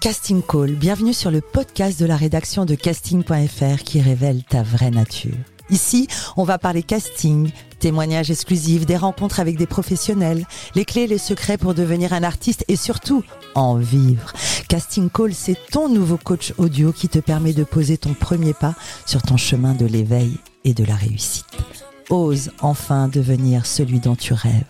Casting 0.00 0.40
Call, 0.42 0.76
bienvenue 0.76 1.12
sur 1.12 1.30
le 1.30 1.42
podcast 1.42 2.00
de 2.00 2.06
la 2.06 2.16
rédaction 2.16 2.64
de 2.64 2.74
casting.fr 2.74 3.82
qui 3.84 4.00
révèle 4.00 4.42
ta 4.44 4.62
vraie 4.62 4.90
nature. 4.90 5.36
Ici, 5.68 6.08
on 6.38 6.44
va 6.44 6.56
parler 6.56 6.82
casting, 6.82 7.50
témoignages 7.80 8.30
exclusifs, 8.30 8.86
des 8.86 8.96
rencontres 8.96 9.40
avec 9.40 9.58
des 9.58 9.66
professionnels, 9.66 10.46
les 10.74 10.86
clés 10.86 11.06
les 11.06 11.18
secrets 11.18 11.58
pour 11.58 11.74
devenir 11.74 12.14
un 12.14 12.22
artiste 12.22 12.64
et 12.68 12.76
surtout 12.76 13.22
en 13.54 13.76
vivre. 13.76 14.32
Casting 14.70 15.10
Call, 15.10 15.34
c'est 15.34 15.58
ton 15.70 15.90
nouveau 15.90 16.16
coach 16.16 16.54
audio 16.56 16.92
qui 16.92 17.10
te 17.10 17.18
permet 17.18 17.52
de 17.52 17.64
poser 17.64 17.98
ton 17.98 18.14
premier 18.14 18.54
pas 18.54 18.74
sur 19.04 19.20
ton 19.20 19.36
chemin 19.36 19.74
de 19.74 19.84
l'éveil 19.84 20.38
et 20.64 20.72
de 20.72 20.84
la 20.84 20.94
réussite. 20.94 21.44
Ose 22.08 22.52
enfin 22.62 23.08
devenir 23.08 23.66
celui 23.66 24.00
dont 24.00 24.16
tu 24.16 24.32
rêves. 24.32 24.64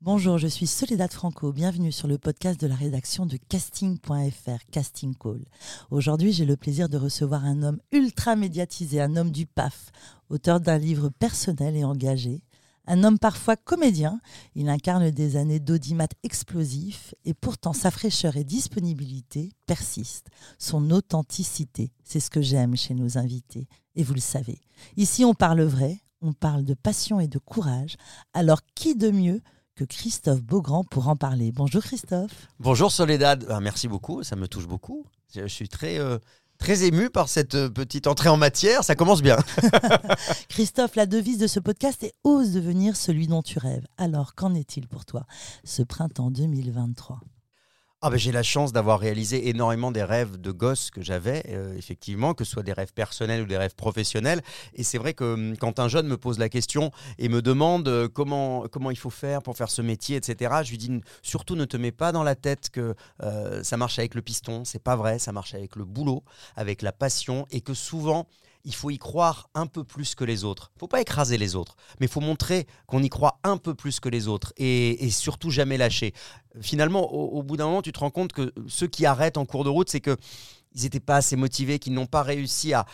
Bonjour, 0.00 0.38
je 0.38 0.46
suis 0.46 0.68
Soledad 0.68 1.12
Franco. 1.12 1.52
Bienvenue 1.52 1.90
sur 1.90 2.06
le 2.06 2.18
podcast 2.18 2.60
de 2.60 2.68
la 2.68 2.76
rédaction 2.76 3.26
de 3.26 3.36
casting.fr, 3.36 4.64
Casting 4.70 5.16
Call. 5.16 5.44
Aujourd'hui, 5.90 6.32
j'ai 6.32 6.44
le 6.44 6.56
plaisir 6.56 6.88
de 6.88 6.96
recevoir 6.96 7.44
un 7.44 7.64
homme 7.64 7.80
ultra 7.90 8.36
médiatisé, 8.36 9.00
un 9.00 9.16
homme 9.16 9.32
du 9.32 9.44
PAF, 9.44 9.90
auteur 10.30 10.60
d'un 10.60 10.78
livre 10.78 11.08
personnel 11.08 11.74
et 11.74 11.82
engagé. 11.82 12.44
Un 12.86 13.02
homme 13.02 13.18
parfois 13.18 13.56
comédien, 13.56 14.20
il 14.54 14.68
incarne 14.68 15.10
des 15.10 15.34
années 15.34 15.58
d'audimat 15.58 16.06
explosif 16.22 17.12
et 17.24 17.34
pourtant 17.34 17.72
sa 17.72 17.90
fraîcheur 17.90 18.36
et 18.36 18.44
disponibilité 18.44 19.50
persistent. 19.66 20.30
Son 20.60 20.92
authenticité, 20.92 21.90
c'est 22.04 22.20
ce 22.20 22.30
que 22.30 22.40
j'aime 22.40 22.76
chez 22.76 22.94
nos 22.94 23.18
invités. 23.18 23.66
Et 23.96 24.04
vous 24.04 24.14
le 24.14 24.20
savez, 24.20 24.60
ici 24.96 25.24
on 25.24 25.34
parle 25.34 25.62
vrai, 25.62 25.98
on 26.22 26.32
parle 26.32 26.64
de 26.64 26.74
passion 26.74 27.18
et 27.18 27.26
de 27.26 27.38
courage. 27.38 27.96
Alors 28.32 28.60
qui 28.76 28.94
de 28.94 29.10
mieux 29.10 29.42
que 29.78 29.84
Christophe 29.84 30.42
Beaugrand 30.42 30.82
pour 30.82 31.06
en 31.06 31.14
parler. 31.14 31.52
Bonjour 31.52 31.80
Christophe. 31.80 32.48
Bonjour 32.58 32.90
Soledad, 32.90 33.46
ah, 33.48 33.60
merci 33.60 33.86
beaucoup, 33.86 34.24
ça 34.24 34.34
me 34.34 34.48
touche 34.48 34.66
beaucoup. 34.66 35.06
Je 35.32 35.46
suis 35.46 35.68
très, 35.68 36.00
euh, 36.00 36.18
très 36.58 36.82
ému 36.82 37.10
par 37.10 37.28
cette 37.28 37.54
euh, 37.54 37.70
petite 37.70 38.08
entrée 38.08 38.28
en 38.28 38.36
matière, 38.36 38.82
ça 38.82 38.96
commence 38.96 39.22
bien. 39.22 39.36
Christophe, 40.48 40.96
la 40.96 41.06
devise 41.06 41.38
de 41.38 41.46
ce 41.46 41.60
podcast 41.60 42.02
est 42.02 42.14
Ose 42.24 42.50
devenir 42.50 42.96
celui 42.96 43.28
dont 43.28 43.42
tu 43.42 43.60
rêves. 43.60 43.86
Alors, 43.98 44.34
qu'en 44.34 44.52
est-il 44.56 44.88
pour 44.88 45.04
toi 45.04 45.26
ce 45.62 45.82
printemps 45.82 46.32
2023 46.32 47.20
ah 48.00 48.10
ben, 48.10 48.16
j'ai 48.16 48.30
la 48.30 48.44
chance 48.44 48.72
d'avoir 48.72 49.00
réalisé 49.00 49.48
énormément 49.48 49.90
des 49.90 50.04
rêves 50.04 50.40
de 50.40 50.52
gosse 50.52 50.92
que 50.92 51.02
j'avais, 51.02 51.42
euh, 51.48 51.76
effectivement, 51.76 52.32
que 52.32 52.44
ce 52.44 52.52
soit 52.52 52.62
des 52.62 52.72
rêves 52.72 52.92
personnels 52.92 53.42
ou 53.42 53.46
des 53.46 53.56
rêves 53.56 53.74
professionnels. 53.74 54.40
Et 54.74 54.84
c'est 54.84 54.98
vrai 54.98 55.14
que 55.14 55.34
hum, 55.34 55.56
quand 55.56 55.80
un 55.80 55.88
jeune 55.88 56.06
me 56.06 56.16
pose 56.16 56.38
la 56.38 56.48
question 56.48 56.92
et 57.18 57.28
me 57.28 57.42
demande 57.42 57.88
euh, 57.88 58.08
comment, 58.08 58.68
comment 58.70 58.92
il 58.92 58.98
faut 58.98 59.10
faire 59.10 59.42
pour 59.42 59.56
faire 59.56 59.68
ce 59.68 59.82
métier, 59.82 60.16
etc., 60.16 60.60
je 60.62 60.70
lui 60.70 60.78
dis 60.78 61.00
surtout 61.22 61.56
ne 61.56 61.64
te 61.64 61.76
mets 61.76 61.90
pas 61.90 62.12
dans 62.12 62.22
la 62.22 62.36
tête 62.36 62.70
que 62.70 62.94
euh, 63.24 63.64
ça 63.64 63.76
marche 63.76 63.98
avec 63.98 64.14
le 64.14 64.22
piston. 64.22 64.64
C'est 64.64 64.82
pas 64.82 64.94
vrai, 64.94 65.18
ça 65.18 65.32
marche 65.32 65.54
avec 65.54 65.74
le 65.74 65.84
boulot, 65.84 66.22
avec 66.54 66.82
la 66.82 66.92
passion 66.92 67.48
et 67.50 67.62
que 67.62 67.74
souvent 67.74 68.28
il 68.68 68.74
faut 68.74 68.90
y 68.90 68.98
croire 68.98 69.48
un 69.54 69.66
peu 69.66 69.82
plus 69.82 70.14
que 70.14 70.24
les 70.24 70.44
autres. 70.44 70.70
Il 70.76 70.80
faut 70.80 70.88
pas 70.88 71.00
écraser 71.00 71.38
les 71.38 71.56
autres, 71.56 71.74
mais 71.98 72.06
il 72.06 72.12
faut 72.12 72.20
montrer 72.20 72.66
qu'on 72.86 73.02
y 73.02 73.08
croit 73.08 73.40
un 73.42 73.56
peu 73.56 73.74
plus 73.74 73.98
que 73.98 74.10
les 74.10 74.28
autres 74.28 74.52
et, 74.58 75.08
surtout 75.10 75.48
jamais 75.50 75.78
lâcher. 75.78 76.12
Finalement, 76.60 77.10
au, 77.10 77.42
bout 77.42 77.56
d'un 77.56 77.64
moment, 77.64 77.80
tu 77.80 77.92
te 77.92 77.98
rends 77.98 78.10
compte 78.10 78.32
que 78.32 78.52
ceux 78.68 78.86
qui 78.86 79.06
arrêtent 79.06 79.38
en 79.38 79.46
cours 79.46 79.64
de 79.64 79.70
route, 79.70 79.88
c'est 79.88 80.00
que 80.00 80.16
ils 80.74 80.82
n'étaient 80.82 81.00
pas 81.00 81.16
assez 81.16 81.34
motivés, 81.34 81.78
qu'ils 81.78 81.94
n'ont 81.94 82.06
pas 82.06 82.22
réussi 82.22 82.74
à, 82.74 82.84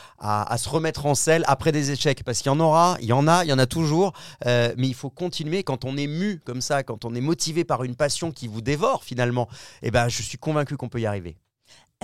se 0.57 0.69
remettre 0.69 1.07
en 1.07 1.17
selle 1.17 1.43
après 1.49 1.73
des 1.73 1.91
échecs. 1.91 2.23
Parce 2.23 2.39
qu'il 2.39 2.53
y 2.53 2.55
en 2.55 2.61
aura, 2.61 2.97
il 3.01 3.07
y 3.07 3.13
en 3.13 3.27
a, 3.27 3.45
il 3.45 3.49
y 3.49 3.53
en 3.53 3.59
a 3.59 3.67
toujours. 3.67 4.13
Euh, 4.47 4.73
mais 4.79 4.87
il 4.87 4.95
faut 4.95 5.11
continuer. 5.11 5.65
Quand 5.65 5.85
on 5.85 5.97
est 5.97 6.07
mu 6.07 6.41
comme 6.45 6.61
ça, 6.61 6.85
quand 6.85 7.05
on 7.05 7.17
est 7.17 7.21
motivé 7.21 7.65
par 7.65 7.83
une 7.83 7.97
passion 7.97 8.31
qui 8.31 8.47
vous 8.47 8.61
dévore 8.61 9.03
finalement, 9.03 9.49
eh 9.83 9.91
ben, 9.91 10.09
je 10.09 10.23
suis 10.23 10.39
convaincu 10.39 10.77
qu'on 10.77 10.89
peut 10.89 11.01
y 11.01 11.07
arriver. 11.07 11.37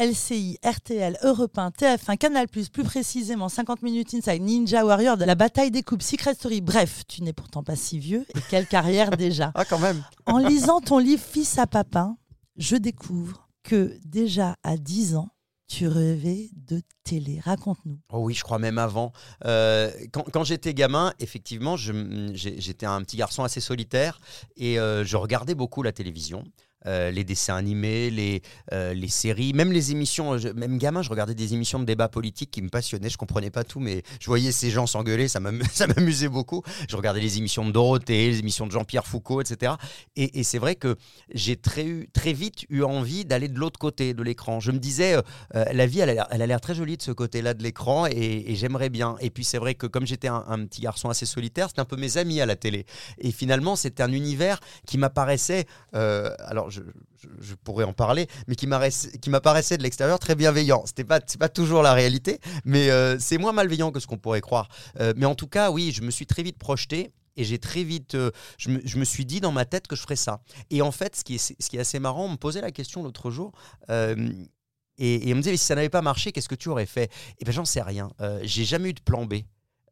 LCI, 0.01 0.59
RTL, 0.65 1.19
Europe 1.23 1.59
1, 1.59 1.69
TF1, 1.71 2.17
Canal+, 2.17 2.49
plus 2.49 2.71
précisément 2.83 3.51
50 3.51 3.83
minutes 3.83 4.15
inside, 4.15 4.41
Ninja 4.41 4.83
Warrior, 4.83 5.19
de 5.19 5.27
la 5.27 5.35
bataille 5.35 5.71
des 5.71 5.83
coupes, 5.83 6.01
Secret 6.01 6.33
Story. 6.33 6.63
Bref, 6.63 7.03
tu 7.07 7.23
n'es 7.23 7.35
pourtant 7.35 7.63
pas 7.63 7.77
si 7.77 7.99
vieux 7.99 8.25
et 8.35 8.41
quelle 8.49 8.67
carrière 8.67 9.11
déjà. 9.11 9.53
Ah 9.61 9.67
quand 9.67 9.79
même. 9.79 10.03
En 10.25 10.39
lisant 10.39 10.81
ton 10.81 10.97
livre 10.97 11.23
Fils 11.23 11.59
à 11.59 11.67
papa, 11.67 12.15
je 12.57 12.77
découvre 12.77 13.47
que 13.63 13.99
déjà 14.07 14.57
à 14.63 14.79
10 14.79 15.17
ans, 15.17 15.29
tu 15.67 15.87
rêvais 15.87 16.49
de 16.55 16.81
télé. 17.05 17.39
Raconte-nous. 17.41 17.99
Oh 18.11 18.21
oui, 18.21 18.33
je 18.33 18.43
crois 18.43 18.59
même 18.59 18.79
avant. 18.79 19.13
Euh, 19.45 19.91
quand, 20.13 20.45
j'étais 20.45 20.73
gamin, 20.73 21.13
effectivement, 21.19 21.77
j'étais 21.77 22.87
un 22.87 23.03
petit 23.03 23.19
garçon 23.19 23.45
assez 23.45 23.61
solitaire 23.61 24.19
et 24.57 24.79
euh, 24.79 25.05
je 25.05 25.17
regardais 25.19 25.55
beaucoup 25.55 25.83
la 25.83 25.93
télévision. 25.93 26.43
Euh, 26.87 27.11
les 27.11 27.25
dessins 27.25 27.57
animés, 27.57 28.09
les, 28.09 28.41
euh, 28.73 28.95
les 28.95 29.09
séries, 29.09 29.53
même 29.53 29.71
les 29.71 29.93
émissions. 29.93 30.39
même 30.55 30.79
gamin, 30.79 31.03
je 31.03 31.11
regardais 31.11 31.35
des 31.35 31.53
émissions 31.53 31.79
de 31.79 31.85
débat 31.85 32.09
politique 32.09 32.51
qui 32.51 32.63
me 32.63 32.71
passionnaient. 32.71 33.11
Je 33.11 33.19
comprenais 33.19 33.51
pas 33.51 33.65
tout, 33.65 33.81
mais 33.81 34.03
je 34.19 34.27
voyais 34.27 34.51
ces 34.51 34.71
gens 34.71 34.87
s'engueuler, 34.87 35.29
ça 35.29 35.41
m'amusait 35.41 36.29
beaucoup. 36.29 36.63
Je 36.89 36.97
regardais 36.97 37.21
les 37.21 37.37
émissions 37.37 37.67
de 37.67 37.73
Dorothée, 37.73 38.31
les 38.31 38.39
émissions 38.39 38.67
de 38.67 38.73
Jean-Pierre 38.73 39.07
Foucault, 39.07 39.43
etc. 39.43 39.75
Et, 40.17 40.43
c'est 40.43 40.59
vrai 40.59 40.75
que 40.75 40.97
j'ai 41.35 41.57
très, 41.57 42.09
très 42.15 42.33
vite 42.33 42.65
eu 42.71 42.83
envie 42.83 43.27
d'aller 43.27 43.49
de 43.49 43.59
l'autre 43.59 43.79
côté 43.79 44.15
de 44.15 44.23
l'écran. 44.23 44.59
Je 44.59 44.73
me 44.73 44.79
disais, 44.79 45.17
euh, 45.55 45.65
la 45.73 45.87
vie, 45.87 46.01
elle 46.01 46.19
a 46.19 46.47
l'air 46.47 46.63
très 46.63 46.75
jolie 46.75 46.97
de 46.97 47.03
ce 47.03 47.13
côté-là 47.13 47.53
de 47.53 47.63
l'écran 47.63 48.07
et, 48.07 48.55
j'aimerais 48.55 48.89
bien. 48.89 49.17
Et 49.21 49.29
puis 49.29 49.45
c'est 49.45 49.59
vrai 49.59 49.75
que 49.75 49.87
comme 49.87 50.07
j'étais 50.07 50.29
un, 50.29 50.45
un, 50.49 50.65
petit 50.65 50.81
garçon 50.81 51.11
assez 51.11 51.27
solitaire, 51.27 51.69
c'était 51.69 51.81
un 51.81 51.85
peu 51.85 51.97
mes 51.97 52.17
amis 52.17 52.41
à 52.41 52.47
la 52.47 52.57
télé. 52.57 52.87
Et 53.19 53.33
finalement, 53.33 53.77
c'était 53.77 54.03
un 54.03 54.13
univers 54.13 54.61
qui 54.87 54.97
m'apparaissait. 54.97 55.67
alors, 55.93 56.70
je, 56.71 57.55
pourrais 57.65 57.85
en 57.85 57.93
parler, 57.93 58.27
mais 58.47 58.55
qui 58.55 58.67
m'apparaissait 58.67 59.77
de 59.77 59.83
l'extérieur 59.83 60.19
très 60.19 60.35
bienveillant. 60.35 60.85
Ce 60.87 60.93
n'est 60.97 61.05
pas, 61.05 61.21
toujours 61.49 61.83
la 61.83 61.93
réalité, 61.93 62.39
mais 62.65 62.91
euh, 62.91 63.19
c'est 63.19 63.39
moins 63.39 63.53
malveillant 63.53 63.91
que 63.93 64.01
ce 64.01 64.07
qu'on 64.07 64.19
pourrait 64.19 64.41
croire. 64.41 64.69
Euh, 65.01 65.13
mais 65.17 65.27
en 65.27 65.35
tout 65.35 65.47
cas, 65.47 65.71
oui, 65.71 65.93
je 65.93 66.03
me 66.03 66.11
suis 66.11 66.27
très 66.27 66.43
vite 66.43 66.59
projeté 66.59 67.13
et 67.37 67.45
j'ai 67.45 67.59
très 67.59 67.85
vite, 67.85 68.15
euh, 68.15 68.31
je, 68.59 68.71
me, 68.71 69.05
suis 69.05 69.25
dit 69.25 69.41
dans 69.41 69.53
ma 69.53 69.65
tête 69.65 69.87
que 69.87 69.97
je 69.97 70.03
ferais 70.03 70.17
ça. 70.17 70.43
Et 70.71 70.83
en 70.83 70.93
fait, 70.93 71.17
ce 71.17 71.25
qui 71.25 71.35
est, 71.37 71.79
assez 71.81 71.99
marrant, 71.99 72.27
on 72.27 72.31
me 72.31 72.37
posait 72.37 72.61
la 72.61 72.71
question 72.71 73.03
l'autre 73.03 73.31
jour. 73.31 73.53
Et, 73.89 75.33
on 75.33 75.37
me 75.37 75.43
disait, 75.43 75.57
si 75.57 75.65
ça 75.65 75.75
n'avait 75.75 75.89
pas 75.89 76.03
marché, 76.03 76.33
qu'est-ce 76.33 76.49
que 76.49 76.55
tu 76.55 76.69
aurais 76.69 76.87
fait? 76.87 77.11
Eh 77.39 77.45
bien, 77.45 77.53
j'en 77.53 77.65
sais 77.65 77.83
rien. 77.83 78.11
j'ai 78.43 78.65
jamais 78.65 78.91
eu 78.91 78.95
de 78.95 79.01
plan 79.01 79.25
B. 79.27 79.35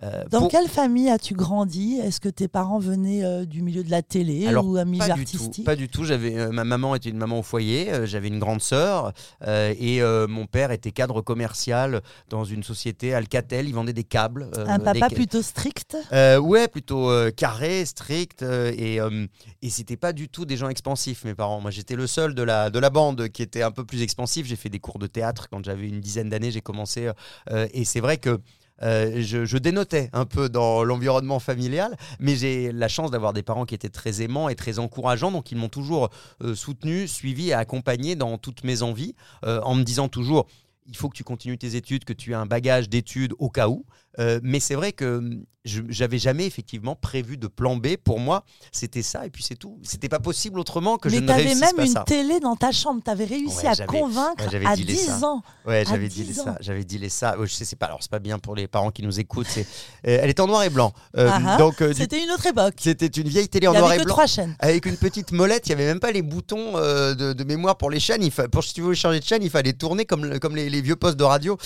Euh, 0.05 0.25
Dans 0.31 0.47
quelle 0.47 0.69
famille 0.69 1.11
as-tu 1.11 1.35
grandi? 1.35 1.99
Est-ce 1.99 2.21
que 2.21 2.29
tes 2.29 2.47
parents 2.47 2.79
venaient 2.79 3.25
euh, 3.25 3.45
du 3.45 3.63
milieu 3.63 3.83
de 3.83 3.91
la 3.91 4.03
télé 4.03 4.47
ou 4.55 4.77
un 4.77 4.85
milieu 4.85 5.05
pas 5.05 5.13
artistique 5.13 5.51
du 5.51 5.57
tout, 5.57 5.65
Pas 5.65 5.75
du 5.75 5.89
tout. 5.89 6.05
J'avais 6.05 6.39
euh, 6.39 6.51
ma 6.51 6.63
maman 6.63 6.95
était 6.95 7.09
une 7.09 7.17
maman 7.19 7.41
au 7.41 7.43
foyer. 7.43 8.07
j'avais 8.07 8.29
une 8.29 8.39
grande 8.39 8.61
sœur 8.61 9.13
et 9.45 10.01
mon 10.29 10.47
père 10.47 10.71
était 10.71 10.93
cadre 10.93 11.21
commercial 11.21 12.03
dans 12.29 12.45
une 12.45 12.63
société 12.63 13.13
Alcatel. 13.13 13.69
Il 13.69 13.75
vendait 13.75 13.93
des 13.93 14.05
câbles. 14.05 14.51
un 14.57 14.79
papa 14.79 15.11
plutôt 15.11 15.43
strict? 15.43 15.97
Ouais, 16.13 16.69
plutôt 16.69 17.11
carré, 17.37 17.85
strict 17.85 18.43
et 18.43 19.01
et 19.63 19.71
c'était 19.71 19.97
pas 19.97 20.13
du 20.13 20.29
tout 20.29 20.45
des 20.45 20.57
gens 20.57 20.69
expansifs. 20.69 21.25
Mes 21.25 21.35
parents. 21.35 21.61
Moi, 21.61 21.71
j'étais 21.71 21.97
le 21.97 22.07
seul 22.07 22.35
de 22.35 22.43
la 22.43 22.71
de 22.71 22.79
la 22.79 22.91
bande 22.91 23.29
qui 23.29 23.43
était 23.43 23.63
un 23.63 23.73
peu 23.73 23.85
plus 23.85 24.03
expansif. 24.03 24.47
J'ai 24.47 24.57
fait 24.57 24.69
des 24.69 24.79
cours 24.79 24.99
de 24.99 25.07
théâtre 25.07 25.49
quand 25.51 25.65
j'avais 25.65 25.89
une 25.89 26.01
dizaine 26.01 26.29
d'années. 26.29 26.53
J'ai 26.53 26.61
commencé 26.61 27.11
et 27.51 27.85
c'est 27.85 28.01
vrai 28.01 28.19
que 28.19 28.39
euh, 28.83 29.23
je, 29.23 29.59
dénotais 29.59 30.11
un 30.13 30.25
peu 30.25 30.49
dans 30.49 30.85
l'environnement 30.85 31.39
familial, 31.39 31.97
mais 32.21 32.37
j'ai 32.37 32.73
la 32.73 32.89
chance 32.89 33.11
d'avoir 33.11 33.33
des 33.33 33.43
parents 33.43 33.65
qui 33.65 33.75
étaient 33.75 33.89
très 33.89 34.23
aimants 34.23 34.49
et 34.49 34.55
très 34.55 34.79
encourageants, 34.79 35.33
donc 35.33 35.51
ils 35.51 35.59
m'ont 35.59 35.69
toujours 35.69 36.11
euh, 36.43 36.55
soutenu, 36.55 37.09
suivi 37.09 37.49
et 37.49 37.55
accompagné 37.55 38.17
dans 38.17 38.39
toutes 38.39 38.65
mes 38.65 38.83
envies, 38.83 39.15
euh, 39.45 39.61
en 39.63 39.75
me 39.75 39.83
disant 39.83 40.09
toujours 40.09 40.47
il 40.89 40.97
faut 40.97 41.09
que 41.09 41.17
tu 41.17 41.25
continues 41.25 41.59
tes 41.59 41.77
études, 41.77 42.05
que 42.05 42.13
tu 42.13 42.33
aies 42.33 42.37
un 42.37 42.47
bagage 42.47 42.89
d'études 42.89 43.35
au 43.39 43.51
cas 43.51 43.69
où. 43.69 43.85
Mais 44.43 44.61
c'est 44.61 44.75
vrai 44.75 44.93
que 44.93 45.21
j'avais 45.89 46.19
jamais 46.19 46.47
effectivement 46.47 46.95
prévu 46.95 47.37
de 47.37 47.47
plan 47.47 47.77
B. 47.77 47.97
Pour 48.03 48.21
moi, 48.21 48.45
c'était 48.73 49.03
ça 49.03 49.27
et 49.27 49.31
puis 49.31 49.43
c'est 49.43 49.57
tout. 49.57 49.79
C'était 49.83 50.09
pas 50.09 50.21
possible 50.21 50.59
autrement 50.59 50.99
que 50.99 51.09
je 51.09 51.17
ne 51.17 51.31
réussisse 51.31 51.61
pas 51.61 51.67
ça. 51.67 51.73
Mais 51.77 51.85
tu 51.85 51.85
avais 51.85 51.95
même 51.95 51.97
une 51.97 52.05
télé 52.05 52.41
dans 52.41 52.57
ta 52.57 52.73
chambre. 52.73 53.01
Tu 53.05 53.11
avais 53.11 53.25
réussi 53.25 53.67
à 53.67 53.77
convaincre 53.87 54.45
à 54.65 54.77
10 54.77 55.25
ans. 55.25 55.43
Ouais, 55.67 55.85
j'avais 55.87 56.09
dit 56.09 56.33
ça. 56.33 56.57
J'avais 56.61 56.85
dit 56.85 57.11
ça. 57.11 57.37
je 57.41 57.47
sais, 57.47 57.65
c'est 57.65 57.77
pas. 57.77 57.87
Alors 57.87 58.03
c'est 58.03 58.11
pas 58.11 58.19
bien 58.19 58.39
pour 58.39 58.55
les 58.55 58.67
parents 58.67 58.91
qui 58.91 59.03
nous 59.03 59.21
écoutent. 59.21 59.47
C'est, 59.49 59.67
euh, 60.07 60.19
elle 60.23 60.31
est 60.31 60.41
en 60.41 60.47
noir 60.47 60.63
et 60.65 60.71
blanc. 60.71 60.93
Euh, 61.17 61.29
ah 61.31 61.41
ah. 61.47 61.57
donc 61.57 61.81
euh, 61.81 61.93
c'était 61.95 62.23
une 62.23 62.31
autre 62.31 62.47
époque. 62.47 62.75
C'était 62.79 63.07
une 63.07 63.29
vieille 63.29 63.49
télé 63.49 63.67
en 63.67 63.73
noir 63.73 63.93
et 63.93 63.99
blanc. 63.99 64.15
Trois 64.15 64.27
chaînes. 64.27 64.55
Avec 64.59 64.87
une 64.87 64.97
petite 64.97 65.33
molette. 65.33 65.67
Il 65.67 65.71
y 65.71 65.73
avait 65.73 65.87
même 65.87 66.01
pas 66.01 66.13
les 66.13 66.23
boutons 66.23 66.73
de, 66.75 67.45
mémoire 67.45 67.77
pour 67.77 67.91
les 67.91 68.01
chaînes. 68.01 68.23
Il 68.23 68.31
pour 68.31 68.63
si 68.65 68.75
tu 68.75 68.83
veux 68.83 68.95
changer 68.95 69.21
de 69.21 69.25
chaîne, 69.25 69.43
il 69.43 69.51
fallait 69.51 69.73
tourner 69.73 70.05
comme 70.05 70.39
comme 70.39 70.57
les, 70.57 70.81
vieux 70.81 70.97
postes 70.97 71.17
de 71.17 71.25
radio. 71.25 71.57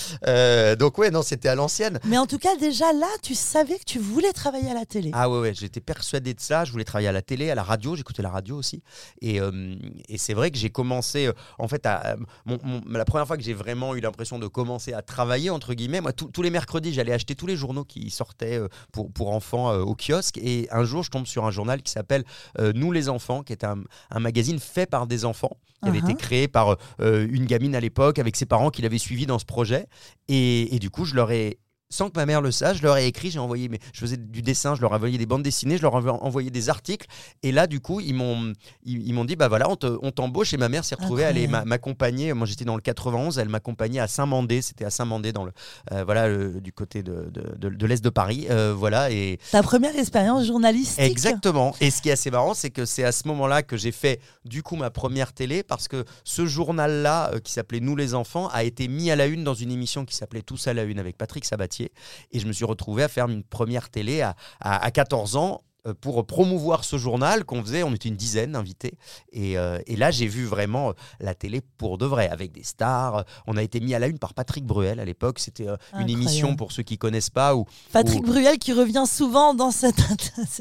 donc 0.77 0.97
ouais, 0.97 1.11
non, 1.11 1.21
c'était 1.21 1.49
à 1.49 1.55
l'ancienne. 1.55 1.99
Mais 2.05 2.17
en 2.17 2.25
tout 2.25 2.39
cas, 2.43 2.55
déjà 2.57 2.91
là, 2.93 3.07
tu 3.21 3.33
savais 3.35 3.77
que 3.79 3.83
tu 3.85 3.99
voulais 3.99 4.31
travailler 4.33 4.69
à 4.69 4.73
la 4.73 4.85
télé. 4.85 5.09
Ah 5.13 5.29
ouais, 5.29 5.39
ouais 5.39 5.53
j'étais 5.53 5.81
persuadé 5.81 6.33
de 6.33 6.39
ça. 6.39 6.65
Je 6.65 6.71
voulais 6.71 6.83
travailler 6.83 7.07
à 7.07 7.11
la 7.11 7.21
télé, 7.21 7.49
à 7.49 7.55
la 7.55 7.63
radio. 7.63 7.95
J'écoutais 7.95 8.21
la 8.21 8.29
radio 8.29 8.57
aussi. 8.57 8.83
Et, 9.21 9.39
euh, 9.39 9.75
et 10.09 10.17
c'est 10.17 10.33
vrai 10.33 10.51
que 10.51 10.57
j'ai 10.57 10.69
commencé, 10.69 11.27
euh, 11.27 11.33
en 11.57 11.67
fait, 11.67 11.85
à, 11.85 12.15
mon, 12.45 12.57
mon- 12.63 12.81
la 12.91 13.05
première 13.05 13.25
fois 13.25 13.37
que 13.37 13.43
j'ai 13.43 13.53
vraiment 13.53 13.95
eu 13.95 13.99
l'impression 14.01 14.37
de 14.39 14.47
commencer 14.47 14.93
à 14.93 15.01
travailler, 15.01 15.49
entre 15.49 15.73
guillemets, 15.73 16.01
moi, 16.01 16.13
tous- 16.13 16.27
tous 16.29 16.41
les 16.41 16.49
mercredis, 16.49 16.93
j'allais 16.93 17.13
acheter 17.13 17.35
tous 17.35 17.47
les 17.47 17.55
journaux 17.55 17.85
qui 17.85 18.09
sortaient 18.09 18.59
euh, 18.59 18.67
pour, 18.91 19.11
pour 19.11 19.29
enfants 19.31 19.73
au 19.73 19.95
kiosque. 19.95 20.37
Et 20.37 20.67
un 20.71 20.83
jour, 20.83 21.03
je 21.03 21.09
tombe 21.09 21.25
sur 21.25 21.45
un 21.45 21.51
journal 21.51 21.81
qui 21.81 21.91
s'appelle 21.91 22.23
Nous 22.59 22.91
les 22.91 23.09
enfants, 23.09 23.43
qui 23.43 23.53
est 23.53 23.63
un, 23.63 23.77
un 24.11 24.19
magazine 24.19 24.59
fait 24.59 24.85
par 24.85 25.07
des 25.07 25.25
enfants, 25.25 25.57
qui 25.81 25.89
avait 25.89 25.99
Uh-huh. 25.99 26.11
été 26.11 26.15
créé 26.15 26.47
par 26.47 26.77
euh, 27.01 27.27
une 27.29 27.45
gamine 27.45 27.75
à 27.75 27.79
l'époque 27.79 28.17
avec 28.19 28.35
ses 28.35 28.45
parents 28.45 28.69
qui 28.69 28.81
l'avaient 28.81 28.97
suivi 28.97 29.25
dans 29.25 29.37
ce 29.39 29.45
projet. 29.45 29.85
Et, 30.27 30.73
et 30.75 30.79
du 30.79 30.89
coup, 30.89 31.05
je 31.05 31.15
leur 31.15 31.31
ai. 31.31 31.59
Sans 31.93 32.09
que 32.09 32.17
ma 32.19 32.25
mère 32.25 32.41
le 32.41 32.49
sache, 32.51 32.77
je 32.77 32.81
leur 32.83 32.97
ai 32.97 33.05
écrit, 33.05 33.29
j'ai 33.29 33.37
envoyé, 33.37 33.69
mes, 33.69 33.77
je 33.93 33.99
faisais 33.99 34.17
du 34.17 34.41
dessin, 34.41 34.73
je 34.73 34.81
leur 34.81 34.93
ai 34.93 34.95
envoyé 34.95 35.19
des 35.19 35.27
bandes 35.27 35.43
dessinées, 35.43 35.77
je 35.77 35.83
leur 35.83 35.93
ai 35.93 36.09
envoyé 36.09 36.49
des 36.49 36.69
articles. 36.69 37.05
Et 37.43 37.51
là, 37.51 37.67
du 37.67 37.79
coup, 37.81 37.99
ils 37.99 38.15
m'ont, 38.15 38.51
ils, 38.83 39.07
ils 39.07 39.13
m'ont 39.13 39.25
dit, 39.25 39.35
bah 39.35 39.47
voilà, 39.47 39.69
on, 39.69 39.75
te- 39.75 39.99
on 40.01 40.09
t'embauche. 40.11 40.53
Et 40.55 40.57
ma 40.57 40.69
mère 40.69 40.83
s'est 40.85 40.95
retrouvée 40.95 41.23
à 41.23 41.27
aller 41.27 41.41
Incroyable. 41.43 41.65
m'a- 41.69 41.75
m'accompagner. 41.75 42.33
Moi, 42.33 42.47
j'étais 42.47 42.65
dans 42.65 42.75
le 42.75 42.81
91, 42.81 43.37
elle 43.37 43.49
m'accompagnait 43.49 43.99
à 43.99 44.07
Saint-Mandé. 44.07 44.63
C'était 44.63 44.85
à 44.85 44.89
Saint-Mandé, 44.89 45.33
dans 45.33 45.45
le, 45.45 45.51
euh, 45.91 46.03
voilà, 46.03 46.27
le- 46.27 46.59
du 46.61 46.73
côté 46.73 47.03
de, 47.03 47.29
de, 47.29 47.43
de- 47.57 47.69
de 47.75 47.85
l'est 47.85 48.03
de 48.03 48.09
Paris. 48.09 48.47
Euh, 48.49 48.73
voilà. 48.75 49.11
Et, 49.11 49.37
Ta 49.51 49.61
première 49.61 49.95
expérience 49.95 50.47
journalistique. 50.47 50.99
Exactement. 50.99 51.75
Et 51.79 51.91
ce 51.91 52.01
qui 52.01 52.09
est 52.09 52.13
assez 52.13 52.31
marrant, 52.31 52.55
c'est 52.55 52.71
que 52.71 52.85
c'est 52.85 53.03
à 53.03 53.11
ce 53.11 53.27
moment-là 53.27 53.61
que 53.61 53.77
j'ai 53.77 53.91
fait 53.91 54.19
du 54.45 54.63
coup 54.63 54.75
ma 54.77 54.89
première 54.89 55.31
télé 55.33 55.61
parce 55.61 55.87
que 55.87 56.05
ce 56.23 56.45
journal-là, 56.45 57.31
euh, 57.35 57.39
qui 57.39 57.51
s'appelait 57.53 57.79
Nous 57.81 57.95
les 57.95 58.15
enfants, 58.15 58.47
a 58.47 58.63
été 58.63 58.87
mis 58.87 59.11
à 59.11 59.15
la 59.15 59.27
une 59.27 59.43
dans 59.43 59.53
une 59.53 59.71
émission 59.71 60.05
qui 60.05 60.15
s'appelait 60.15 60.41
Tous 60.41 60.67
à 60.67 60.73
la 60.73 60.83
une 60.83 60.97
avec 60.99 61.17
Patrick 61.17 61.45
Sabatier. 61.45 61.82
Et 62.31 62.39
je 62.39 62.47
me 62.47 62.53
suis 62.53 62.65
retrouvé 62.65 63.03
à 63.03 63.07
faire 63.07 63.27
une 63.29 63.43
première 63.43 63.89
télé 63.89 64.21
à, 64.21 64.35
à- 64.59 64.83
à 64.83 64.91
14 64.91 65.35
ans. 65.35 65.63
Euh, 65.87 65.93
Pour 65.99 66.25
promouvoir 66.25 66.83
ce 66.83 66.97
journal 66.97 67.43
qu'on 67.45 67.61
faisait, 67.61 67.83
on 67.83 67.93
était 67.93 68.09
une 68.09 68.15
dizaine 68.15 68.53
d'invités. 68.53 68.93
Et, 69.31 69.57
euh, 69.57 69.79
et 69.87 69.95
là, 69.95 70.11
j'ai 70.11 70.27
vu 70.27 70.45
vraiment 70.45 70.89
euh, 70.89 70.93
la 71.19 71.35
télé 71.35 71.61
pour 71.77 71.97
de 71.97 72.05
vrai, 72.05 72.29
avec 72.29 72.51
des 72.51 72.63
stars. 72.63 73.25
On 73.47 73.57
a 73.57 73.63
été 73.63 73.79
mis 73.79 73.93
à 73.93 73.99
la 73.99 74.07
une 74.07 74.19
par 74.19 74.33
Patrick 74.33 74.65
Bruel 74.65 74.99
à 74.99 75.05
l'époque. 75.05 75.39
C'était 75.39 75.67
euh, 75.67 75.75
une 75.99 76.09
émission, 76.09 76.55
pour 76.55 76.71
ceux 76.71 76.83
qui 76.83 76.97
connaissent 76.97 77.29
pas, 77.29 77.55
où 77.55 77.65
Patrick 77.91 78.23
Bruel 78.23 78.57
qui 78.57 78.73
revient 78.73 79.05
souvent 79.07 79.53
dans 79.53 79.71
cette. 79.71 79.95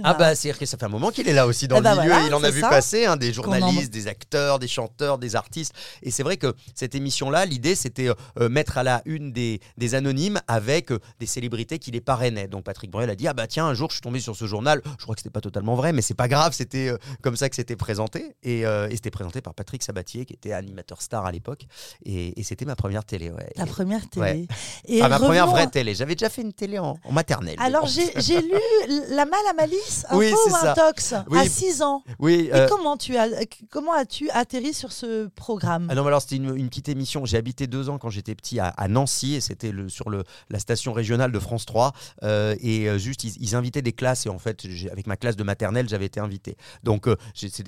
Ah 0.04 0.14
bah 0.14 0.34
c'est-à-dire 0.34 0.58
que 0.58 0.66
ça 0.66 0.76
fait 0.76 0.84
un 0.86 0.88
moment 0.88 1.10
qu'il 1.10 1.28
est 1.28 1.32
là 1.32 1.46
aussi 1.46 1.68
dans 1.68 1.76
Eh 1.76 1.78
le 1.78 1.84
bah 1.84 1.94
milieu, 1.96 2.08
voilà, 2.10 2.26
il 2.26 2.34
en 2.34 2.42
a 2.42 2.50
vu 2.50 2.60
ça. 2.60 2.68
passer 2.68 3.06
hein, 3.06 3.16
des 3.16 3.30
en- 3.30 3.32
journalistes, 3.34 3.92
des 3.92 4.06
acteurs, 4.08 4.58
des 4.58 4.68
chanteurs, 4.68 5.18
des 5.18 5.36
artistes. 5.36 5.72
Et 6.02 6.10
c'est 6.10 6.22
vrai 6.22 6.36
que 6.36 6.54
cette 6.74 6.94
émission-là, 6.94 7.44
l'idée 7.46 7.74
c'était 7.74 8.08
euh, 8.38 8.48
mettre 8.48 8.78
à 8.78 8.82
la 8.82 9.02
une 9.04 9.32
des, 9.32 9.60
des 9.78 9.94
anonymes 9.94 10.40
avec 10.48 10.90
des 11.20 11.26
célébrités 11.26 11.78
qui 11.78 11.90
les 11.90 12.00
parrainaient. 12.00 12.48
Donc 12.48 12.64
Patrick 12.64 12.90
Bruel 12.90 13.10
a 13.10 13.14
dit 13.14 13.28
ah 13.28 13.32
bah 13.34 13.46
tiens 13.46 13.66
un 13.66 13.74
jour 13.74 13.90
je 13.90 13.94
suis 13.96 14.02
tombé 14.02 14.20
sur 14.20 14.36
ce 14.36 14.46
journal, 14.46 14.82
je 14.98 15.06
crois 15.12 15.16
que 15.16 15.20
c'était 15.20 15.30
pas 15.32 15.40
totalement 15.40 15.74
vrai, 15.74 15.92
mais 15.92 16.02
c'est 16.02 16.14
pas 16.14 16.28
grave, 16.28 16.52
c'était 16.54 16.88
euh, 16.88 16.96
comme 17.22 17.36
ça 17.36 17.48
que 17.48 17.56
c'était 17.56 17.76
présenté 17.76 18.34
et, 18.42 18.64
euh, 18.66 18.88
et 18.88 18.96
c'était 18.96 19.10
présenté 19.10 19.40
par 19.42 19.54
Patrick 19.54 19.82
Sabatier 19.82 20.24
qui 20.24 20.32
était 20.34 20.52
animateur 20.52 21.02
star 21.02 21.26
à 21.26 21.32
l'époque 21.32 21.66
et, 22.04 22.38
et 22.40 22.42
c'était 22.42 22.64
ma 22.64 22.76
première 22.76 23.04
télé. 23.04 23.30
Ouais. 23.30 23.50
Ta 23.54 23.64
Et- 23.64 23.66
première 23.66 24.08
télé. 24.08 24.24
Ouais. 24.26 24.46
Et 24.86 25.02
ah, 25.02 25.08
ma 25.08 25.18
première 25.18 25.46
vraie 25.46 25.66
télé. 25.66 25.94
J'avais 25.94 26.14
déjà 26.14 26.30
fait 26.30 26.42
une 26.42 26.52
télé 26.52 26.78
en, 26.78 26.96
en 27.04 27.12
maternelle. 27.12 27.56
Alors 27.58 27.86
j'ai 27.86 28.40
lu 28.40 28.52
La 29.10 29.26
Mal 29.26 29.40
à 29.50 29.54
Malice, 29.54 30.04
un 30.08 30.16
Oui, 30.16 30.32
ou 30.32 30.54
un 30.54 30.74
tox, 30.74 31.14
Oui. 31.30 31.38
à 31.38 31.44
6 31.48 31.82
ans. 31.82 32.02
oui. 32.18 32.48
Et 32.50 32.54
euh, 32.54 32.66
comment, 32.68 32.96
tu 32.96 33.16
as, 33.16 33.28
comment 33.70 33.92
as-tu 33.92 34.30
atterri 34.30 34.72
sur 34.74 34.92
ce 34.92 35.26
programme? 35.28 35.88
Ah 35.90 35.94
non, 35.94 36.02
mais 36.02 36.08
alors 36.08 36.22
c'était 36.22 36.36
une, 36.36 36.56
une 36.56 36.68
petite 36.68 36.88
émission. 36.88 37.24
J'ai 37.24 37.36
habité 37.36 37.66
deux 37.66 37.88
ans 37.88 37.98
quand 37.98 38.10
j'étais 38.10 38.34
petit 38.34 38.58
à, 38.60 38.68
à 38.68 38.88
Nancy 38.88 39.34
et 39.34 39.40
c'était 39.40 39.72
le, 39.72 39.88
sur 39.88 40.08
le, 40.10 40.24
la 40.50 40.58
station 40.58 40.92
régionale 40.92 41.32
de 41.32 41.38
France 41.38 41.66
3. 41.66 41.92
euh, 42.22 42.54
et 42.60 42.98
juste, 42.98 43.24
ils, 43.24 43.34
ils 43.40 43.54
invitaient 43.54 43.82
des 43.82 43.92
classes 43.92 44.26
et 44.26 44.28
en 44.28 44.38
fait, 44.38 44.66
j'ai- 44.68 44.90
avec 45.02 45.06
ma 45.08 45.16
classe 45.16 45.36
de 45.36 45.42
maternelle, 45.42 45.88
j'avais 45.88 46.06
été 46.06 46.20
invité. 46.20 46.56
Donc, 46.84 47.08
euh, 47.08 47.16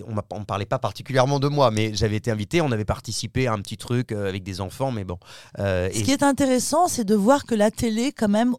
on 0.06 0.40
ne 0.40 0.44
parlait 0.44 0.66
pas 0.66 0.78
particulièrement 0.78 1.40
de 1.40 1.48
moi, 1.48 1.70
mais 1.70 1.94
j'avais 1.94 2.16
été 2.16 2.30
invité. 2.30 2.60
On 2.60 2.70
avait 2.70 2.84
participé 2.84 3.46
à 3.46 3.52
un 3.52 3.58
petit 3.58 3.76
truc 3.76 4.12
euh, 4.12 4.28
avec 4.28 4.42
des 4.44 4.60
enfants, 4.60 4.92
mais 4.92 5.04
bon. 5.04 5.18
Euh, 5.58 5.90
Ce 5.92 6.02
qui 6.02 6.12
est 6.12 6.22
intéressant, 6.22 6.86
c'est 6.88 7.04
de 7.04 7.14
voir 7.14 7.44
que 7.44 7.54
la 7.54 7.70
télé, 7.70 8.12
quand 8.12 8.28
même, 8.28 8.54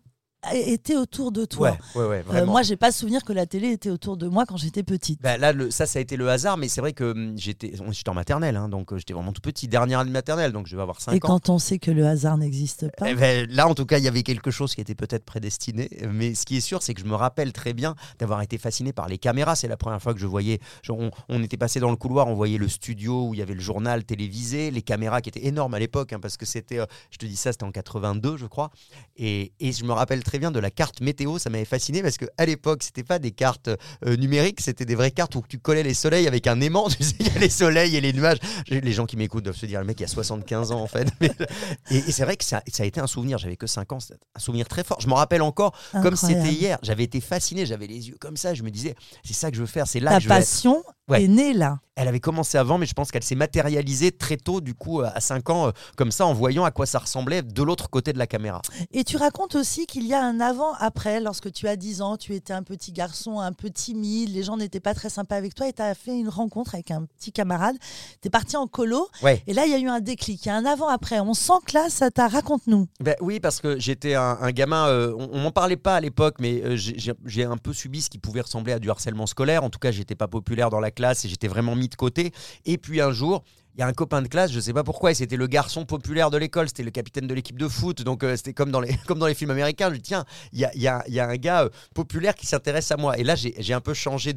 était 0.54 0.96
autour 0.98 1.32
de 1.32 1.46
toi. 1.46 1.78
Ouais, 1.96 2.02
ouais, 2.04 2.08
ouais, 2.08 2.24
Euh, 2.42 2.46
moi, 2.46 2.62
j'ai 2.62 2.76
pas 2.78 2.92
souvenir 2.92 3.24
que 3.24 3.34
la 3.34 3.46
télé 3.46 3.70
était 3.72 3.90
autour 3.90 4.18
de 4.18 4.28
moi 4.28 4.46
quand 4.46 4.58
j'étais 4.58 4.84
petite. 4.84 5.22
Bah, 5.22 5.38
là, 5.38 5.54
le- 5.54 5.72
ça, 5.72 5.86
ça 5.86 6.00
a 6.00 6.02
été 6.02 6.18
le 6.18 6.30
hasard, 6.30 6.58
mais 6.58 6.68
c'est 6.68 6.82
vrai 6.82 6.94
que 6.94 7.12
hum, 7.12 7.34
j'étais 7.38 7.74
j'étais 7.92 8.10
en 8.10 8.14
maternelle, 8.14 8.56
hein, 8.56 8.70
donc 8.70 8.92
euh, 8.94 8.98
j'étais 8.98 9.14
vraiment 9.14 9.32
tout 9.34 9.42
petit, 9.42 9.68
dernière 9.68 10.00
année 10.00 10.10
de 10.10 10.14
maternelle, 10.14 10.52
donc 10.52 10.68
je 10.68 10.76
vais 10.76 10.82
avoir 10.82 11.02
5 11.02 11.14
Et 11.14 11.16
ans. 11.16 11.20
quand 11.20 11.50
on 11.50 11.60
sait 11.60 11.80
que 11.80 11.92
le 11.92 12.06
hasard 12.08 12.38
n'existe 12.38 12.88
pas. 12.98 13.10
Eh 13.10 13.16
ben, 13.16 13.48
là, 13.50 13.68
en 13.68 13.76
tout 13.76 13.86
cas, 13.86 13.98
il 13.98 14.04
y 14.04 14.08
avait 14.08 14.24
quelque 14.24 14.52
chose 14.52 14.76
qui 14.76 14.82
était 14.82 14.96
peut-être 14.96 15.26
prédestiné. 15.26 15.90
Mais 16.12 16.36
ce 16.36 16.46
qui 16.46 16.58
est 16.58 16.62
sûr, 16.62 16.82
c'est 16.84 16.94
que 16.94 17.02
je 17.02 17.06
me 17.06 17.16
rappelle 17.16 17.52
très 17.54 17.74
bien 17.74 17.96
d'avoir 18.20 18.42
été 18.42 18.58
fasciné 18.58 18.94
par 18.94 19.08
les 19.08 19.18
caméras. 19.18 19.56
C'est 19.56 19.68
la 19.68 19.78
première 19.78 20.02
fois 20.02 20.14
que 20.14 20.20
je 20.20 20.28
voyais. 20.28 20.60
genre, 20.84 21.00
on, 21.00 21.12
on 21.30 21.44
était 21.44 21.58
passé 21.58 21.80
dans 21.80 21.90
le 21.92 21.96
couloir, 21.98 22.28
on 22.28 22.36
voyait 22.36 22.58
le 22.58 22.68
studio 22.68 23.28
où 23.30 23.34
il 23.34 23.40
y 23.40 23.42
avait 23.44 23.54
le 23.54 23.62
journal 23.62 24.04
télévisé, 24.04 24.72
les 24.72 24.82
caméras 24.82 25.22
qui 25.22 25.30
étaient 25.30 25.46
énormes 25.46 25.74
à 25.74 25.80
l'époque, 25.80 26.14
hein, 26.14 26.20
parce 26.22 26.38
que 26.38 26.46
c'était, 26.46 26.80
euh, 26.80 26.86
je 27.12 27.18
te 27.18 27.26
dis 27.26 27.36
ça, 27.36 27.52
c'était 27.52 27.64
en 27.64 27.72
82, 27.72 28.38
je 28.38 28.46
crois. 28.46 28.70
Et, 29.18 29.54
et 29.60 29.72
je 29.72 29.84
me 29.86 29.92
rappelle 29.94 30.24
très 30.24 30.35
bien 30.40 30.52
de 30.52 30.60
la 30.60 30.72
carte 30.72 31.02
météo. 31.02 31.40
Ça 31.40 31.50
m'avait 31.50 31.66
fasciné 31.66 32.02
parce 32.02 32.18
que 32.18 32.26
à 32.38 32.46
l'époque, 32.46 32.84
c'était 32.84 33.04
pas 33.04 33.20
des 33.20 33.32
cartes 33.32 33.70
euh, 34.06 34.16
numériques, 34.18 34.62
c'était 34.62 34.86
des 34.86 34.96
vraies 34.96 35.12
cartes 35.12 35.36
où 35.36 35.44
tu 35.48 35.60
collais 35.60 35.84
les 35.84 35.94
soleils 35.94 36.28
avec 36.28 36.48
un 36.48 36.62
aimant. 36.62 36.88
Tu 36.96 37.04
sais, 37.04 37.16
il 37.20 37.28
y 37.28 37.36
a 37.36 37.40
les 37.40 37.50
soleils 37.50 37.96
et 37.98 38.02
les 38.02 38.14
nuages. 38.14 38.38
Les 38.70 38.94
gens 38.94 39.06
qui 39.06 39.18
m'écoutent 39.18 39.44
doivent 39.44 39.58
se 39.58 39.66
dire, 39.66 39.80
le 39.82 39.86
mec, 39.86 40.00
il 40.00 40.04
y 40.04 40.06
a 40.06 40.08
75 40.08 40.72
ans 40.72 40.82
en 40.82 40.88
fait. 40.88 41.08
Et, 41.92 41.98
et 41.98 42.12
c'est 42.12 42.24
vrai 42.24 42.36
que 42.38 42.44
ça, 42.44 42.64
ça 42.72 42.84
a 42.84 42.86
été 42.86 43.00
un 43.00 43.08
souvenir. 43.08 43.38
J'avais 43.38 43.58
que 43.58 43.68
5 43.68 43.92
ans, 43.92 44.00
c'était 44.00 44.20
un 44.36 44.40
souvenir 44.40 44.68
très 44.68 44.84
fort. 44.84 45.00
Je 45.02 45.08
m'en 45.08 45.16
rappelle 45.16 45.42
encore 45.42 45.78
comme 46.02 46.16
c'était 46.16 46.52
hier. 46.52 46.80
J'avais 46.82 47.04
été 47.04 47.20
fasciné, 47.22 47.66
j'avais 47.66 47.88
les 47.88 48.10
yeux 48.10 48.18
comme 48.20 48.38
ça. 48.38 48.54
Je 48.54 48.64
me 48.64 48.72
disais, 48.72 48.96
c'est 49.24 49.34
ça 49.34 49.52
que 49.52 49.58
je 49.58 49.62
veux 49.62 49.68
faire, 49.68 49.88
c'est 49.88 50.00
là 50.00 50.12
Ta 50.12 50.18
que 50.18 50.24
je 50.24 50.30
veux 50.30 50.36
être. 50.36 50.95
Ouais. 51.08 51.24
est 51.24 51.28
née 51.28 51.54
là. 51.54 51.80
Elle 51.98 52.10
avait 52.10 52.20
commencé 52.20 52.58
avant, 52.58 52.78
mais 52.78 52.86
je 52.86 52.94
pense 52.94 53.10
qu'elle 53.10 53.24
s'est 53.24 53.36
matérialisée 53.36 54.12
très 54.12 54.36
tôt, 54.36 54.60
du 54.60 54.74
coup, 54.74 55.00
à 55.00 55.22
5 55.22 55.50
ans, 55.50 55.68
euh, 55.68 55.72
comme 55.96 56.12
ça, 56.12 56.26
en 56.26 56.34
voyant 56.34 56.66
à 56.66 56.72
quoi 56.72 56.86
ça 56.86 57.00
ressemblait 57.00 57.42
de 57.42 57.64
l'autre 57.64 57.90
côté 57.90 58.12
de 58.12 58.18
la 58.18 58.28
caméra. 58.28 58.62
Et 58.92 59.06
tu 59.06 59.16
racontes 59.16 59.56
aussi 59.56 59.86
qu'il 59.86 60.06
y 60.06 60.14
a 60.14 60.22
un 60.22 60.42
avant-après, 60.42 61.22
lorsque 61.22 61.54
tu 61.54 61.70
as 61.70 61.78
10 61.78 62.02
ans, 62.02 62.18
tu 62.18 62.34
étais 62.36 62.52
un 62.52 62.64
petit 62.64 62.92
garçon 62.92 63.40
un 63.40 63.54
peu 63.54 63.70
timide, 63.70 64.30
les 64.36 64.44
gens 64.44 64.58
n'étaient 64.58 64.82
pas 64.82 64.94
très 64.94 65.10
sympas 65.10 65.38
avec 65.38 65.56
toi 65.56 65.70
et 65.70 65.74
tu 65.74 65.82
as 65.82 65.96
fait 65.96 66.20
une 66.20 66.28
rencontre 66.28 66.76
avec 66.76 66.92
un 66.92 67.06
petit 67.06 67.32
camarade. 67.32 67.78
Tu 68.22 68.28
es 68.28 68.30
parti 68.30 68.58
en 68.58 68.68
colo 68.68 69.08
Ouais. 69.24 69.42
et 69.48 69.54
là, 69.54 69.66
il 69.66 69.72
y 69.72 69.76
a 69.76 69.80
eu 69.80 69.88
un 69.88 70.02
déclic, 70.02 70.44
il 70.46 70.50
y 70.50 70.52
a 70.52 70.56
un 70.58 70.66
avant-après. 70.66 71.22
On 71.22 71.34
sent 71.34 71.54
que 71.66 71.76
là, 71.78 71.90
ça 71.90 72.12
t'a 72.12 72.28
raconte-nous. 72.28 72.88
Ben 73.00 73.16
oui, 73.22 73.40
parce 73.40 73.62
que 73.62 73.80
j'étais 73.80 74.16
un, 74.16 74.38
un 74.42 74.52
gamin, 74.52 74.88
euh, 74.90 75.14
on, 75.18 75.30
on 75.32 75.40
m'en 75.40 75.52
parlait 75.52 75.78
pas 75.78 75.96
à 75.96 76.02
l'époque, 76.02 76.36
mais 76.42 76.62
euh, 76.62 76.76
j'ai 76.76 77.46
un 77.46 77.56
peu 77.58 77.72
subi 77.72 78.02
ce 78.02 78.10
qui 78.10 78.18
pouvait 78.18 78.42
ressembler 78.42 78.74
à 78.74 78.80
du 78.80 78.90
harcèlement 78.90 79.28
scolaire. 79.28 79.64
En 79.64 79.70
tout 79.70 79.80
cas, 79.80 79.92
j'étais 79.92 80.16
pas 80.16 80.28
populaire 80.28 80.70
dans 80.70 80.82
la 80.82 80.92
classe 80.96 81.26
et 81.26 81.30
j'étais 81.30 81.48
vraiment 81.48 81.76
mis 81.76 81.90
de 81.90 81.96
côté. 81.96 82.32
Et 82.66 82.78
puis 82.78 83.02
un 83.02 83.12
jour, 83.12 83.44
il 83.76 83.82
y 83.82 83.84
a 83.84 83.88
un 83.88 83.94
copain 83.94 84.22
de 84.22 84.28
classe, 84.28 84.52
je 84.52 84.60
sais 84.60 84.72
pas 84.74 84.84
pourquoi, 84.84 85.12
et 85.12 85.14
c'était 85.14 85.36
le 85.36 85.48
garçon 85.48 85.86
populaire 85.86 86.32
de 86.32 86.38
l'école, 86.38 86.68
c'était 86.68 86.84
le 86.84 86.92
capitaine 86.92 87.28
de 87.28 87.34
l'équipe 87.34 87.58
de 87.60 87.68
foot, 87.68 88.04
donc 88.04 88.24
euh, 88.24 88.36
c'était 88.38 88.54
comme 88.54 88.72
dans 88.72 88.80
les 88.80 88.96
comme 89.08 89.20
dans 89.20 89.28
les 89.28 89.34
films 89.36 89.52
américains. 89.52 89.90
Je 89.90 89.96
dis 89.96 90.02
tiens, 90.02 90.24
il 90.54 90.60
y 90.60 90.66
a, 90.66 90.72
y 90.76 90.88
a- 90.88 91.04
y 91.08 91.20
a 91.20 91.28
un 91.28 91.36
gars 91.36 91.64
euh, 91.64 91.70
populaire 91.94 92.36
qui 92.36 92.46
s'intéresse 92.48 92.90
à 92.92 92.98
moi. 92.98 93.18
Et 93.18 93.24
là, 93.24 93.36
j'ai 93.36 93.74
un 93.74 93.82
peu 93.82 93.94
changé 93.94 94.34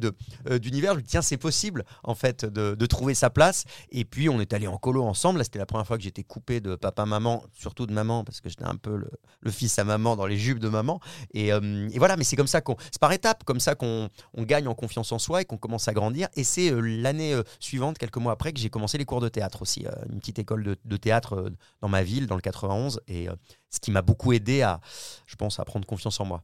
euh, 0.49 0.59
d'univers. 0.59 0.91
Je 0.93 0.97
me 0.97 1.01
dis 1.03 1.07
tiens, 1.09 1.21
c'est 1.21 1.37
possible 1.37 1.85
en 2.03 2.15
fait 2.15 2.43
de, 2.43 2.75
de 2.75 2.85
trouver 2.85 3.13
sa 3.13 3.29
place. 3.29 3.63
Et 3.91 4.03
puis 4.03 4.27
on 4.29 4.41
est 4.41 4.53
allé 4.53 4.67
en 4.67 4.77
colo 4.77 5.03
ensemble. 5.03 5.37
Là, 5.39 5.43
c'était 5.45 5.59
la 5.59 5.65
première 5.65 5.87
fois 5.87 5.97
que 5.97 6.03
j'étais 6.03 6.23
coupé 6.23 6.59
de 6.59 6.75
papa, 6.75 7.05
maman, 7.05 7.43
surtout 7.53 7.85
de 7.85 7.93
maman, 7.93 8.25
parce 8.25 8.41
que 8.41 8.49
j'étais 8.49 8.65
un 8.65 8.75
peu 8.75 8.97
le, 8.97 9.51
fils 9.51 9.79
à 9.79 9.83
maman 9.85 10.15
dans 10.17 10.25
les 10.25 10.37
jupes 10.37 10.59
de 10.59 10.67
maman. 10.69 10.99
Et, 11.33 11.53
euh, 11.53 11.87
et 11.93 11.97
voilà, 11.97 12.17
mais 12.17 12.23
c'est 12.25 12.35
comme 12.35 12.47
ça 12.47 12.59
qu'on, 12.61 12.75
c'est 12.91 12.99
par 12.99 13.13
étapes, 13.13 13.43
comme 13.45 13.59
ça 13.61 13.75
qu'on 13.75 14.09
on 14.33 14.43
gagne 14.43 14.67
en 14.67 14.75
confiance 14.75 15.11
en 15.13 15.19
soi 15.19 15.41
et 15.41 15.45
qu'on 15.45 15.57
commence 15.57 15.87
à 15.87 15.93
grandir. 15.93 16.27
Et 16.35 16.43
c'est 16.43 16.71
euh, 16.71 16.81
l'année 16.81 17.33
euh, 17.33 17.43
suivante, 17.59 17.97
quelques 17.97 18.17
mois 18.17 18.33
après, 18.33 18.51
que 18.51 18.59
j'ai 18.59 18.69
commencé 18.69 18.97
les 18.97 19.05
cours 19.05 19.21
de 19.21 19.28
théâtre 19.29 19.61
aussi, 19.61 19.85
euh, 19.85 19.91
une 20.11 20.19
petite 20.19 20.39
école 20.39 20.63
de, 20.63 20.77
de 20.83 20.97
théâtre 20.97 21.33
euh, 21.35 21.49
dans 21.81 21.89
ma 21.89 22.03
ville, 22.03 22.27
dans 22.27 22.35
le 22.35 22.41
91, 22.41 22.99
et 23.07 23.29
euh, 23.29 23.33
ce 23.69 23.79
qui 23.79 23.91
m'a 23.91 24.01
beaucoup 24.01 24.33
aidé 24.33 24.61
à, 24.61 24.79
je 25.25 25.35
pense, 25.35 25.59
à 25.59 25.65
prendre 25.65 25.85
confiance 25.87 26.19
en 26.19 26.25
moi. 26.25 26.43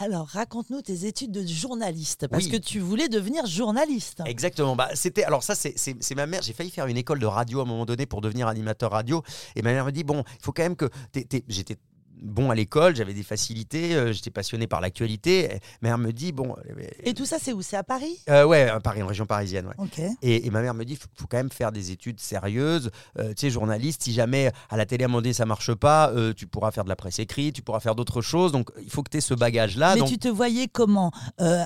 Alors, 0.00 0.28
raconte-nous 0.28 0.80
tes 0.80 1.06
études 1.06 1.32
de 1.32 1.44
journaliste, 1.44 2.28
parce 2.28 2.44
Oui. 2.44 2.50
que 2.52 2.56
tu 2.56 2.78
voulais 2.78 3.08
devenir 3.08 3.46
journaliste. 3.46 4.22
Exactement. 4.26 4.76
Bah, 4.76 4.90
c'était 4.94 5.24
alors 5.24 5.42
ça, 5.42 5.56
c'est- 5.56 6.14
ma 6.14 6.26
mère. 6.26 6.40
J'ai 6.42 6.52
failli 6.52 6.70
faire 6.70 6.86
une 6.86 6.96
école 6.96 7.18
de 7.18 7.26
radio 7.26 7.58
à 7.58 7.62
un 7.62 7.66
moment 7.66 7.84
donné 7.84 8.06
pour 8.06 8.20
devenir 8.20 8.46
animateur 8.46 8.92
radio, 8.92 9.24
et 9.56 9.62
ma 9.62 9.72
mère 9.72 9.84
me 9.84 9.90
dit 9.90 10.04
bon, 10.04 10.22
il 10.38 10.44
faut 10.44 10.52
quand 10.52 10.62
même 10.62 10.76
que 10.76 10.88
j'étais 11.48 11.78
bon 12.22 12.50
à 12.50 12.54
l'école, 12.54 12.96
j'avais 12.96 13.14
des 13.14 13.22
facilités, 13.22 13.94
euh, 13.94 14.12
j'étais 14.12 14.30
passionné 14.30 14.66
par 14.66 14.80
l'actualité. 14.80 15.60
Ma 15.82 15.88
mère 15.90 15.98
me 15.98 16.12
dit 16.12 16.32
bon, 16.32 16.54
euh, 16.70 16.82
Et 17.04 17.14
tout 17.14 17.26
ça, 17.26 17.36
c'est 17.40 17.52
où? 17.52 17.62
C'est 17.62 17.76
à 17.76 17.84
Paris? 17.84 18.18
Euh, 18.28 18.44
ouais, 18.44 18.68
à 18.68 18.80
Paris, 18.80 19.02
en 19.02 19.06
région 19.06 19.26
parisienne, 19.26 19.66
ouais. 19.66 19.74
Et, 20.22 20.46
et 20.46 20.50
ma 20.50 20.60
mère 20.62 20.74
me 20.74 20.84
dit, 20.84 20.96
faut, 20.96 21.08
faut 21.14 21.26
quand 21.26 21.36
même 21.36 21.50
faire 21.50 21.72
des 21.72 21.90
études 21.90 22.20
sérieuses. 22.20 22.90
Euh, 23.18 23.28
tu 23.30 23.34
sais, 23.42 23.50
journaliste, 23.50 24.02
si 24.04 24.12
jamais 24.12 24.50
à 24.70 24.76
la 24.76 24.86
télé 24.86 25.04
à 25.04 25.06
un 25.06 25.08
moment 25.08 25.22
donné 25.22 25.32
ça 25.32 25.46
marche 25.46 25.74
pas, 25.74 26.12
tu 26.36 26.46
pourras 26.46 26.70
faire 26.70 26.84
de 26.84 26.88
la 26.88 26.96
presse 26.96 27.18
écrite, 27.18 27.54
tu 27.54 27.62
pourras 27.62 27.80
faire 27.80 27.94
d'autres 27.94 28.20
choses. 28.22 28.52
Donc 28.52 28.70
il 28.82 28.90
faut 28.90 29.02
que 29.02 29.10
tu 29.10 29.18
aies 29.18 29.20
ce 29.20 29.34
bagage-là. 29.34 29.94
Mais 29.94 30.00
donc, 30.00 30.08
tu 30.08 30.18
te 30.18 30.28
voyais 30.28 30.68
comment? 30.68 31.10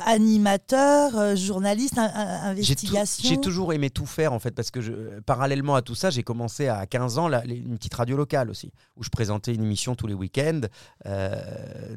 Animateur, 0.06 1.36
journaliste, 1.36 1.98
un- 1.98 2.10
un- 2.14 2.50
investigation? 2.50 3.28
j'ai 3.28 3.40
toujours 3.40 3.72
aimé 3.72 3.90
tout 3.90 4.06
faire 4.06 4.32
en 4.32 4.38
fait 4.38 4.50
parce 4.52 4.70
que 4.70 4.80
je, 4.80 4.92
parallèlement 5.26 5.74
à 5.74 5.82
tout 5.82 5.94
ça, 5.94 6.10
j'ai 6.10 6.22
commencé 6.22 6.68
à 6.68 6.86
15 6.86 7.18
ans 7.18 7.30
une 7.44 7.76
petite 7.78 7.94
radio 7.94 8.16
locale 8.16 8.50
aussi 8.50 8.72
où 8.96 9.02
je 9.02 9.08
présentais 9.10 9.54
une 9.54 9.62
émission 9.64 9.94
tous 9.94 10.06
les 10.06 10.14
week-ends 10.14 10.41
week-end. 10.42 10.60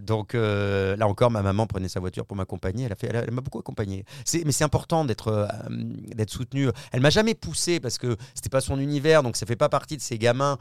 donc 0.02 0.34
là 0.34 1.08
encore, 1.08 1.32
ma 1.32 1.42
maman 1.42 1.68
prenait 1.68 1.90
sa 1.90 2.00
voiture 2.00 2.26
pour 2.26 2.38
m'accompagner. 2.38 2.86
Elle 2.86 2.92
a 2.92 2.96
fait, 2.96 3.08
elle, 3.14 3.32
m'a 3.32 3.42
beaucoup 3.42 3.60
accompagné. 3.60 4.06
Mais 4.46 4.52
c'est 4.52 4.64
important 4.64 5.06
d'être 5.06 5.48
d'être 6.16 6.32
soutenu. 6.32 6.70
Elle 6.92 7.02
m'a 7.02 7.10
jamais 7.10 7.36
poussé 7.36 7.80
parce 7.80 7.98
que 7.98 8.16
c'était 8.34 8.50
pas 8.50 8.62
son 8.62 8.80
univers, 8.80 9.24
donc 9.24 9.36
ça 9.36 9.46
fait 9.46 9.56
pas 9.56 9.70
partie 9.70 9.98
de 9.98 10.02
ces 10.02 10.18
gamins 10.18 10.58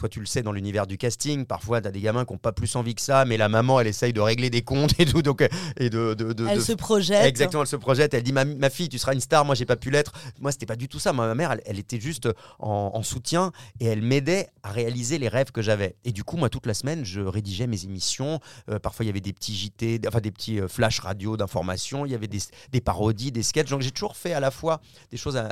toi 0.00 0.08
tu 0.08 0.18
le 0.18 0.26
sais 0.26 0.42
dans 0.42 0.52
l'univers 0.52 0.86
du 0.86 0.96
casting, 0.96 1.44
parfois 1.44 1.80
tu 1.80 1.88
as 1.88 1.90
des 1.90 2.00
gamins 2.00 2.24
qui 2.24 2.32
n'ont 2.32 2.38
pas 2.38 2.52
plus 2.52 2.74
envie 2.74 2.94
que 2.94 3.02
ça, 3.02 3.24
mais 3.26 3.36
la 3.36 3.48
maman 3.48 3.80
elle 3.80 3.86
essaye 3.86 4.12
de 4.12 4.20
régler 4.20 4.48
des 4.50 4.62
comptes 4.62 4.98
et 4.98 5.04
tout. 5.04 5.22
Donc, 5.22 5.46
et 5.76 5.90
de, 5.90 6.16
elle 6.48 6.62
se 6.62 6.72
projette. 6.72 7.24
Exactement, 7.26 7.62
elle 7.62 7.68
se 7.68 7.76
projette. 7.76 8.14
Elle 8.14 8.22
dit 8.22 8.32
ma, 8.32 8.44
ma 8.44 8.70
fille, 8.70 8.88
tu 8.88 8.98
seras 8.98 9.12
une 9.12 9.20
star, 9.20 9.44
moi 9.44 9.54
j'ai 9.54 9.66
pas 9.66 9.76
pu 9.76 9.90
l'être. 9.90 10.12
Moi 10.40 10.50
c'était 10.52 10.66
pas 10.66 10.76
du 10.76 10.88
tout 10.88 10.98
ça. 10.98 11.12
ma 11.12 11.34
mère, 11.34 11.54
elle, 11.66 11.78
était 11.78 12.00
juste 12.00 12.28
en, 12.58 13.02
soutien 13.02 13.52
et 13.78 13.86
elle 13.86 14.02
m'aidait 14.02 14.48
à 14.62 14.70
réaliser 14.70 15.18
les 15.18 15.28
rêves 15.28 15.52
que 15.52 15.62
j'avais. 15.62 15.96
Et 16.04 16.12
du 16.12 16.24
coup, 16.24 16.36
moi 16.36 16.48
toute 16.48 16.66
la 16.66 16.74
semaine, 16.74 16.89
je 17.04 17.20
rédigeais 17.20 17.66
mes 17.66 17.84
émissions. 17.84 18.40
Euh, 18.68 18.78
parfois 18.78 19.04
il 19.04 19.08
y 19.08 19.10
avait 19.10 19.20
des 19.20 19.32
petits 19.32 19.54
JT, 19.54 20.00
enfin 20.06 20.20
des 20.20 20.30
petits 20.30 20.60
euh, 20.60 20.68
flash 20.68 21.00
radio 21.00 21.36
d'information, 21.36 22.06
il 22.06 22.12
y 22.12 22.14
avait 22.14 22.28
des, 22.28 22.80
parodies, 22.80 23.32
des 23.32 23.42
sketchs. 23.42 23.70
Donc 23.70 23.82
j'ai 23.82 23.90
toujours 23.90 24.16
fait 24.16 24.32
à 24.32 24.40
la 24.40 24.50
fois 24.50 24.80
des 25.10 25.16
choses 25.16 25.36
à, 25.36 25.50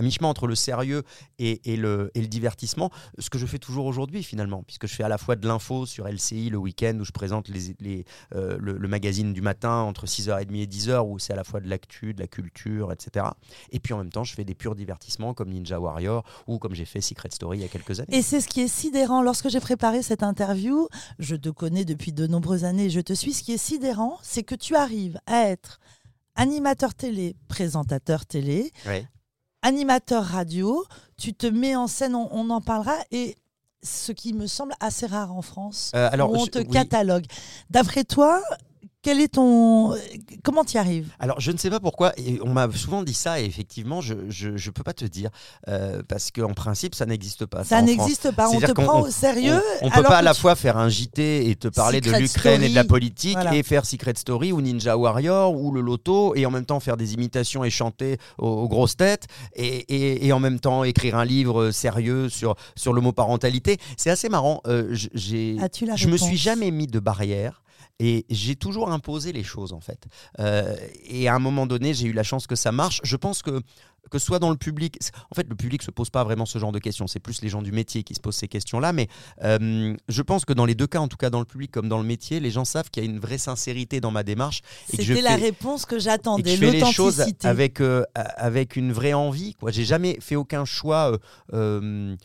mi-chemin 0.00 0.28
entre 0.28 0.46
le 0.46 0.54
sérieux 0.54 1.02
et, 1.38 1.60
le, 1.76 2.10
le 2.14 2.26
divertissement. 2.26 2.90
Ce 3.18 3.30
que 3.30 3.38
je 3.38 3.46
fais 3.46 3.58
toujours 3.58 3.86
aujourd'hui 3.86 4.22
finalement, 4.22 4.62
puisque 4.62 4.86
je 4.86 4.94
fais 4.94 5.04
à 5.04 5.08
la 5.08 5.18
fois 5.18 5.36
de 5.36 5.46
l'info 5.46 5.86
sur 5.86 6.08
LCI 6.08 6.50
le 6.50 6.58
week-end 6.58 6.96
où 7.00 7.04
je 7.04 7.12
présente 7.12 7.50
euh, 8.34 8.56
le, 8.60 8.88
magazine 8.88 9.32
du 9.32 9.40
matin 9.40 9.76
entre 9.76 10.06
6h30 10.06 10.54
et 10.54 10.66
10h 10.66 11.00
où 11.08 11.18
c'est 11.18 11.32
à 11.32 11.36
la 11.36 11.44
fois 11.44 11.60
de 11.60 11.68
l'actu, 11.68 12.12
de 12.12 12.20
la 12.20 12.26
culture, 12.26 12.92
etc. 12.92 13.26
Et 13.70 13.80
puis 13.80 13.94
en 13.94 13.98
même 13.98 14.10
temps, 14.10 14.24
je 14.24 14.34
fais 14.34 14.44
des 14.44 14.54
purs 14.54 14.74
divertissements 14.74 15.34
comme 15.34 15.48
Ninja 15.48 15.80
Warrior 15.80 16.24
ou 16.46 16.58
comme 16.58 16.74
j'ai 16.74 16.84
fait 16.84 17.00
Secret 17.00 17.30
Story 17.30 17.58
il 17.58 17.62
y 17.62 17.64
a 17.64 17.68
quelques 17.68 18.00
années. 18.00 18.14
Et 18.14 18.22
c'est 18.22 18.40
ce 18.40 18.48
qui 18.48 18.60
est 18.60 18.68
sidérant. 18.68 19.22
Lorsque 19.22 19.48
j'ai 19.48 19.60
préparé 19.60 20.02
cette 20.02 20.22
interview, 20.22 20.61
je 21.18 21.36
te 21.36 21.48
connais 21.48 21.84
depuis 21.84 22.12
de 22.12 22.26
nombreuses 22.26 22.64
années, 22.64 22.90
je 22.90 23.00
te 23.00 23.12
suis. 23.12 23.32
Ce 23.32 23.42
qui 23.42 23.52
est 23.52 23.58
sidérant, 23.58 24.18
c'est 24.22 24.42
que 24.42 24.54
tu 24.54 24.74
arrives 24.76 25.20
à 25.26 25.48
être 25.48 25.80
animateur 26.34 26.94
télé, 26.94 27.36
présentateur 27.48 28.26
télé, 28.26 28.72
animateur 29.62 30.24
radio, 30.24 30.84
tu 31.16 31.34
te 31.34 31.46
mets 31.46 31.76
en 31.76 31.86
scène, 31.86 32.14
on, 32.14 32.28
on 32.32 32.50
en 32.50 32.60
parlera, 32.60 32.96
et 33.10 33.36
ce 33.82 34.12
qui 34.12 34.32
me 34.32 34.46
semble 34.46 34.74
assez 34.80 35.06
rare 35.06 35.32
en 35.32 35.42
France, 35.42 35.92
euh, 35.94 36.08
alors, 36.12 36.30
où 36.30 36.36
on 36.36 36.46
te 36.46 36.58
catalogue. 36.58 37.26
D'après 37.70 38.04
toi, 38.04 38.42
quel 39.02 39.20
est 39.20 39.34
ton 39.34 39.94
comment 40.44 40.64
tu 40.64 40.76
y 40.76 40.78
arrives? 40.78 41.08
Alors 41.18 41.40
je 41.40 41.50
ne 41.50 41.56
sais 41.56 41.70
pas 41.70 41.80
pourquoi 41.80 42.12
et 42.16 42.38
on 42.42 42.52
m'a 42.52 42.70
souvent 42.70 43.02
dit 43.02 43.14
ça 43.14 43.40
et 43.40 43.44
effectivement 43.44 44.00
je 44.00 44.14
je, 44.28 44.70
peux 44.70 44.84
pas 44.84 44.92
te 44.92 45.04
dire 45.04 45.30
euh, 45.68 46.02
parce 46.06 46.30
qu'en 46.30 46.54
principe 46.54 46.94
ça 46.94 47.04
n'existe 47.04 47.46
pas. 47.46 47.64
Ça, 47.64 47.82
n'existe 47.82 48.30
pas. 48.30 48.48
On 48.48 48.60
te 48.60 48.72
prend 48.72 49.02
au 49.02 49.10
sérieux. 49.10 49.60
On, 49.82 49.88
ne 49.88 49.92
peut 49.92 50.02
pas 50.02 50.18
à 50.18 50.22
la 50.22 50.34
fois 50.34 50.54
faire 50.54 50.76
un 50.76 50.88
JT 50.88 51.50
et 51.50 51.56
te 51.56 51.68
parler 51.68 52.00
de 52.00 52.12
l'Ukraine 52.12 52.62
et 52.62 52.68
de 52.68 52.74
la 52.74 52.84
politique 52.84 53.38
et 53.52 53.62
faire 53.62 53.84
Secret 53.84 54.14
Story 54.16 54.52
ou 54.52 54.60
Ninja 54.60 54.96
Warrior 54.96 55.54
ou 55.54 55.72
le 55.72 55.80
Loto 55.80 56.34
et 56.36 56.46
en 56.46 56.50
même 56.50 56.64
temps 56.64 56.80
faire 56.80 56.96
des 56.96 57.14
imitations 57.14 57.64
et 57.64 57.70
chanter 57.70 58.18
aux, 58.38 58.68
grosses 58.68 58.96
têtes 58.96 59.26
et, 59.54 60.26
et, 60.26 60.32
en 60.32 60.38
même 60.38 60.60
temps 60.60 60.84
écrire 60.84 61.16
un 61.16 61.24
livre 61.24 61.70
sérieux 61.72 62.28
sur 62.28 62.54
sur 62.76 62.92
l'homoparentalité. 62.92 63.78
C'est 63.96 64.10
assez 64.10 64.28
marrant. 64.28 64.60
Euh, 64.66 64.88
j'ai 64.92 65.56
je 65.96 66.08
me 66.08 66.16
suis 66.16 66.36
jamais 66.36 66.70
mis 66.70 66.86
de 66.86 67.00
barrière. 67.00 67.62
Et 68.04 68.26
j'ai 68.30 68.56
toujours 68.56 68.90
imposé 68.90 69.32
les 69.32 69.44
choses, 69.44 69.72
en 69.72 69.80
fait. 69.80 70.08
Euh, 70.40 70.74
et 71.04 71.28
à 71.28 71.36
un 71.36 71.38
moment 71.38 71.66
donné, 71.66 71.94
j'ai 71.94 72.08
eu 72.08 72.12
la 72.12 72.24
chance 72.24 72.48
que 72.48 72.56
ça 72.56 72.72
marche. 72.72 73.00
Je 73.04 73.16
pense 73.16 73.42
que 73.42 73.62
que 74.10 74.18
ce 74.18 74.26
soit 74.26 74.40
dans 74.40 74.50
le 74.50 74.56
public, 74.56 74.98
en 75.30 75.34
fait, 75.34 75.48
le 75.48 75.54
public 75.54 75.82
se 75.82 75.92
pose 75.92 76.10
pas 76.10 76.24
vraiment 76.24 76.44
ce 76.44 76.58
genre 76.58 76.72
de 76.72 76.80
questions. 76.80 77.06
C'est 77.06 77.20
plus 77.20 77.40
les 77.42 77.48
gens 77.48 77.62
du 77.62 77.70
métier 77.70 78.02
qui 78.02 78.14
se 78.16 78.20
posent 78.20 78.34
ces 78.34 78.48
questions-là. 78.48 78.92
Mais 78.92 79.08
euh, 79.44 79.94
je 80.08 80.22
pense 80.22 80.44
que 80.44 80.52
dans 80.52 80.64
les 80.64 80.74
deux 80.74 80.88
cas, 80.88 80.98
en 80.98 81.06
tout 81.06 81.16
cas 81.16 81.30
dans 81.30 81.38
le 81.38 81.44
public 81.44 81.70
comme 81.70 81.88
dans 81.88 81.98
le 81.98 82.04
métier, 82.04 82.40
les 82.40 82.50
gens 82.50 82.64
savent 82.64 82.90
qu'il 82.90 83.04
y 83.04 83.06
a 83.06 83.08
une 83.08 83.20
vraie 83.20 83.38
sincérité 83.38 84.00
dans 84.00 84.10
ma 84.10 84.24
démarche. 84.24 84.62
C'était 84.88 85.20
la 85.20 85.36
réponse 85.36 85.86
que 85.86 85.98
j'attendais. 85.98 86.56
Je 86.56 86.56
fais 86.56 86.70
les 86.72 86.92
choses 86.92 87.24
avec 87.44 87.80
euh, 87.80 88.02
avec 88.14 88.76
une 88.76 88.92
vraie 88.92 89.14
envie. 89.14 89.54
J'ai 89.68 89.84
jamais 89.84 90.18
fait 90.20 90.36
aucun 90.36 90.64
choix. 90.64 91.16
Euh, 91.52 92.16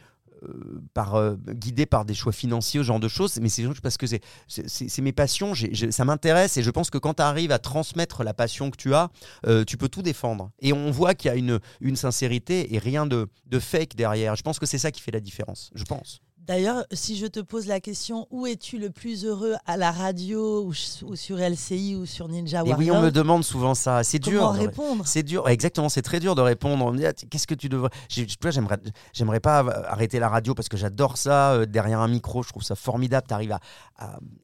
par, 0.94 1.16
euh, 1.16 1.36
guidé 1.50 1.86
par 1.86 2.06
des 2.06 2.14
choix 2.14 2.32
financiers, 2.32 2.80
ce 2.80 2.86
genre 2.86 3.00
de 3.00 3.08
choses, 3.08 3.40
mais 3.42 3.50
c'est 3.50 3.66
parce 3.82 3.98
que 3.98 4.06
c'est 4.08 5.02
mes 5.02 5.12
passions, 5.12 5.54
ça 5.92 6.06
m'intéresse 6.06 6.58
et 6.58 6.64
je 6.64 6.72
pense 6.72 6.90
que 6.90 6.98
quand 6.98 7.16
tu 7.16 7.24
arrives 7.24 7.52
à 7.52 7.60
transmettre 7.60 8.24
la 8.24 8.34
passion 8.34 8.72
que 8.72 8.78
tu 8.78 8.94
as, 8.94 9.10
euh, 9.46 9.64
tu 9.64 9.78
peux 9.78 9.90
tout 9.90 10.02
défendre. 10.02 10.52
Et 10.60 10.74
on 10.74 10.92
voit 10.92 11.16
qu'il 11.16 11.30
y 11.30 11.34
a 11.34 11.38
une, 11.38 11.60
une 11.82 11.96
sincérité 11.96 12.74
et 12.74 12.80
rien 12.80 13.06
de, 13.06 13.28
de 13.46 13.60
fake 13.60 13.96
derrière. 13.96 14.36
Je 14.36 14.44
pense 14.44 14.60
que 14.60 14.66
c'est 14.66 14.78
ça 14.78 14.92
qui 14.92 15.02
fait 15.02 15.12
la 15.12 15.20
différence, 15.20 15.72
je 15.76 15.84
pense. 15.84 16.22
D'ailleurs, 16.48 16.86
si 16.94 17.18
je 17.18 17.28
te 17.28 17.42
pose 17.42 17.68
la 17.68 17.82
question, 17.82 18.26
où 18.32 18.48
es-tu 18.48 18.78
le 18.78 18.90
plus 18.90 19.26
heureux 19.26 19.56
à 19.66 19.76
la 19.76 19.92
radio 19.92 20.64
ou, 20.64 20.74
sur 20.74 21.38
LCI 21.38 21.98
ou 21.98 22.06
sur 22.06 22.30
Ninja 22.30 22.64
Warrior 22.64 22.82
Et 22.82 22.86
oui, 22.86 22.92
on 22.92 23.02
me 23.02 23.12
demande 23.12 23.44
souvent 23.44 23.76
ça. 23.76 24.02
C'est 24.06 24.20
dur. 24.20 24.52
répondre? 24.52 25.06
C'est 25.06 25.24
dur. 25.24 25.50
Exactement, 25.50 25.90
c'est 25.90 26.02
très 26.02 26.22
dur 26.22 26.36
de 26.36 26.42
répondre. 26.42 26.86
On 26.86 26.94
me 26.94 27.00
dit, 27.00 27.06
ah, 27.06 27.12
qu'est-ce 27.12 27.48
que 27.48 27.54
tu 27.54 27.68
devrais 27.68 27.90
J'aimerais, 28.10 28.78
j'aimerais 29.12 29.42
pas 29.42 29.60
arrêter 29.90 30.20
la 30.20 30.30
radio 30.30 30.54
parce 30.54 30.70
que 30.70 30.78
j'adore 30.78 31.18
ça. 31.18 31.52
Euh, 31.52 31.66
derrière 31.66 32.00
un 32.00 32.08
micro, 32.08 32.44
je 32.44 32.50
trouve 32.50 32.64
ça 32.64 32.76
formidable. 32.76 33.28
Tu 33.28 33.34
arrives 33.34 33.52
à, 33.52 33.60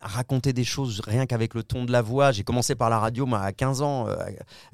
raconter 0.02 0.52
des 0.52 0.66
choses 0.66 1.02
rien 1.06 1.26
qu'avec 1.26 1.54
le 1.54 1.64
ton 1.64 1.86
de 1.86 1.92
la 1.94 2.02
voix. 2.02 2.34
J'ai 2.34 2.44
commencé 2.44 2.76
par 2.76 2.90
la 2.90 3.00
radio 3.00 3.26
moi, 3.26 3.40
à 3.40 3.54
15 3.54 3.82
ans. 3.82 4.10
Euh, 4.10 4.16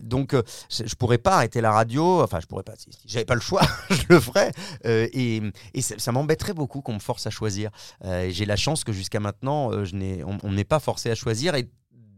donc, 0.01 0.33
euh, 0.33 0.41
je, 0.71 0.81
ne 0.81 0.89
pourrais 0.97 1.19
pas 1.19 1.35
arrêter 1.35 1.61
la 1.61 1.73
radio. 1.73 2.23
Enfin, 2.23 2.39
je 2.41 2.47
pourrais 2.47 2.63
pas. 2.63 2.73
Si, 2.75 2.89
j'avais 3.05 3.25
pas 3.25 3.35
le 3.35 3.41
choix, 3.41 3.61
je 3.91 4.03
le 4.09 4.19
ferais. 4.19 4.51
et, 4.83 5.43
ça, 5.79 5.93
ça 5.99 6.11
m'embêterait 6.11 6.53
beaucoup 6.53 6.81
qu'on 6.81 6.93
me 6.93 6.99
force 6.99 7.18
à 7.27 7.29
choisir. 7.29 7.71
Euh, 8.05 8.29
j'ai 8.29 8.45
la 8.45 8.55
chance 8.55 8.83
que 8.83 8.91
jusqu'à 8.91 9.19
maintenant, 9.19 9.71
euh, 9.71 9.85
je 9.85 9.95
on 10.43 10.51
n'est 10.51 10.63
pas 10.63 10.79
forcé 10.79 11.09
à 11.09 11.15
choisir 11.15 11.55
et 11.55 11.69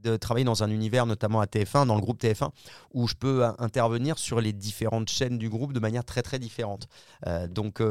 de 0.04 0.18
travailler 0.18 0.46
dans 0.46 0.64
un 0.64 0.70
univers, 0.70 1.06
notamment 1.06 1.42
à 1.42 1.46
TF1, 1.46 1.86
dans 1.86 1.96
le 1.96 2.02
groupe 2.02 2.22
TF1, 2.22 2.50
où 2.94 3.08
je 3.08 3.16
peux 3.16 3.46
intervenir 3.60 4.18
sur 4.18 4.42
les 4.42 4.54
différentes 4.54 5.10
chaînes 5.10 5.38
du 5.38 5.50
groupe 5.50 5.74
de 5.74 5.80
manière 5.80 6.04
très 6.04 6.22
très 6.22 6.40
différente. 6.40 6.88
Euh, 7.28 7.48
donc 7.48 7.82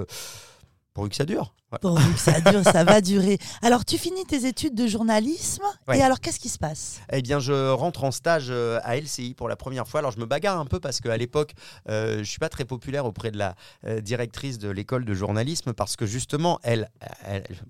pourvu 0.95 1.11
que 1.11 1.17
ça 1.17 1.25
dure. 1.25 1.55
Pourvu 1.81 2.13
que 2.15 2.19
ça 2.19 2.41
dure, 2.51 2.65
ça 2.65 2.85
va 2.85 3.01
durer. 3.01 3.39
Alors, 3.63 3.85
tu 3.85 3.97
finis 3.97 4.25
tes 4.25 4.47
études 4.47 4.75
de 4.75 4.87
journalisme, 4.87 5.63
et 5.93 6.03
alors 6.03 6.21
qu'est-ce 6.21 6.41
qui 6.41 6.49
se 6.49 6.59
passe? 6.59 7.01
Eh 7.13 7.23
bien, 7.23 7.39
je 7.39 7.71
rentre 7.71 8.05
en 8.05 8.11
stage 8.11 8.49
euh, 8.51 8.81
à 8.83 8.97
LCI 8.97 9.35
pour 9.35 9.49
la 9.49 9.57
première 9.57 9.87
fois. 9.87 10.01
Alors, 10.01 10.11
je 10.11 10.19
me 10.19 10.27
bagarre 10.27 10.59
un 10.59 10.67
peu 10.67 10.81
parce 10.81 11.01
qu'à 11.01 11.17
l'époque, 11.17 11.53
euh, 11.89 12.15
je 12.15 12.19
ne 12.19 12.25
suis 12.25 12.39
pas 12.39 12.49
très 12.49 12.65
populaire 12.65 13.07
auprès 13.07 13.31
de 13.31 13.39
la 13.39 13.55
euh, 13.87 14.01
directrice 14.01 14.59
de 14.59 14.69
l'école 14.69 15.05
de 15.05 15.15
journalisme 15.15 15.73
parce 15.73 15.97
que 15.97 16.07
justement, 16.07 16.59
elle, 16.63 16.91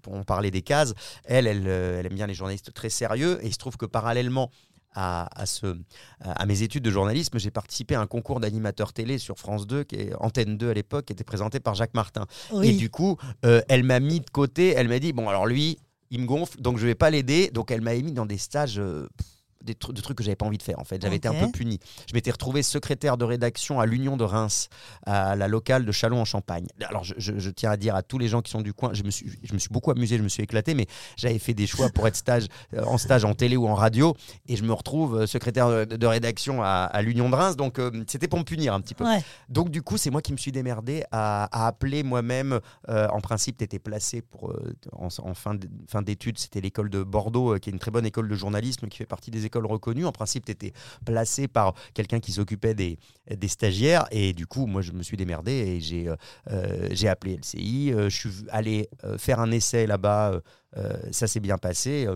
on 0.07 0.25
parlait 0.25 0.51
des 0.51 0.63
cases, 0.63 0.95
elle, 1.25 1.47
elle, 1.47 1.67
elle 1.67 2.07
aime 2.07 2.15
bien 2.15 2.27
les 2.27 2.35
journalistes 2.35 2.73
très 2.73 2.91
sérieux, 2.91 3.39
et 3.43 3.49
il 3.49 3.53
se 3.53 3.59
trouve 3.59 3.77
que 3.77 3.87
parallèlement 3.87 4.51
à, 4.95 5.47
ce, 5.47 5.77
à 6.21 6.47
mes 6.47 6.63
études 6.63 6.83
de 6.83 6.91
journalisme, 6.91 7.39
j'ai 7.39 7.51
participé 7.51 7.95
à 7.95 8.01
un 8.01 8.07
concours 8.07 8.41
d'animateur 8.41 8.93
télé 8.93 9.19
sur 9.19 9.39
France 9.39 9.67
2, 9.67 9.85
qui 9.85 9.97
est 9.97 10.15
Antenne 10.19 10.57
2 10.57 10.71
à 10.71 10.75
l'époque, 10.75 11.07
qui 11.07 11.13
était 11.13 11.25
présenté 11.25 11.61
par 11.61 11.75
Jacques 11.75 11.95
Martin. 11.95 12.27
Et 12.63 12.73
du 12.73 12.91
coup, 12.91 13.17
euh, 13.45 13.63
elle 13.69 13.85
m'a 13.85 14.01
mis 14.01 14.21
de 14.21 14.31
côté, 14.31 14.75
elle 14.77 14.89
m'a 14.89 14.99
dit, 14.99 15.13
bon 15.13 15.29
alors 15.29 15.47
lui, 15.47 15.79
il 16.11 16.21
me 16.21 16.27
gonfle, 16.27 16.61
donc 16.61 16.79
je 16.79 16.87
vais 16.87 16.95
pas 16.95 17.11
l'aider. 17.11 17.51
Donc 17.53 17.71
elle 17.71 17.83
m'a 17.83 17.95
mis 17.95 18.13
dans 18.13 18.27
des 18.27 18.39
stages... 18.39 18.79
Euh, 18.79 19.09
des 19.63 19.75
de 19.75 20.01
trucs 20.01 20.17
que 20.17 20.25
j'avais 20.25 20.37
pas 20.37 20.47
envie 20.47 20.59
de 20.59 20.63
faire 20.63 20.79
en 20.79 20.85
fait. 20.85 21.01
J'avais 21.03 21.17
été 21.17 21.29
un 21.29 21.35
peu 21.35 21.51
puni. 21.51 21.79
Je 22.09 22.15
m'étais 22.15 22.31
retrouvé 22.31 22.63
secrétaire 22.63 23.17
de 23.17 23.25
rédaction 23.25 23.81
à 23.81 23.87
l'Union 23.87 24.17
de 24.17 24.25
Reims, 24.25 24.69
à 25.07 25.37
la 25.37 25.49
locale 25.49 25.85
de 25.85 25.93
Chalon 25.93 26.21
en 26.21 26.25
Champagne. 26.25 26.67
Alors 26.83 27.05
je, 27.05 27.51
tiens 27.51 27.71
à 27.71 27.77
dire 27.77 27.95
à 27.95 28.03
tous 28.03 28.19
les 28.19 28.29
gens 28.29 28.43
qui 28.43 28.51
sont 28.51 28.63
du 28.63 28.73
coin, 28.73 28.93
je 28.93 29.03
me 29.03 29.11
suis, 29.11 29.31
je 29.43 29.53
me 29.53 29.59
suis 29.59 29.71
beaucoup 29.71 29.91
amusé, 29.91 30.17
je 30.17 30.23
me 30.23 30.29
suis 30.29 30.43
éclaté, 30.43 30.75
mais 30.75 30.87
j'avais 31.17 31.39
fait 31.39 31.55
des 31.55 31.67
choix 31.67 31.89
pour 31.91 32.07
être 32.07 32.17
stage, 32.17 32.47
euh, 32.75 32.85
en 32.85 32.99
stage 32.99 33.25
en 33.25 33.35
télé 33.35 33.57
ou 33.57 33.67
en 33.67 33.75
radio, 33.75 34.15
et 34.49 34.57
je 34.57 34.65
me 34.65 34.73
retrouve 34.73 35.21
euh, 35.21 35.27
secrétaire 35.27 35.87
de, 35.87 36.07
rédaction 36.07 36.63
à, 36.63 37.03
l'Union 37.03 37.31
de 37.31 37.35
Reims, 37.35 37.57
donc 37.57 37.79
euh, 37.79 38.05
c'était 38.07 38.29
pour 38.29 38.39
me 38.39 38.45
punir 38.45 38.75
un 38.75 38.81
petit 38.81 38.95
peu. 38.95 39.05
Donc 39.49 39.71
du 39.71 39.83
coup, 39.83 39.97
c'est 39.97 40.11
moi 40.11 40.23
qui 40.23 40.33
me 40.33 40.39
suis 40.39 40.53
démerdé 40.53 41.05
à, 41.13 41.67
appeler 41.67 42.03
moi-même. 42.03 42.61
en 42.89 43.21
principe, 43.21 43.59
tu 43.59 43.65
étais 43.65 43.79
placé 43.79 44.23
pour, 44.23 44.55
en, 44.93 45.09
en, 45.19 45.35
fin 45.35 46.03
d'études, 46.03 46.39
c'était 46.39 46.61
l'école 46.61 46.91
de 46.91 47.03
Bordeaux, 47.03 47.59
qui 47.59 47.71
est 47.71 47.73
une 47.73 47.79
très 47.79 47.91
bonne 47.91 48.07
école 48.07 48.29
de 48.29 48.35
journalisme, 48.35 48.89
qui 48.89 48.99
fait 48.99 49.07
partie 49.07 49.31
des 49.31 49.47
école 49.51 49.67
reconnue. 49.67 50.07
En 50.07 50.13
principe, 50.13 50.47
tu 50.47 50.53
étais 50.53 50.73
placé 51.05 51.49
par 51.49 51.75
quelqu'un 51.93 52.21
qui 52.21 52.33
s'occupait 52.33 52.75
des, 52.75 52.99
des, 53.29 53.49
stagiaires. 53.49 54.07
Et 54.13 54.33
du 54.33 54.47
coup, 54.47 54.67
moi, 54.67 54.81
je 54.81 54.93
me 54.93 55.03
suis 55.03 55.17
démerdé 55.17 55.53
et 55.53 55.81
j'ai 55.81 56.09
euh, 56.09 56.17
euh, 56.51 56.89
j'ai 56.93 57.09
appelé 57.09 57.37
LCI. 57.37 57.93
Euh, 57.93 58.09
je 58.09 58.17
suis 58.17 58.31
allé 58.51 58.89
faire 59.19 59.41
un 59.41 59.51
essai 59.51 59.87
là-bas. 59.87 60.41
ça 61.11 61.27
s'est 61.27 61.41
bien 61.41 61.59
passé 61.59 62.07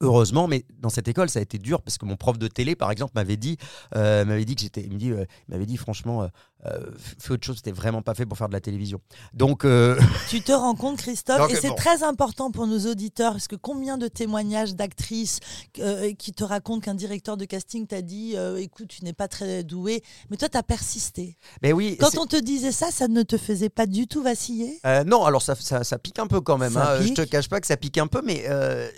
Heureusement, 0.00 0.48
mais 0.48 0.64
dans 0.80 0.88
cette 0.90 1.06
école, 1.06 1.30
ça 1.30 1.38
a 1.38 1.42
été 1.42 1.56
dur 1.56 1.80
parce 1.80 1.98
que 1.98 2.04
mon 2.04 2.16
prof 2.16 2.36
de 2.36 2.48
télé, 2.48 2.74
par 2.74 2.90
exemple, 2.90 3.12
m'avait 3.14 3.36
dit, 3.36 3.56
m'avait 3.94 4.44
dit 4.44 4.54
que 4.56 4.62
j'étais, 4.62 4.82
il 4.82 4.98
dit, 4.98 5.12
m'avait 5.48 5.66
dit 5.66 5.76
franchement, 5.76 6.28
euh, 6.66 6.90
fais 7.18 7.32
autre 7.32 7.44
chose, 7.44 7.56
c'était 7.56 7.72
vraiment 7.72 8.02
pas 8.02 8.14
fait 8.14 8.26
pour 8.26 8.38
faire 8.38 8.48
de 8.48 8.54
la 8.54 8.60
télévision. 8.60 9.00
Donc, 9.32 9.64
euh, 9.64 9.98
Tu 10.28 10.40
te 10.40 10.52
rends 10.52 10.74
compte, 10.74 10.98
Christophe, 10.98 11.38
Donc, 11.38 11.50
et 11.50 11.56
c'est 11.56 11.68
bon. 11.68 11.74
très 11.74 12.02
important 12.02 12.50
pour 12.50 12.66
nos 12.66 12.90
auditeurs, 12.90 13.32
parce 13.32 13.48
que 13.48 13.56
combien 13.56 13.98
de 13.98 14.08
témoignages 14.08 14.74
d'actrices 14.74 15.40
euh, 15.78 16.12
qui 16.14 16.32
te 16.32 16.44
racontent 16.44 16.80
qu'un 16.80 16.94
directeur 16.94 17.36
de 17.36 17.44
casting 17.44 17.86
t'a 17.86 18.02
dit 18.02 18.34
euh, 18.36 18.56
écoute, 18.56 18.88
tu 18.88 19.04
n'es 19.04 19.12
pas 19.12 19.28
très 19.28 19.62
doué, 19.64 20.02
mais 20.30 20.36
toi, 20.36 20.48
tu 20.48 20.56
as 20.56 20.62
persisté. 20.62 21.36
mais 21.62 21.72
oui. 21.72 21.96
Quand 22.00 22.18
on 22.18 22.26
te 22.26 22.36
disait 22.36 22.72
ça, 22.72 22.90
ça 22.90 23.08
ne 23.08 23.22
te 23.22 23.36
faisait 23.36 23.68
pas 23.68 23.86
du 23.86 24.06
tout 24.06 24.22
vaciller? 24.22 24.80
Euh, 24.86 25.04
non, 25.04 25.24
alors 25.24 25.42
ça, 25.42 25.54
ça, 25.54 25.84
ça 25.84 25.98
pique 25.98 26.18
un 26.18 26.26
peu 26.26 26.40
quand 26.40 26.58
même. 26.58 26.76
Hein. 26.76 27.00
Je 27.00 27.12
te 27.12 27.22
cache 27.22 27.48
pas 27.48 27.60
que 27.60 27.66
ça 27.66 27.76
pique 27.76 27.98
un 27.98 28.06
peu, 28.06 28.22
mais 28.24 28.44
euh, 28.48 28.88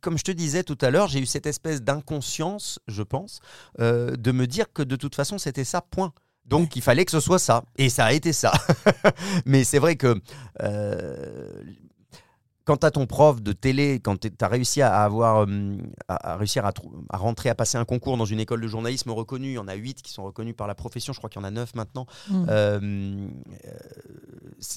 comme 0.00 0.18
je 0.18 0.24
te 0.24 0.32
disais 0.32 0.62
tout 0.62 0.78
à 0.80 0.90
l'heure, 0.90 1.08
j'ai 1.08 1.20
eu 1.20 1.26
cette 1.26 1.46
espèce 1.46 1.82
d'inconscience, 1.82 2.78
je 2.88 3.02
pense, 3.02 3.40
euh, 3.80 4.16
de 4.16 4.32
me 4.32 4.46
dire 4.46 4.72
que 4.72 4.82
de 4.82 4.96
toute 4.96 5.14
façon 5.14 5.38
c'était 5.38 5.64
ça, 5.64 5.80
point. 5.80 6.12
Donc 6.46 6.76
il 6.76 6.82
fallait 6.82 7.04
que 7.04 7.10
ce 7.10 7.20
soit 7.20 7.38
ça. 7.38 7.64
Et 7.76 7.88
ça 7.88 8.06
a 8.06 8.12
été 8.12 8.32
ça. 8.32 8.52
mais 9.46 9.64
c'est 9.64 9.78
vrai 9.78 9.96
que 9.96 10.20
euh, 10.62 11.62
quand 12.64 12.78
tu 12.78 12.86
as 12.86 12.90
ton 12.90 13.06
prof 13.06 13.42
de 13.42 13.52
télé, 13.52 14.00
quand 14.02 14.18
tu 14.18 14.30
as 14.40 14.48
réussi 14.48 14.80
à 14.80 15.02
avoir 15.02 15.46
euh, 15.46 15.76
à, 16.08 16.32
à 16.32 16.36
réussir 16.36 16.64
à, 16.64 16.72
rentrer, 17.16 17.50
à 17.50 17.54
passer 17.54 17.76
un 17.76 17.84
concours 17.84 18.16
dans 18.16 18.24
une 18.24 18.40
école 18.40 18.60
de 18.60 18.68
journalisme 18.68 19.10
reconnue, 19.10 19.48
il 19.48 19.54
y 19.54 19.58
en 19.58 19.68
a 19.68 19.74
8 19.74 20.02
qui 20.02 20.12
sont 20.12 20.24
reconnus 20.24 20.54
par 20.56 20.66
la 20.66 20.74
profession, 20.74 21.12
je 21.12 21.18
crois 21.18 21.28
qu'il 21.28 21.40
y 21.40 21.44
en 21.44 21.48
a 21.48 21.50
9 21.50 21.74
maintenant. 21.74 22.06
Mm. 22.30 22.46
Euh, 22.48 23.28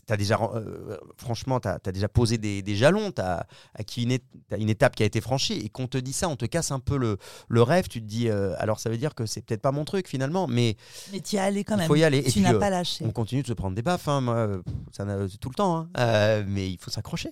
as 0.09 0.17
déjà, 0.17 0.37
euh, 0.53 0.97
franchement, 1.17 1.59
tu 1.59 1.67
as, 1.67 1.79
déjà 1.91 2.09
posé 2.09 2.37
des, 2.37 2.61
des 2.61 2.75
jalons, 2.75 3.11
tu 3.11 3.21
as 3.21 3.45
acquis 3.73 4.03
une, 4.03 4.11
é- 4.11 4.23
t'as 4.49 4.57
une 4.57 4.69
étape 4.69 4.95
qui 4.95 5.03
a 5.03 5.05
été 5.05 5.21
franchie, 5.21 5.53
et 5.53 5.69
qu'on 5.69 5.87
te 5.87 5.97
dit 5.97 6.13
ça, 6.13 6.27
on 6.29 6.35
te 6.35 6.45
casse 6.45 6.71
un 6.71 6.79
peu 6.79 6.97
le, 6.97 7.17
le 7.47 7.61
rêve, 7.61 7.87
tu 7.87 8.01
te 8.01 8.05
dis, 8.05 8.29
euh, 8.29 8.53
alors 8.59 8.79
ça 8.79 8.89
veut 8.89 8.97
dire 8.97 9.15
que 9.15 9.25
c'est 9.25 9.41
peut-être 9.41 9.61
pas 9.61 9.71
mon 9.71 9.85
truc 9.85 10.07
finalement, 10.07 10.47
mais 10.47 10.75
Mais 11.11 11.21
tu 11.21 11.35
y 11.35 11.39
allé 11.39 11.63
quand 11.63 11.75
il 11.75 11.79
même. 11.79 11.87
faut 11.87 11.95
y 11.95 12.03
aller. 12.03 12.19
Et 12.19 12.31
Tu 12.31 12.41
n'as 12.41 12.53
euh, 12.53 12.59
pas 12.59 12.69
lâché. 12.69 13.05
on 13.05 13.11
continue 13.11 13.41
de 13.43 13.47
se 13.47 13.53
prendre 13.53 13.75
des 13.75 13.81
baffes, 13.81 14.07
hein, 14.07 14.21
moi, 14.21 14.35
euh, 14.35 14.61
ça 14.91 15.05
tout 15.39 15.49
le 15.49 15.55
temps, 15.55 15.77
hein. 15.77 15.89
Euh, 15.97 16.43
mais 16.47 16.69
il 16.69 16.77
faut 16.79 16.91
s'accrocher. 16.91 17.31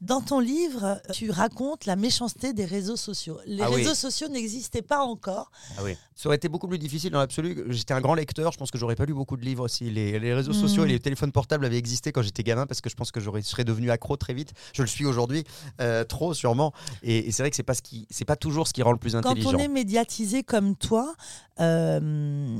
Dans 0.00 0.20
ton 0.20 0.40
livre, 0.40 1.00
tu 1.12 1.30
racontes 1.30 1.86
la 1.86 1.96
méchanceté 1.96 2.52
des 2.52 2.64
réseaux 2.64 2.96
sociaux. 2.96 3.38
Les 3.46 3.62
Ah 3.62 3.70
oui. 3.70 3.76
réseaux 3.76 3.94
sociaux 3.94 4.28
n'existaient 4.28 4.82
pas 4.82 5.00
encore. 5.00 5.50
Ça 6.14 6.28
aurait 6.28 6.36
été 6.36 6.48
beaucoup 6.48 6.66
plus 6.68 6.78
difficile 6.78 7.10
dans 7.12 7.18
l'absolu. 7.20 7.64
J'étais 7.68 7.94
un 7.94 8.00
grand 8.00 8.14
lecteur, 8.14 8.52
je 8.52 8.58
pense 8.58 8.70
que 8.70 8.78
j'aurais 8.78 8.96
pas 8.96 9.04
lu 9.04 9.14
beaucoup 9.14 9.36
de 9.36 9.44
livres 9.44 9.64
aussi. 9.64 9.90
Les, 9.90 10.18
les 10.18 10.34
réseaux 10.34 10.50
Mm. 10.52 10.60
sociaux 10.60 10.84
et 10.84 10.88
les 10.88 10.98
téléphones 11.00 11.30
portables 11.32 11.64
avaient 11.64 11.78
existé 11.78 12.10
quand 12.12 12.22
j'étais 12.22 12.42
gamin 12.42 12.66
parce 12.66 12.80
que 12.80 12.90
je 12.90 12.96
pense 12.96 13.10
que 13.12 13.20
j'aurais- 13.20 13.42
je 13.42 13.46
serais 13.46 13.64
devenu 13.64 13.90
accro 13.90 14.16
très 14.16 14.34
vite. 14.34 14.52
Je 14.72 14.82
le 14.82 14.88
suis 14.88 15.04
aujourd'hui, 15.06 15.44
euh, 15.80 16.04
trop 16.04 16.34
sûrement. 16.34 16.72
Et, 17.02 17.28
et 17.28 17.32
c'est 17.32 17.42
vrai 17.42 17.50
que 17.50 17.56
c'est 17.56 17.62
pas, 17.62 17.74
ce 17.74 17.82
qui- 17.82 18.06
c'est 18.10 18.24
pas 18.24 18.36
toujours 18.36 18.66
ce 18.66 18.72
qui 18.72 18.82
rend 18.82 18.92
le 18.92 18.98
plus 18.98 19.12
Quand 19.12 19.18
intelligent. 19.30 19.52
on 19.54 19.58
est 19.58 19.68
médiatisé 19.68 20.42
comme 20.42 20.74
toi, 20.76 21.14
euh, 21.60 22.58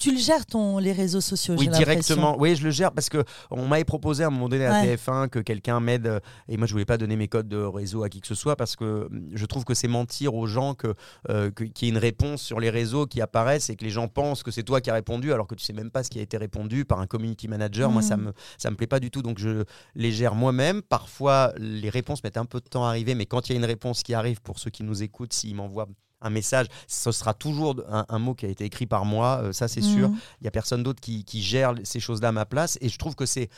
tu 0.00 0.10
le 0.12 0.18
gères 0.18 0.46
ton, 0.46 0.78
les 0.78 0.92
réseaux 0.92 1.20
sociaux. 1.20 1.54
Oui, 1.58 1.68
directement. 1.68 2.36
Oui, 2.38 2.56
je 2.56 2.64
le 2.64 2.70
gère 2.70 2.90
parce 2.90 3.08
que 3.08 3.22
on 3.50 3.66
m'avait 3.68 3.84
proposé 3.84 4.24
à 4.24 4.26
un 4.26 4.30
moment 4.30 4.48
donné 4.48 4.66
à 4.66 4.72
Ouais. 4.80 4.96
TF1 4.96 5.28
que 5.28 5.38
quelqu'un 5.38 5.78
m'aide 5.78 6.06
euh, 6.06 6.20
et 6.48 6.56
moi 6.56 6.66
je 6.66 6.72
voulais 6.72 6.84
pas 6.84 6.96
donner 6.98 7.14
mes 7.16 7.28
codes 7.28 7.48
de 7.48 7.58
réseau 7.58 8.02
à 8.02 8.08
qui 8.08 8.20
que 8.20 8.26
ce 8.26 8.34
soit 8.34 8.56
parce 8.56 8.74
que 8.76 9.06
hum, 9.10 9.28
je 9.34 9.46
trouve 9.46 9.64
que 9.64 9.74
c'est 9.74 9.88
mentir 9.88 10.34
aux 10.34 10.46
gens 10.46 10.74
que 10.74 10.94
euh, 11.28 11.50
qu'il 11.50 11.70
y 11.82 11.90
ait 11.90 11.92
une 11.92 11.98
réponse 11.98 12.40
sur 12.42 12.58
les 12.60 12.70
réseaux 12.70 13.06
qui 13.06 13.20
apparaissent 13.20 13.68
et 13.70 13.76
que 13.76 13.84
les 13.84 13.90
gens 13.90 14.08
pensent 14.08 14.42
que 14.42 14.50
c'est 14.50 14.62
toi 14.62 14.80
qui 14.80 14.90
as 14.90 14.94
répondu 14.94 15.32
alors 15.32 15.46
que 15.46 15.54
tu 15.54 15.64
sais 15.64 15.72
même 15.74 15.90
pas 15.90 16.02
ce 16.02 16.10
qui 16.10 16.18
a 16.18 16.22
été 16.22 16.36
répondu 16.38 16.84
par 16.84 16.98
un 17.00 17.06
community 17.06 17.46
manager. 17.46 17.90
Moi 17.90 18.02
ça 18.02 18.16
Mhm. 18.16 18.24
me 18.24 18.32
ça 18.58 18.70
me 18.70 18.76
plaît 18.76 18.86
pas 18.86 19.00
du 19.00 19.10
tout 19.10 19.22
donc 19.22 19.38
je 19.38 19.64
les 19.94 20.12
gère 20.12 20.34
moi-même. 20.34 20.80
Parfois 20.82 21.52
les 21.58 21.90
réponses 21.90 22.24
mettent 22.24 22.38
un 22.38 22.46
peu 22.46 22.60
de 22.60 22.68
temps 22.68 22.86
à 22.86 22.88
arriver 22.88 23.14
mais 23.14 23.26
quand 23.26 23.48
il 23.48 23.52
y 23.52 23.54
a 23.54 23.58
une 23.58 23.64
réponse 23.66 24.02
qui 24.02 24.14
arrive 24.14 24.40
pour 24.40 24.58
ceux 24.58 24.70
qui 24.70 24.82
nous 24.82 25.02
écoutent 25.02 25.32
s'ils 25.34 25.54
m'envoient 25.54 25.88
un 26.20 26.30
message, 26.30 26.66
ce 26.86 27.12
sera 27.12 27.34
toujours 27.34 27.76
un, 27.88 28.04
un 28.08 28.18
mot 28.18 28.34
qui 28.34 28.46
a 28.46 28.48
été 28.48 28.64
écrit 28.64 28.86
par 28.86 29.04
moi, 29.04 29.40
euh, 29.42 29.52
ça 29.52 29.68
c'est 29.68 29.80
sûr. 29.82 30.08
Mhm. 30.08 30.18
Il 30.40 30.44
n'y 30.44 30.48
a 30.48 30.50
personne 30.50 30.82
d'autre 30.82 31.00
qui, 31.00 31.24
qui 31.24 31.42
gère 31.42 31.74
ces 31.84 32.00
choses-là 32.00 32.28
à 32.28 32.32
ma 32.32 32.46
place. 32.46 32.78
Et 32.80 32.88
je 32.88 32.98
trouve 32.98 33.14
que 33.14 33.26
c'est 33.26 33.48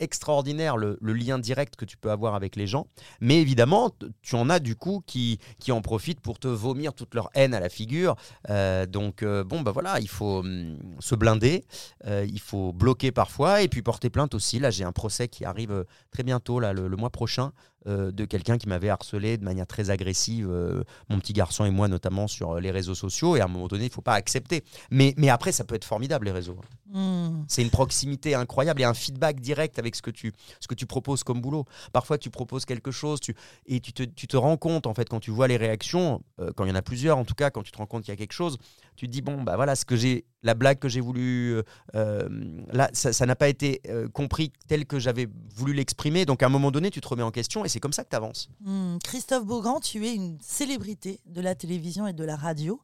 extraordinaire 0.00 0.76
le, 0.76 0.98
le 1.00 1.12
lien 1.12 1.38
direct 1.38 1.76
que 1.76 1.84
tu 1.84 1.96
peux 1.96 2.10
avoir 2.10 2.34
avec 2.34 2.56
les 2.56 2.66
gens. 2.66 2.86
Mais 3.20 3.40
évidemment, 3.40 3.90
tu 4.22 4.34
en 4.34 4.50
as 4.50 4.58
du 4.58 4.74
coup 4.74 5.02
qui, 5.06 5.38
qui 5.58 5.72
en 5.72 5.82
profitent 5.82 6.20
pour 6.20 6.38
te 6.38 6.48
vomir 6.48 6.94
toute 6.94 7.14
leur 7.14 7.30
haine 7.34 7.54
à 7.54 7.60
la 7.60 7.68
figure. 7.68 8.16
Euh, 8.48 8.86
donc, 8.86 9.22
euh, 9.22 9.44
bon, 9.44 9.60
bah 9.60 9.70
voilà, 9.72 10.00
il 10.00 10.08
faut 10.08 10.38
hum, 10.38 10.78
se 10.98 11.14
blinder, 11.14 11.64
euh, 12.06 12.26
il 12.28 12.40
faut 12.40 12.72
bloquer 12.72 13.12
parfois 13.12 13.62
et 13.62 13.68
puis 13.68 13.82
porter 13.82 14.10
plainte 14.10 14.34
aussi. 14.34 14.58
Là, 14.58 14.70
j'ai 14.70 14.84
un 14.84 14.92
procès 14.92 15.28
qui 15.28 15.44
arrive 15.44 15.84
très 16.10 16.22
bientôt, 16.22 16.60
là, 16.60 16.72
le, 16.72 16.88
le 16.88 16.96
mois 16.96 17.10
prochain, 17.10 17.52
euh, 17.86 18.10
de 18.12 18.24
quelqu'un 18.26 18.58
qui 18.58 18.68
m'avait 18.68 18.90
harcelé 18.90 19.38
de 19.38 19.44
manière 19.44 19.66
très 19.66 19.88
agressive, 19.88 20.48
euh, 20.50 20.84
mon 21.08 21.18
petit 21.18 21.32
garçon 21.32 21.64
et 21.64 21.70
moi 21.70 21.88
notamment 21.88 22.28
sur 22.28 22.52
euh, 22.52 22.60
les 22.60 22.70
réseaux 22.70 22.94
sociaux. 22.94 23.36
Et 23.36 23.40
à 23.40 23.44
un 23.44 23.48
moment 23.48 23.68
donné, 23.68 23.84
il 23.84 23.88
ne 23.88 23.92
faut 23.92 24.02
pas 24.02 24.14
accepter. 24.14 24.64
Mais, 24.90 25.14
mais 25.16 25.30
après, 25.30 25.50
ça 25.50 25.64
peut 25.64 25.74
être 25.74 25.84
formidable, 25.84 26.26
les 26.26 26.32
réseaux. 26.32 26.58
Mhm. 26.92 27.44
C'est 27.48 27.62
une 27.62 27.70
proximité 27.70 28.34
incroyable 28.34 28.82
et 28.82 28.84
un 28.84 28.94
feedback 28.94 29.40
direct 29.40 29.78
avec 29.78 29.94
ce 29.94 30.02
que 30.02 30.10
tu, 30.10 30.32
ce 30.60 30.66
que 30.66 30.74
tu 30.74 30.86
proposes 30.86 31.22
comme 31.22 31.40
boulot. 31.40 31.64
Parfois, 31.92 32.18
tu 32.18 32.30
proposes 32.30 32.64
quelque 32.64 32.90
chose 32.90 33.20
tu, 33.20 33.34
et 33.66 33.80
tu 33.80 33.92
te, 33.92 34.02
tu 34.02 34.26
te 34.26 34.36
rends 34.36 34.56
compte, 34.56 34.86
en 34.86 34.94
fait, 34.94 35.08
quand 35.08 35.20
tu 35.20 35.30
vois 35.30 35.48
les 35.48 35.56
réactions, 35.56 36.22
euh, 36.40 36.52
quand 36.54 36.64
il 36.64 36.68
y 36.68 36.72
en 36.72 36.76
a 36.76 36.82
plusieurs, 36.82 37.18
en 37.18 37.24
tout 37.24 37.34
cas, 37.34 37.50
quand 37.50 37.62
tu 37.62 37.72
te 37.72 37.78
rends 37.78 37.86
compte 37.86 38.04
qu'il 38.04 38.12
y 38.12 38.16
a 38.16 38.18
quelque 38.18 38.32
chose, 38.32 38.58
tu 39.00 39.06
te 39.06 39.12
dis, 39.12 39.22
bon, 39.22 39.42
bah 39.42 39.56
voilà, 39.56 39.76
ce 39.76 39.86
que 39.86 39.96
j'ai, 39.96 40.26
la 40.42 40.52
blague 40.52 40.78
que 40.78 40.86
j'ai 40.86 41.00
voulu, 41.00 41.54
euh, 41.54 41.62
euh, 41.94 42.28
là, 42.70 42.90
ça 42.92 43.24
n'a 43.24 43.34
pas 43.34 43.48
été 43.48 43.80
euh, 43.88 44.10
compris 44.10 44.52
tel 44.68 44.84
que 44.84 44.98
j'avais 44.98 45.26
voulu 45.56 45.72
l'exprimer. 45.72 46.26
Donc, 46.26 46.42
à 46.42 46.46
un 46.46 46.50
moment 46.50 46.70
donné, 46.70 46.90
tu 46.90 47.00
te 47.00 47.08
remets 47.08 47.22
en 47.22 47.30
question 47.30 47.64
et 47.64 47.70
c'est 47.70 47.80
comme 47.80 47.94
ça 47.94 48.04
que 48.04 48.10
tu 48.10 48.16
avances. 48.16 48.50
Hmm, 48.60 48.98
Christophe 49.02 49.46
Beaugrand, 49.46 49.80
tu 49.80 50.06
es 50.06 50.14
une 50.14 50.36
célébrité 50.42 51.20
de 51.24 51.40
la 51.40 51.54
télévision 51.54 52.06
et 52.06 52.12
de 52.12 52.24
la 52.24 52.36
radio. 52.36 52.82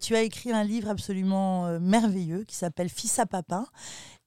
Tu 0.00 0.16
as 0.16 0.22
écrit 0.22 0.50
un 0.50 0.64
livre 0.64 0.88
absolument 0.88 1.78
merveilleux 1.78 2.44
qui 2.44 2.54
s'appelle 2.54 2.88
Fils 2.88 3.18
à 3.18 3.26
papa. 3.26 3.66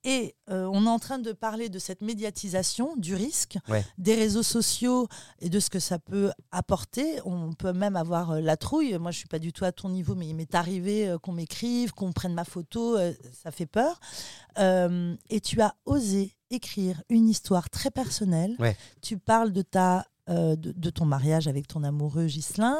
Et 0.03 0.35
euh, 0.49 0.69
on 0.71 0.85
est 0.85 0.89
en 0.89 0.99
train 0.99 1.19
de 1.19 1.31
parler 1.33 1.69
de 1.69 1.79
cette 1.79 2.01
médiatisation, 2.01 2.95
du 2.97 3.13
risque, 3.15 3.57
Ouais. 3.67 3.83
des 3.97 4.15
réseaux 4.15 4.43
sociaux 4.43 5.07
et 5.39 5.49
de 5.49 5.59
ce 5.59 5.69
que 5.69 5.79
ça 5.79 5.99
peut 5.99 6.31
apporter. 6.51 7.19
On 7.25 7.51
peut 7.53 7.73
même 7.73 7.95
avoir 7.95 8.31
euh, 8.31 8.39
la 8.41 8.55
trouille. 8.57 8.97
Moi, 8.97 9.11
je 9.11 9.17
suis 9.17 9.27
pas 9.27 9.39
du 9.39 9.51
tout 9.51 9.65
à 9.65 9.71
ton 9.71 9.89
niveau, 9.89 10.15
mais 10.15 10.27
il 10.27 10.35
m'est 10.35 10.55
arrivé 10.55 11.09
euh, 11.09 11.17
qu'on 11.17 11.33
m'écrive, 11.33 11.91
qu'on 11.93 12.13
prenne 12.13 12.33
ma 12.33 12.45
photo. 12.45 12.97
ça 13.43 13.51
fait 13.51 13.65
peur. 13.65 13.99
Et 14.57 15.41
tu 15.41 15.61
as 15.61 15.75
osé 15.85 16.35
écrire 16.49 17.01
une 17.09 17.27
histoire 17.27 17.69
très 17.69 17.91
personnelle. 17.91 18.55
Ouais. 18.59 18.77
Tu 19.01 19.17
parles 19.17 19.51
de, 19.51 19.61
ta, 19.61 20.05
euh, 20.29 20.55
de, 20.55 20.71
de 20.71 20.89
ton 20.89 21.05
mariage 21.05 21.47
avec 21.47 21.67
ton 21.67 21.83
amoureux 21.83 22.25
Ghislain. 22.27 22.77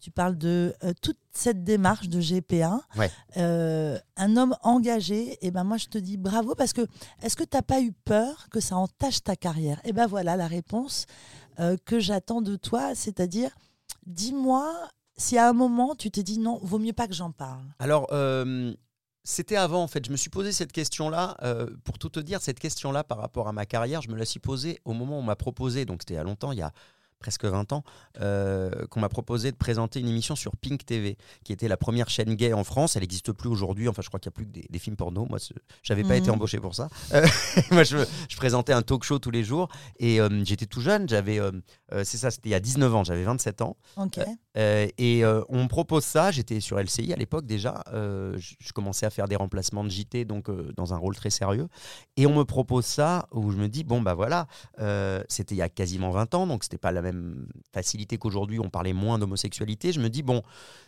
Tu 0.00 0.10
parles 0.10 0.38
de 0.38 0.74
euh, 0.84 0.92
toute 1.02 1.18
cette 1.32 1.64
démarche 1.64 2.08
de 2.08 2.20
GP1. 2.20 2.80
Ouais. 2.96 3.10
Euh, 3.36 3.98
un 4.16 4.36
homme 4.36 4.56
engagé, 4.62 5.38
et 5.44 5.50
ben 5.50 5.64
moi 5.64 5.76
je 5.76 5.86
te 5.86 5.98
dis 5.98 6.16
bravo 6.16 6.54
parce 6.54 6.72
que 6.72 6.86
est-ce 7.22 7.36
que 7.36 7.44
tu 7.44 7.56
n'as 7.56 7.62
pas 7.62 7.80
eu 7.80 7.92
peur 7.92 8.48
que 8.50 8.60
ça 8.60 8.76
entache 8.76 9.22
ta 9.22 9.36
carrière? 9.36 9.80
Et 9.84 9.92
ben 9.92 10.06
voilà 10.06 10.36
la 10.36 10.46
réponse 10.46 11.06
euh, 11.60 11.76
que 11.84 11.98
j'attends 11.98 12.42
de 12.42 12.56
toi, 12.56 12.94
c'est-à-dire 12.94 13.50
dis-moi 14.06 14.72
si 15.16 15.36
à 15.36 15.48
un 15.48 15.52
moment 15.52 15.94
tu 15.94 16.10
t'es 16.10 16.22
dit 16.22 16.38
non, 16.38 16.60
vaut 16.62 16.78
mieux 16.78 16.92
pas 16.92 17.08
que 17.08 17.14
j'en 17.14 17.32
parle. 17.32 17.64
Alors, 17.80 18.06
c'était 19.28 19.56
avant, 19.56 19.82
en 19.82 19.88
fait. 19.88 20.06
Je 20.06 20.10
me 20.10 20.16
suis 20.16 20.30
posé 20.30 20.52
cette 20.52 20.72
question-là. 20.72 21.36
euh, 21.42 21.66
pour 21.84 21.98
tout 21.98 22.08
te 22.08 22.18
dire, 22.18 22.40
cette 22.40 22.58
question-là 22.58 23.04
par 23.04 23.18
rapport 23.18 23.46
à 23.46 23.52
ma 23.52 23.66
carrière, 23.66 24.00
je 24.00 24.08
me 24.08 24.16
la 24.16 24.24
suis 24.24 24.40
posée 24.40 24.80
au 24.86 24.94
moment 24.94 25.16
où 25.16 25.20
on 25.20 25.22
m'a 25.22 25.36
proposé, 25.36 25.84
donc 25.84 26.00
c'était 26.00 26.14
il 26.14 26.16
y 26.16 26.20
a 26.20 26.24
longtemps, 26.24 26.50
il 26.50 26.58
y 26.58 26.62
a 26.62 26.72
presque 27.18 27.44
20 27.44 27.72
ans, 27.72 27.82
euh, 28.20 28.86
qu'on 28.90 29.00
m'a 29.00 29.08
proposé 29.08 29.50
de 29.50 29.56
présenter 29.56 30.00
une 30.00 30.08
émission 30.08 30.36
sur 30.36 30.56
Pink 30.56 30.84
TV, 30.84 31.16
qui 31.44 31.52
était 31.52 31.68
la 31.68 31.76
première 31.76 32.08
chaîne 32.10 32.34
gay 32.34 32.52
en 32.52 32.64
France. 32.64 32.96
Elle 32.96 33.02
n'existe 33.02 33.32
plus 33.32 33.48
aujourd'hui. 33.48 33.88
Enfin, 33.88 34.02
je 34.02 34.08
crois 34.08 34.20
qu'il 34.20 34.28
n'y 34.30 34.34
a 34.34 34.36
plus 34.36 34.46
que 34.46 34.52
des, 34.52 34.66
des 34.68 34.78
films 34.78 34.96
porno. 34.96 35.26
Moi, 35.28 35.38
j'avais 35.82 36.02
pas 36.02 36.10
Mhm. 36.10 36.18
été 36.18 36.30
embauché 36.30 36.58
pour 36.58 36.74
ça. 36.74 36.88
Euh, 37.12 37.26
moi, 37.70 37.84
je, 37.84 37.98
je 38.28 38.36
présentais 38.36 38.72
un 38.72 38.82
talk 38.82 39.02
show 39.04 39.18
tous 39.18 39.30
les 39.30 39.44
jours. 39.44 39.68
Et 39.98 40.20
euh, 40.20 40.44
j'étais 40.44 40.66
tout 40.66 40.80
jeune. 40.80 41.08
J'avais, 41.08 41.40
c'est 42.04 42.18
ça, 42.18 42.30
c'était 42.30 42.48
il 42.50 42.52
y 42.52 42.54
a 42.54 42.60
19 42.60 42.94
ans. 42.94 43.04
J'avais 43.04 43.24
27 43.24 43.62
ans. 43.62 43.76
Et 44.54 45.22
on 45.48 45.62
me 45.64 45.68
propose 45.68 46.04
ça, 46.04 46.30
j'étais 46.30 46.60
sur 46.60 46.78
LCI 46.80 47.12
à 47.12 47.16
l'époque 47.16 47.46
déjà, 47.46 47.82
je, 47.92 48.54
je 48.58 48.72
commençais 48.72 49.06
à 49.06 49.10
faire 49.10 49.28
des 49.28 49.36
remplacements 49.36 49.84
de 49.84 49.88
JT, 49.90 50.24
donc 50.24 50.50
dans 50.74 50.94
un 50.94 50.96
rôle 50.96 51.14
très 51.16 51.30
sérieux. 51.30 51.68
Et 52.16 52.26
on 52.26 52.34
me 52.34 52.44
propose 52.44 52.84
ça, 52.84 53.26
où 53.32 53.50
je 53.50 53.56
me 53.56 53.68
dis, 53.68 53.84
bon 53.84 54.00
bah 54.02 54.14
voilà, 54.14 54.46
c'était 55.28 55.54
il 55.54 55.58
y 55.58 55.62
a 55.62 55.68
quasiment 55.68 56.10
20 56.10 56.34
ans, 56.34 56.46
donc 56.46 56.64
c'était 56.64 56.78
pas 56.78 56.92
la 56.92 57.02
même 57.02 57.07
facilité 57.72 58.18
qu'aujourd'hui, 58.18 58.60
on 58.60 58.70
parlait 58.70 58.92
moins 58.92 59.18
d'homosexualité. 59.18 59.92
Je 59.92 60.00
me 60.00 60.08
dis, 60.08 60.22
bon, 60.22 60.42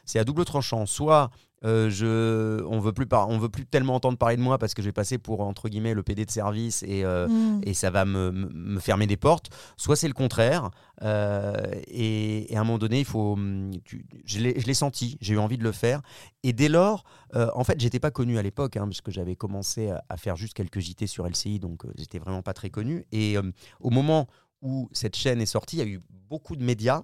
c'est 0.05 0.19
à 0.19 0.25
double 0.25 0.45
tranchant, 0.45 0.87
soit 0.87 1.31
euh, 1.63 1.91
je, 1.91 2.65
on 2.65 2.81
veut 2.81 2.93
plus 2.93 3.07
par- 3.07 3.29
on 3.29 3.37
veut 3.39 3.51
plus 3.51 3.67
tellement 3.67 3.95
entendre 3.95 4.17
parler 4.17 4.37
de 4.39 4.41
moi 4.41 4.57
parce 4.57 4.73
que 4.73 4.81
je 4.81 4.89
vais 4.89 4.93
passer 4.95 5.19
pour 5.19 5.43
entre 5.43 5.69
guillemets 5.69 5.93
le 5.93 6.03
PD 6.03 6.25
de 6.25 6.31
service 6.31 6.83
et, 6.85 7.05
euh, 7.05 7.29
Hmm. 7.29 7.61
et 7.65 7.75
ça 7.75 7.91
va 7.91 8.07
me, 8.07 8.31
me- 8.31 8.49
me 8.49 8.81
fermer 8.81 9.07
des 9.07 9.19
portes. 9.19 9.51
Soit 9.77 9.97
c'est 9.97 10.09
le 10.09 10.15
contraire. 10.15 10.71
euh, 11.03 11.53
et, 11.87 12.53
et 12.53 12.57
à 12.57 12.61
un 12.61 12.65
moment 12.65 12.79
donné, 12.79 13.01
il 13.01 13.05
faut. 13.05 13.33
hum, 13.35 13.71
tu- 13.85 14.05
je 14.25 14.39
l'ai 14.41 14.59
je 14.61 14.67
l'ai 14.67 14.75
senti, 14.75 15.17
j'ai 15.21 15.35
eu 15.35 15.39
envie 15.39 15.59
de 15.59 15.63
le 15.65 15.73
faire. 15.73 16.01
Et 16.43 16.53
dès 16.55 16.69
lors, 16.69 17.05
en 17.35 17.63
fait, 17.65 17.79
j'étais 17.81 18.01
pas 18.01 18.11
connu 18.11 18.39
à 18.39 18.43
l'époque, 18.43 18.77
hein, 18.77 18.85
parce 18.87 19.01
que 19.03 19.11
j'avais 19.11 19.37
commencé 19.37 19.91
à, 19.91 20.03
à 20.09 20.17
faire 20.17 20.37
juste 20.37 20.55
quelques 20.55 20.81
JT 20.81 21.07
sur 21.07 21.27
LCI, 21.27 21.59
donc 21.59 21.85
j'étais 21.97 22.19
vraiment 22.19 22.43
pas 22.43 22.55
très 22.55 22.71
connu. 22.71 23.05
Et 23.13 23.37
au 23.81 23.91
moment 23.91 24.29
où 24.63 24.89
cette 24.93 25.17
chaîne 25.17 25.41
est 25.41 25.47
sortie, 25.47 25.77
il 25.77 25.79
y 25.81 25.83
a 25.83 25.87
eu 25.87 26.01
beaucoup 26.29 26.55
de 26.57 26.63
médias 26.65 27.03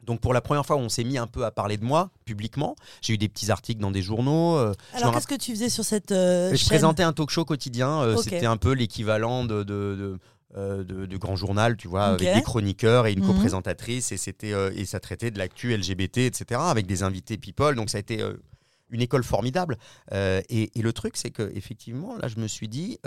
Donc 0.00 0.20
pour 0.20 0.32
la 0.32 0.40
première 0.40 0.64
fois, 0.64 0.76
on 0.76 0.88
s'est 0.88 1.04
mis 1.04 1.18
un 1.18 1.26
peu 1.26 1.44
à 1.44 1.50
parler 1.50 1.76
de 1.76 1.84
moi 1.84 2.10
publiquement. 2.24 2.76
J'ai 3.02 3.14
eu 3.14 3.18
des 3.18 3.28
petits 3.28 3.50
articles 3.50 3.80
dans 3.80 3.90
des 3.90 4.02
journaux. 4.02 4.56
euh, 4.56 4.72
Alors 4.92 5.12
qu'est-ce 5.14 5.26
que 5.26 5.34
tu 5.34 5.52
faisais 5.52 5.68
sur 5.70 5.84
cette 5.84 6.12
euh, 6.12 6.50
je 6.52 6.56
chaîne 6.56 6.68
présentais 6.68 7.02
un 7.02 7.12
talk 7.12 7.30
show 7.30 7.44
quotidien. 7.44 8.02
euh. 8.02 8.16
C'était 8.16 8.46
un 8.46 8.56
peu 8.56 8.72
l'équivalent 8.72 9.44
de, 9.44 9.62
de, 9.64 9.96
de, 9.96 10.18
euh, 10.56 10.84
de- 10.84 11.06
de 11.06 11.16
grand 11.16 11.36
journal, 11.36 11.76
tu 11.76 11.88
vois, 11.88 12.04
avec 12.06 12.32
des 12.32 12.42
chroniqueurs 12.42 13.06
et 13.06 13.12
une 13.12 13.20
Mhm. 13.20 13.26
co-présentatrice. 13.26 14.12
Et, 14.12 14.16
c'était, 14.16 14.52
et 14.76 14.84
ça 14.84 15.00
traitait 15.00 15.30
de 15.32 15.38
l'actu 15.38 15.72
LGBT, 15.76 16.18
etc., 16.26 16.60
avec 16.64 16.86
des 16.86 17.02
invités 17.02 17.36
people. 17.36 17.74
Donc 17.74 17.90
ça 17.90 17.98
a 17.98 18.00
été 18.00 18.22
une 18.90 19.00
école 19.02 19.24
formidable. 19.24 19.76
Et, 20.12 20.70
et 20.78 20.82
le 20.82 20.92
truc, 20.92 21.16
c'est 21.16 21.30
que 21.30 21.50
effectivement, 21.54 22.16
là, 22.18 22.28
je 22.28 22.38
me 22.40 22.46
suis 22.46 22.68
dit. 22.68 22.98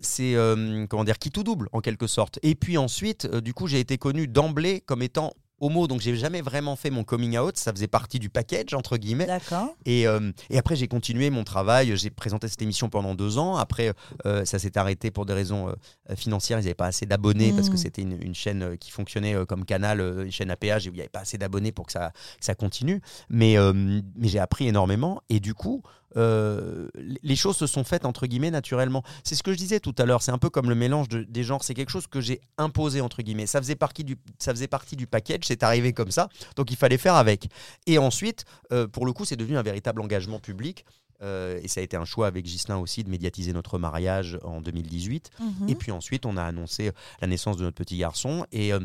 C'est 0.00 0.34
euh, 0.34 0.86
comment 0.86 1.04
qui 1.04 1.30
tout 1.30 1.42
double 1.42 1.68
en 1.72 1.80
quelque 1.80 2.06
sorte. 2.06 2.38
Et 2.42 2.54
puis 2.54 2.78
ensuite 2.78 3.26
euh, 3.26 3.40
du 3.40 3.54
coup 3.54 3.66
j'ai 3.66 3.80
été 3.80 3.98
connu 3.98 4.26
d'emblée 4.26 4.80
comme 4.80 5.02
étant 5.02 5.32
homo 5.60 5.86
donc 5.86 6.00
j'ai 6.00 6.16
jamais 6.16 6.40
vraiment 6.42 6.76
fait 6.76 6.90
mon 6.90 7.04
coming 7.04 7.38
out 7.38 7.56
ça 7.56 7.72
faisait 7.72 7.86
partie 7.86 8.18
du 8.18 8.28
package 8.28 8.74
entre 8.74 8.96
guillemets 8.96 9.26
D'accord. 9.26 9.74
et, 9.86 10.06
euh, 10.06 10.30
et 10.50 10.58
après, 10.58 10.76
j'ai 10.76 10.88
continué 10.88 11.30
mon 11.30 11.44
travail. 11.44 11.96
J'ai 11.96 12.10
présenté 12.10 12.48
cette 12.48 12.60
émission 12.62 12.88
pendant 12.88 13.14
deux 13.14 13.38
ans. 13.38 13.56
Après, 13.56 13.92
euh, 14.26 14.44
ça 14.44 14.58
s'est 14.58 14.76
arrêté 14.78 15.10
pour 15.10 15.26
des 15.26 15.32
raisons 15.32 15.68
euh, 15.68 16.16
financières. 16.16 16.58
Ils 16.58 16.62
n'avaient 16.64 16.74
pas 16.74 16.86
assez 16.86 17.06
d'abonnés 17.06 17.52
parce 17.52 17.68
que 17.68 17.74
Mm. 17.74 17.78
c'était 17.78 18.02
une, 18.02 18.22
une 18.22 18.34
chaîne 18.34 18.62
euh, 18.62 18.76
qui 18.76 18.90
fonctionnait 18.90 19.34
euh, 19.34 19.44
comme 19.44 19.64
canal, 19.64 20.00
euh, 20.00 20.24
une 20.24 20.32
chaîne 20.32 20.50
à 20.50 20.56
péage, 20.56 20.86
et 20.86 20.90
où 20.90 20.92
il 20.92 20.96
n'y 20.96 21.00
avait 21.02 21.08
pas 21.08 21.20
assez 21.20 21.38
d'abonnés 21.38 21.72
pour 21.72 21.86
que 21.86 21.92
ça, 21.92 22.10
que 22.38 22.44
ça 22.44 22.54
continue. 22.54 23.00
Mais, 23.28 23.56
euh, 23.56 23.72
mais 23.74 24.28
j'ai 24.28 24.38
appris 24.40 24.66
énormément. 24.68 25.20
Et 25.28 25.40
du 25.40 25.54
coup, 25.54 25.82
euh, 26.16 26.88
les 27.22 27.36
choses 27.36 27.56
se 27.56 27.66
sont 27.66 27.82
faites 27.84 28.04
entre 28.04 28.26
guillemets 28.26 28.50
naturellement. 28.52 29.02
C'est 29.24 29.34
ce 29.34 29.42
que 29.42 29.52
je 29.52 29.58
disais 29.58 29.80
tout 29.80 29.94
à 29.98 30.04
l'heure. 30.04 30.22
C'est 30.22 30.30
un 30.30 30.38
peu 30.38 30.48
comme 30.50 30.68
le 30.68 30.74
mélange 30.76 31.08
de- 31.08 31.24
des 31.24 31.42
genres. 31.42 31.64
C'est 31.64 31.74
quelque 31.74 31.90
chose 31.90 32.06
que 32.06 32.20
j'ai 32.20 32.40
imposé 32.58 33.00
entre 33.00 33.22
guillemets. 33.22 33.46
Ça 33.46 33.60
faisait 33.60 33.74
partie 33.74 34.04
du, 34.04 34.16
ça 34.38 34.52
faisait 34.52 34.68
partie 34.68 34.96
du 34.96 35.06
package. 35.06 35.43
C'est 35.46 35.62
arrivé 35.62 35.92
comme 35.92 36.10
ça. 36.10 36.28
Donc 36.56 36.70
il 36.70 36.76
fallait 36.76 36.98
faire 36.98 37.14
avec. 37.14 37.48
Et 37.86 37.98
ensuite, 37.98 38.44
euh, 38.72 38.86
pour 38.86 39.06
le 39.06 39.12
coup, 39.12 39.24
c'est 39.24 39.36
devenu 39.36 39.56
un 39.56 39.62
véritable 39.62 40.00
engagement 40.00 40.38
public. 40.38 40.84
Euh, 41.22 41.60
et 41.62 41.68
ça 41.68 41.80
a 41.80 41.82
été 41.82 41.96
un 41.96 42.04
choix 42.04 42.26
avec 42.26 42.44
Ghislain 42.44 42.76
aussi 42.78 43.04
de 43.04 43.10
médiatiser 43.10 43.52
notre 43.52 43.78
mariage 43.78 44.38
en 44.42 44.60
2018. 44.60 45.30
Mhm. 45.40 45.68
Et 45.68 45.74
puis 45.74 45.92
ensuite, 45.92 46.26
on 46.26 46.36
a 46.36 46.42
annoncé 46.42 46.90
la 47.20 47.26
naissance 47.26 47.56
de 47.56 47.62
notre 47.62 47.76
petit 47.76 47.96
garçon. 47.96 48.46
Et, 48.52 48.72
euh, 48.72 48.80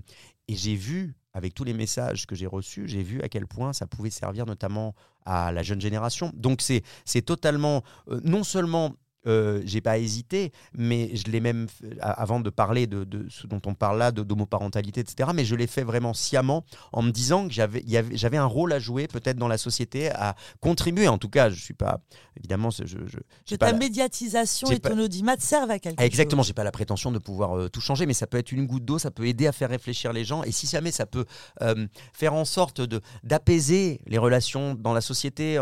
et 0.47 0.55
j'ai 0.55 0.75
vu, 0.75 1.15
avec 1.33 1.53
tous 1.53 1.63
les 1.63 1.73
messages 1.73 2.25
que 2.25 2.35
j'ai 2.35 2.47
reçus, 2.47 2.87
j'ai 2.87 3.03
vu 3.03 3.21
à 3.21 3.29
quel 3.29 3.47
point 3.47 3.73
ça 3.73 3.87
pouvait 3.87 4.09
servir 4.09 4.45
notamment 4.45 4.95
à 5.25 5.51
la 5.51 5.63
jeune 5.63 5.81
génération. 5.81 6.31
Donc 6.35 6.61
c'est 6.61 6.83
c'est 7.05 7.21
totalement, 7.21 7.83
euh, 8.09 8.19
non 8.23 8.43
seulement... 8.43 8.95
euh, 9.27 9.61
j'ai 9.65 9.81
pas 9.81 9.97
hésité, 9.97 10.51
mais 10.73 11.15
je 11.15 11.25
l'ai 11.31 11.39
même, 11.41 11.67
avant 12.01 12.39
de 12.39 12.49
parler 12.49 12.87
de, 12.87 13.03
de 13.03 13.27
ce 13.29 13.47
dont 13.47 13.61
on 13.65 13.73
parle 13.73 13.99
là, 13.99 14.11
d'homoparentalité, 14.11 15.01
etc., 15.01 15.29
mais 15.33 15.45
je 15.45 15.55
l'ai 15.55 15.67
fait 15.67 15.83
vraiment 15.83 16.13
sciemment 16.13 16.63
en 16.93 17.01
me 17.01 17.11
disant 17.11 17.47
que 17.47 17.53
j'avais 17.53 18.37
un 18.37 18.45
rôle 18.45 18.73
à 18.73 18.79
jouer 18.79 19.07
peut-être 19.07 19.37
dans 19.37 19.47
la 19.47 19.57
société, 19.57 20.09
à 20.11 20.35
contribuer. 20.61 21.07
En 21.07 21.17
tout 21.17 21.29
cas, 21.29 21.49
je 21.49 21.59
suis 21.61 21.73
pas, 21.73 21.99
évidemment, 22.37 22.69
je, 22.69 22.85
je, 22.85 23.17
Que 23.49 23.55
ta 23.55 23.71
la- 23.71 23.77
médiatisation 23.77 24.69
et 24.71 24.79
pas- 24.79 24.89
ton 24.91 24.99
audimat 24.99 25.35
servent 25.39 25.71
à 25.71 25.79
quelque 25.79 25.99
ah, 25.99 26.05
Exactement, 26.05 26.41
chose. 26.41 26.47
j'ai 26.47 26.53
pas 26.53 26.63
la 26.63 26.71
prétention 26.71 27.11
de 27.11 27.19
pouvoir 27.19 27.57
euh, 27.57 27.69
tout 27.69 27.81
changer, 27.81 28.05
mais 28.05 28.13
ça 28.13 28.27
peut 28.27 28.37
être 28.37 28.51
une 28.51 28.65
goutte 28.65 28.85
d'eau, 28.85 28.99
ça 28.99 29.11
peut 29.11 29.25
aider 29.27 29.47
à 29.47 29.51
faire 29.51 29.69
réfléchir 29.69 30.13
les 30.13 30.23
gens, 30.23 30.43
et 30.43 30.51
si 30.51 30.67
jamais 30.67 30.91
ça 30.91 31.05
peut 31.05 31.25
euh, 31.61 31.87
faire 32.13 32.33
en 32.33 32.45
sorte 32.45 32.81
de 32.81 33.01
d'apaiser 33.23 33.99
les 34.07 34.17
relations 34.17 34.73
dans 34.75 34.93
la 34.93 35.01
société, 35.01 35.61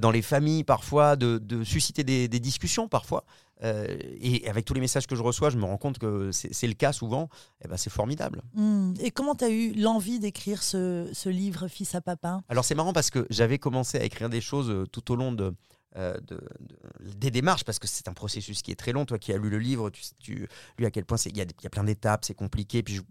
dans 0.00 0.10
les 0.10 0.22
familles 0.22 0.64
parfois, 0.64 1.16
de, 1.16 1.38
de 1.38 1.62
susciter 1.64 2.04
des, 2.04 2.28
des 2.28 2.40
discussions 2.40 2.87
parfois. 2.88 3.24
euh, 3.64 3.96
et 4.20 4.48
avec 4.48 4.64
tous 4.64 4.74
les 4.74 4.80
messages 4.80 5.06
que 5.06 5.16
je 5.16 5.22
reçois, 5.22 5.50
je 5.50 5.56
me 5.56 5.64
rends 5.64 5.78
compte 5.78 5.98
que 5.98 6.30
c'est 6.32 6.66
le 6.66 6.74
cas 6.74 6.92
souvent. 6.92 7.28
Et 7.64 7.68
ben 7.68 7.76
c'est 7.76 7.90
formidable. 7.90 8.42
Hmm. 8.54 8.94
Et 9.00 9.10
comment 9.10 9.34
tu 9.34 9.44
as 9.44 9.50
eu 9.50 9.72
l'envie 9.74 10.18
d'écrire 10.20 10.62
ce, 10.62 11.08
ce 11.12 11.28
livre 11.28 11.68
Fils 11.68 11.94
à 11.94 12.00
papa? 12.00 12.40
Alors 12.48 12.64
c'est 12.64 12.74
marrant 12.74 12.92
parce 12.92 13.10
que 13.10 13.26
j'avais 13.30 13.58
commencé 13.58 13.98
à 13.98 14.04
écrire 14.04 14.28
des 14.28 14.40
choses 14.40 14.70
euh, 14.70 14.86
tout 14.86 15.10
au 15.12 15.16
long 15.16 15.32
de, 15.32 15.54
euh, 15.96 16.14
de- 16.26 16.36
de- 16.60 17.12
des 17.14 17.30
démarches 17.30 17.64
parce 17.64 17.78
que 17.78 17.86
c'est 17.86 18.08
un 18.08 18.12
processus 18.12 18.62
qui 18.62 18.70
est 18.70 18.76
très 18.76 18.92
long. 18.92 19.04
Toi 19.04 19.18
qui 19.18 19.32
as 19.32 19.38
lu 19.38 19.48
le 19.50 19.58
livre, 19.58 19.90
tu, 19.90 20.02
tu 20.18 20.48
lu 20.78 20.86
à 20.86 20.90
quel 20.90 21.04
point 21.04 21.16
il 21.26 21.36
y, 21.36 21.40
y 21.40 21.66
a 21.66 21.70
plein 21.70 21.84
d'étapes, 21.84 22.24
c'est 22.24 22.34
compliqué. 22.34 22.82
Puis 22.82 22.96
je, 22.96 23.02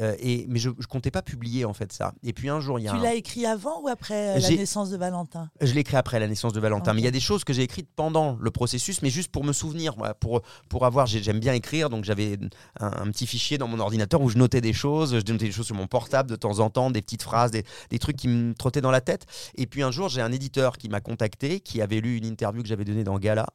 euh, 0.00 0.14
et, 0.18 0.46
mais 0.48 0.58
je, 0.58 0.70
je 0.78 0.86
comptais 0.86 1.10
pas 1.10 1.22
publier 1.22 1.64
en 1.64 1.72
fait 1.74 1.92
ça. 1.92 2.14
Et 2.22 2.32
puis 2.32 2.48
un 2.48 2.60
jour 2.60 2.78
il 2.78 2.84
y 2.84 2.88
a 2.88 2.92
Tu 2.92 2.96
un- 2.98 3.02
l'as 3.02 3.14
écrit 3.14 3.44
avant 3.46 3.82
ou 3.82 3.88
après 3.88 4.36
euh, 4.36 4.40
la 4.40 4.48
naissance 4.56 4.90
de 4.90 4.96
Valentin? 4.96 5.50
Je 5.60 5.72
l'ai 5.74 5.80
écrit 5.80 5.96
après 5.96 6.18
la 6.20 6.26
naissance 6.28 6.52
de 6.52 6.60
Valentin, 6.60 6.94
mais 6.94 7.00
il 7.00 7.04
y 7.04 7.08
a 7.08 7.12
des 7.12 7.20
choses 7.20 7.44
que 7.44 7.52
j'ai 7.52 7.62
écrites 7.62 7.88
pendant 7.94 8.36
le 8.40 8.50
processus, 8.50 9.02
mais 9.02 9.10
juste 9.10 9.30
pour 9.30 9.44
me 9.44 9.52
souvenir, 9.52 9.94
pour, 10.20 10.40
pour 10.68 10.86
avoir, 10.86 11.06
j'ai- 11.06 11.22
j'aime 11.22 11.40
bien 11.40 11.52
écrire, 11.52 11.90
donc 11.90 12.04
j'avais 12.04 12.38
un, 12.80 12.86
un 12.86 13.10
petit 13.10 13.26
fichier 13.26 13.58
dans 13.58 13.68
mon 13.68 13.78
ordinateur 13.78 14.20
où 14.22 14.28
je 14.30 14.38
notais 14.38 14.60
des 14.60 14.72
choses, 14.72 15.10
je 15.26 15.32
notais 15.32 15.46
des 15.46 15.52
choses 15.52 15.66
sur 15.66 15.74
mon 15.76 15.86
portable 15.86 16.30
de 16.30 16.36
temps 16.36 16.58
en 16.60 16.70
temps, 16.70 16.90
des 16.90 17.02
petites 17.02 17.22
phrases, 17.22 17.50
des, 17.50 17.64
des 17.90 17.98
trucs 17.98 18.16
qui 18.16 18.28
me 18.28 18.54
trottaient 18.54 18.80
dans 18.80 18.90
la 18.90 19.00
tête. 19.00 19.26
Et 19.56 19.66
puis 19.66 19.82
un 19.82 19.90
jour, 19.90 20.08
j'ai 20.08 20.20
un 20.22 20.32
éditeur 20.32 20.78
qui 20.78 20.88
m'a 20.88 21.00
contacté, 21.00 21.60
qui 21.60 21.80
avait 21.82 22.00
lu 22.00 22.20
une 22.22 22.32
interview 22.32 22.62
que 22.62 22.68
j'avais 22.68 22.84
donnée 22.84 23.04
dans 23.04 23.18
Gala, 23.18 23.46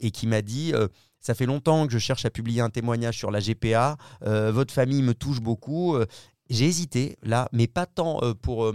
et 0.00 0.10
qui 0.10 0.26
m'a 0.26 0.42
dit... 0.42 0.72
euh, 0.74 0.88
ça 1.24 1.34
fait 1.34 1.46
longtemps 1.46 1.86
que 1.86 1.92
je 1.92 1.98
cherche 2.00 2.24
à 2.24 2.30
publier 2.30 2.60
un 2.62 2.70
témoignage 2.70 3.16
sur 3.16 3.30
la 3.30 3.38
GPA. 3.38 3.96
euh, 4.26 4.50
votre 4.50 4.74
famille 4.74 5.02
me 5.02 5.14
touche 5.14 5.40
beaucoup. 5.40 5.94
euh, 5.94 6.04
j'ai 6.50 6.66
hésité 6.66 7.16
là, 7.22 7.48
mais 7.52 7.68
pas 7.68 7.86
tant 7.86 8.20
pour 8.42 8.72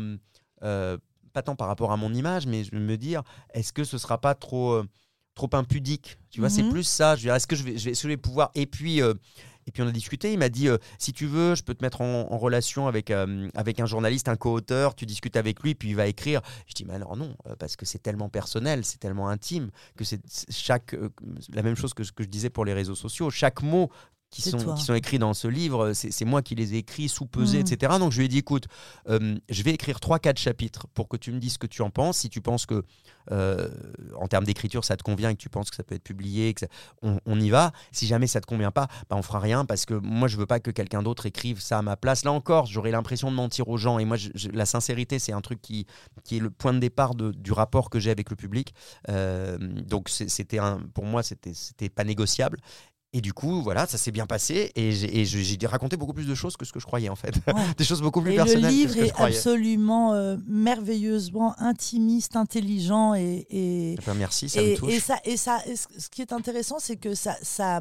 pas 0.61 1.41
tant 1.43 1.55
par 1.55 1.67
rapport 1.67 1.91
à 1.91 1.97
mon 1.97 2.13
image, 2.13 2.47
mais 2.47 2.63
je 2.63 2.73
me 2.75 2.97
dire, 2.97 3.21
est-ce 3.53 3.73
que 3.73 3.83
ce 3.83 3.97
sera 3.97 4.17
pas 4.19 4.33
trop, 4.33 4.81
trop 5.35 5.49
impudique? 5.53 6.17
Tu 6.31 6.39
vois, 6.39 6.49
c'est 6.49 6.63
Mhm. 6.63 6.71
plus 6.71 6.83
ça. 6.83 7.15
Je 7.15 7.21
veux 7.21 7.25
dire, 7.27 7.35
est-ce 7.35 7.45
que 7.47 7.55
je 7.55 7.63
vais, 7.63 7.77
je 7.77 7.85
vais, 7.85 7.91
est-ce 7.91 8.01
que 8.01 8.07
je 8.07 8.13
vais 8.13 8.17
pouvoir 8.17 8.49
Et 8.55 8.65
puis, 8.65 9.01
euh, 9.01 9.13
et 9.67 9.71
puis 9.71 9.83
on 9.83 9.87
a 9.87 9.91
discuté. 9.91 10.33
Il 10.33 10.39
m'a 10.39 10.49
dit, 10.49 10.69
euh, 10.69 10.77
si 10.97 11.13
tu 11.13 11.27
veux, 11.27 11.53
je 11.53 11.63
peux 11.63 11.73
te 11.73 11.83
mettre 11.83 12.01
en, 12.01 12.37
relation 12.37 12.87
avec, 12.87 13.11
euh, 13.11 13.49
avec 13.53 13.79
un 13.79 13.85
journaliste, 13.85 14.29
un 14.29 14.37
co-auteur. 14.37 14.95
Tu 14.95 15.05
discutes 15.05 15.35
avec 15.35 15.61
lui, 15.61 15.75
puis 15.75 15.89
il 15.89 15.95
va 15.95 16.07
écrire. 16.07 16.41
Je 16.67 16.73
dis, 16.73 16.85
mais 16.85 16.93
alors 16.93 17.17
non, 17.17 17.35
euh, 17.47 17.55
parce 17.59 17.75
que 17.75 17.85
c'est 17.85 17.99
tellement 17.99 18.29
personnel, 18.29 18.85
c'est 18.85 18.99
tellement 18.99 19.29
intime 19.29 19.69
que 19.97 20.03
c'est 20.03 20.21
chaque 20.49 20.95
la 21.53 21.63
même 21.63 21.75
chose 21.75 21.93
que 21.93 22.03
ce 22.03 22.11
que 22.11 22.23
je 22.23 22.29
disais 22.29 22.49
pour 22.49 22.65
les 22.65 22.73
réseaux 22.73 22.95
sociaux. 22.95 23.29
Chaque 23.29 23.61
mot 23.61 23.91
qui 24.29 24.41
sont, 24.41 24.57
toi. 24.57 24.73
qui 24.75 24.83
sont 24.83 24.93
écrits 24.93 25.19
dans 25.19 25.33
ce 25.33 25.47
livre, 25.47 25.93
c'est 25.93 26.11
c'est 26.11 26.25
moi 26.25 26.41
qui 26.41 26.53
les 26.53 26.73
ai 26.73 26.77
écrits, 26.79 27.07
sous-pesés, 27.07 27.59
Mhm. 27.59 27.65
etc. 27.67 27.93
Donc 27.99 28.11
je 28.11 28.17
lui 28.19 28.25
ai 28.25 28.27
dit, 28.27 28.39
écoute, 28.39 28.65
euh, 29.09 29.35
je 29.49 29.63
vais 29.63 29.71
écrire 29.71 29.99
3-4 29.99 30.37
chapitres 30.37 30.85
pour 30.93 31.07
que 31.07 31.15
tu 31.17 31.31
me 31.31 31.39
dises 31.39 31.53
ce 31.53 31.57
que 31.59 31.67
tu 31.67 31.81
en 31.81 31.89
penses. 31.89 32.17
Si 32.17 32.29
tu 32.29 32.41
penses 32.41 32.65
que, 32.65 32.83
euh, 33.31 33.69
en 34.19 34.27
termes 34.27 34.43
d'écriture, 34.43 34.83
ça 34.83 34.97
te 34.97 35.03
convient 35.03 35.29
et 35.29 35.35
que 35.35 35.41
tu 35.41 35.49
penses 35.49 35.69
que 35.69 35.75
ça 35.77 35.83
peut 35.83 35.95
être 35.95 36.03
publié, 36.03 36.53
que 36.53 36.61
ça- 36.61 36.67
on, 37.01 37.19
on 37.25 37.39
y 37.39 37.49
va. 37.49 37.71
Si 37.93 38.05
jamais 38.05 38.27
ça 38.27 38.41
te 38.41 38.45
convient 38.45 38.71
pas, 38.71 38.87
bah, 39.09 39.15
on 39.15 39.21
fera 39.21 39.39
rien 39.39 39.63
parce 39.65 39.85
que 39.85 39.93
moi, 39.93 40.27
je 40.27 40.35
veux 40.37 40.45
pas 40.45 40.59
que 40.59 40.71
quelqu'un 40.71 41.01
d'autre 41.01 41.25
écrive 41.25 41.61
ça 41.61 41.77
à 41.79 41.81
ma 41.81 41.95
place. 41.95 42.25
Là 42.25 42.31
encore, 42.33 42.65
j'aurais 42.65 42.91
l'impression 42.91 43.31
de 43.31 43.35
mentir 43.35 43.69
aux 43.69 43.77
gens. 43.77 43.97
Et 43.97 44.05
moi, 44.05 44.17
je- 44.17 44.29
je- 44.35 44.49
la 44.49 44.65
sincérité, 44.65 45.19
c'est 45.19 45.33
un 45.33 45.41
truc 45.41 45.61
qui, 45.61 45.87
qui 46.25 46.37
est 46.37 46.41
le 46.41 46.49
point 46.49 46.73
de 46.73 46.79
départ 46.79 47.15
de- 47.15 47.31
du 47.31 47.53
rapport 47.53 47.89
que 47.89 47.99
j'ai 47.99 48.11
avec 48.11 48.29
le 48.29 48.35
public. 48.35 48.73
Euh, 49.09 49.57
donc 49.57 50.09
c'était 50.09 50.59
pour 50.93 51.05
moi, 51.05 51.23
c'était 51.23 51.89
pas 51.89 52.03
négociable. 52.03 52.59
Et 53.13 53.21
du 53.21 53.31
coup, 53.33 53.61
voilà, 53.63 53.87
ça 53.87 53.97
s'est 53.97 54.11
bien 54.11 54.25
passé 54.25 54.71
et 54.75 54.91
j'ai 54.91 55.57
raconté 55.65 55.95
beaucoup 55.95 56.13
plus 56.13 56.27
de 56.27 56.35
choses 56.35 56.57
que 56.57 56.65
ce 56.65 56.73
que 56.73 56.79
je 56.79 56.85
croyais 56.85 57.07
en 57.09 57.15
fait. 57.15 57.33
Ouais. 57.47 57.53
Des 57.77 57.85
choses 57.85 58.01
beaucoup 58.01 58.21
plus 58.21 58.31
Et 58.33 58.35
le 58.37 58.43
personnelles 58.43 58.71
livre 58.71 58.87
que 58.89 58.93
ce 58.93 58.95
que 58.97 59.03
je 59.05 59.09
est 59.09 59.13
croyais. 59.13 59.35
absolument 59.37 60.13
euh, 60.13 60.35
merveilleusement 60.45 61.55
intimiste, 61.59 62.35
intelligent 62.35 63.13
et, 63.15 63.47
et, 63.49 63.95
Enfin, 63.99 64.13
merci, 64.13 64.49
ça 64.49 64.61
et, 64.61 64.71
me 64.73 64.77
touche. 64.77 64.93
et 64.93 64.99
ça, 64.99 65.17
et 65.23 65.37
ça, 65.37 65.59
ce 65.97 66.09
qui 66.09 66.21
est 66.21 66.33
intéressant, 66.33 66.77
c'est 66.79 66.97
que 66.97 67.15
ça, 67.15 67.35
ça, 67.41 67.79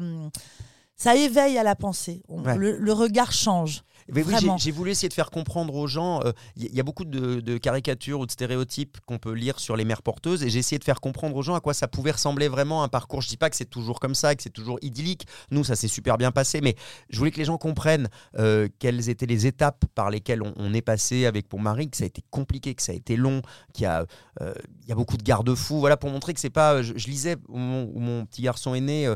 ça 0.95 1.15
éveille 1.15 1.57
à 1.57 1.63
la 1.63 1.75
pensée. 1.75 2.23
On- 2.29 2.41
Ouais. 2.43 2.55
le, 2.57 2.77
le 2.77 2.93
regard 2.93 3.33
change. 3.33 3.83
Mais 4.13 4.23
oui, 4.23 4.33
j'ai- 4.57 4.71
voulu 4.71 4.91
essayer 4.91 5.09
de 5.09 5.13
faire 5.13 5.31
comprendre 5.31 5.75
aux 5.75 5.87
gens. 5.87 6.21
Il 6.55 6.65
y, 6.65 6.75
y 6.75 6.79
a 6.79 6.83
beaucoup 6.83 7.05
de, 7.05 7.39
de 7.41 7.57
caricatures 7.57 8.19
ou 8.21 8.25
de 8.25 8.31
stéréotypes 8.31 8.97
qu'on 9.05 9.17
peut 9.17 9.33
lire 9.33 9.59
sur 9.59 9.75
les 9.75 9.85
mères 9.85 10.01
porteuses, 10.01 10.43
et 10.43 10.49
j'ai 10.49 10.59
essayé 10.59 10.79
de 10.79 10.83
faire 10.83 11.01
comprendre 11.01 11.35
aux 11.35 11.41
gens 11.41 11.55
à 11.55 11.59
quoi 11.59 11.73
ça 11.73 11.87
pouvait 11.87 12.11
ressembler 12.11 12.47
vraiment 12.47 12.83
un 12.83 12.87
parcours. 12.87 13.21
Je 13.21 13.27
dis 13.27 13.37
pas 13.37 13.49
que 13.49 13.55
c'est 13.55 13.69
toujours 13.69 13.99
comme 13.99 14.15
ça, 14.15 14.35
que 14.35 14.43
c'est 14.43 14.49
toujours 14.49 14.77
idyllique. 14.81 15.25
Nous, 15.51 15.63
ça 15.63 15.75
s'est 15.75 15.87
super 15.87 16.17
bien 16.17 16.31
passé, 16.31 16.61
mais 16.61 16.75
je 17.09 17.17
voulais 17.17 17.31
que 17.31 17.37
les 17.37 17.45
gens 17.45 17.57
comprennent 17.57 18.07
euh, 18.37 18.67
quelles 18.79 19.09
étaient 19.09 19.25
les 19.25 19.45
étapes 19.47 19.85
par 19.95 20.09
lesquelles 20.09 20.41
on, 20.41 20.53
on 20.55 20.73
est 20.73 20.81
passé 20.81 21.25
avec 21.25 21.47
pour 21.49 21.59
Marie, 21.59 21.89
que 21.89 21.97
ça 21.97 22.03
a 22.03 22.07
été 22.07 22.23
compliqué, 22.29 22.75
que 22.75 22.81
ça 22.83 22.91
a 22.91 22.95
été 22.95 23.17
long, 23.17 23.41
qu'il 23.73 23.83
y 23.83 23.87
a, 23.87 24.05
euh, 24.41 24.53
il 24.83 24.89
y 24.89 24.91
a 24.91 24.95
beaucoup 24.95 25.17
de 25.17 25.23
garde-fous. 25.23 25.79
Voilà, 25.79 25.97
pour 25.97 26.09
montrer 26.09 26.33
que 26.33 26.39
c'est 26.39 26.49
pas. 26.49 26.81
Je, 26.81 26.93
je 26.95 27.07
lisais 27.07 27.35
où 27.49 27.57
mon 27.57 28.25
petit 28.25 28.41
garçon 28.41 28.73
est 28.73 28.81
né. 28.81 29.13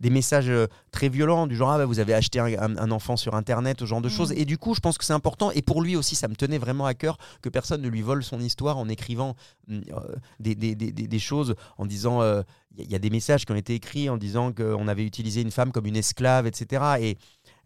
Euh, 0.00 0.04
euh, 0.04 0.06
des 0.08 0.10
messages 0.10 0.48
euh, 0.48 0.66
très 0.90 1.08
violents 1.08 1.46
du 1.46 1.56
genre 1.56 1.70
ah 1.70 1.78
bah, 1.78 1.86
vous 1.86 1.98
avez 1.98 2.14
acheté 2.14 2.38
un, 2.40 2.46
un- 2.46 2.76
un 2.78 2.90
enfant 2.90 3.16
sur 3.16 3.34
internet 3.34 3.78
ce 3.80 3.84
genre 3.86 4.00
de 4.00 4.08
Mm. 4.08 4.12
choses 4.12 4.32
et 4.32 4.44
du 4.44 4.56
coup 4.58 4.74
je 4.74 4.80
pense 4.80 4.96
que 4.98 5.04
c'est 5.04 5.12
important 5.12 5.50
et 5.52 5.62
pour 5.62 5.82
lui 5.82 5.96
aussi 5.96 6.14
ça 6.16 6.26
me 6.28 6.34
tenait 6.34 6.58
vraiment 6.58 6.86
à 6.86 6.94
cœur 6.94 7.18
que 7.42 7.48
personne 7.48 7.82
ne 7.82 7.88
lui 7.88 8.02
vole 8.02 8.22
son 8.24 8.40
histoire 8.40 8.78
en 8.78 8.88
écrivant 8.88 9.34
mm, 9.68 9.78
euh, 9.92 10.14
des, 10.40 10.54
des- 10.54 10.74
des- 10.74 10.92
des- 10.92 11.06
des 11.08 11.18
choses 11.18 11.54
en 11.78 11.86
disant 11.86 12.22
euh, 12.22 12.42
il 12.76 12.80
y, 12.80 12.82
a- 12.82 12.84
il 12.86 12.92
y 12.92 12.94
a 12.94 12.98
des 12.98 13.10
messages 13.10 13.44
qui 13.44 13.52
ont 13.52 13.56
été 13.56 13.74
écrits 13.74 14.08
en 14.08 14.16
disant 14.16 14.52
qu'on 14.52 14.88
avait 14.88 15.04
utilisé 15.04 15.40
une 15.42 15.50
femme 15.50 15.72
comme 15.72 15.86
une 15.86 15.96
esclave 15.96 16.46
etc 16.46 16.82
et 17.00 17.18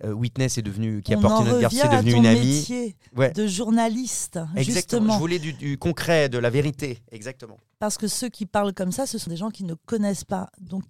euh, 0.04 0.12
Witness 0.12 0.58
est 0.58 0.62
devenu 0.62 1.02
qui 1.02 1.14
a 1.14 1.18
On 1.18 1.20
porté 1.20 1.44
notre 1.44 1.60
garçon 1.60 1.78
à 1.88 1.96
devenu 2.02 2.14
une 2.14 2.26
amie 2.26 2.94
Ouais. 3.16 3.30
de 3.32 3.46
journaliste, 3.46 4.38
exactement 4.56 5.02
justement. 5.02 5.14
je 5.14 5.18
voulais 5.18 5.38
du, 5.38 5.52
du 5.52 5.78
concret 5.78 6.28
de 6.28 6.38
la 6.38 6.50
vérité 6.50 6.98
exactement 7.12 7.58
Parce 7.78 7.96
que 7.98 8.08
ceux 8.08 8.28
qui 8.28 8.44
parlent 8.46 8.72
comme 8.74 8.90
ça, 8.92 9.06
ce 9.06 9.18
sont 9.18 9.30
des 9.30 9.36
gens 9.36 9.50
qui 9.50 9.62
ne 9.64 9.74
connaissent 9.74 10.24
pas. 10.24 10.48
Donc, 10.60 10.84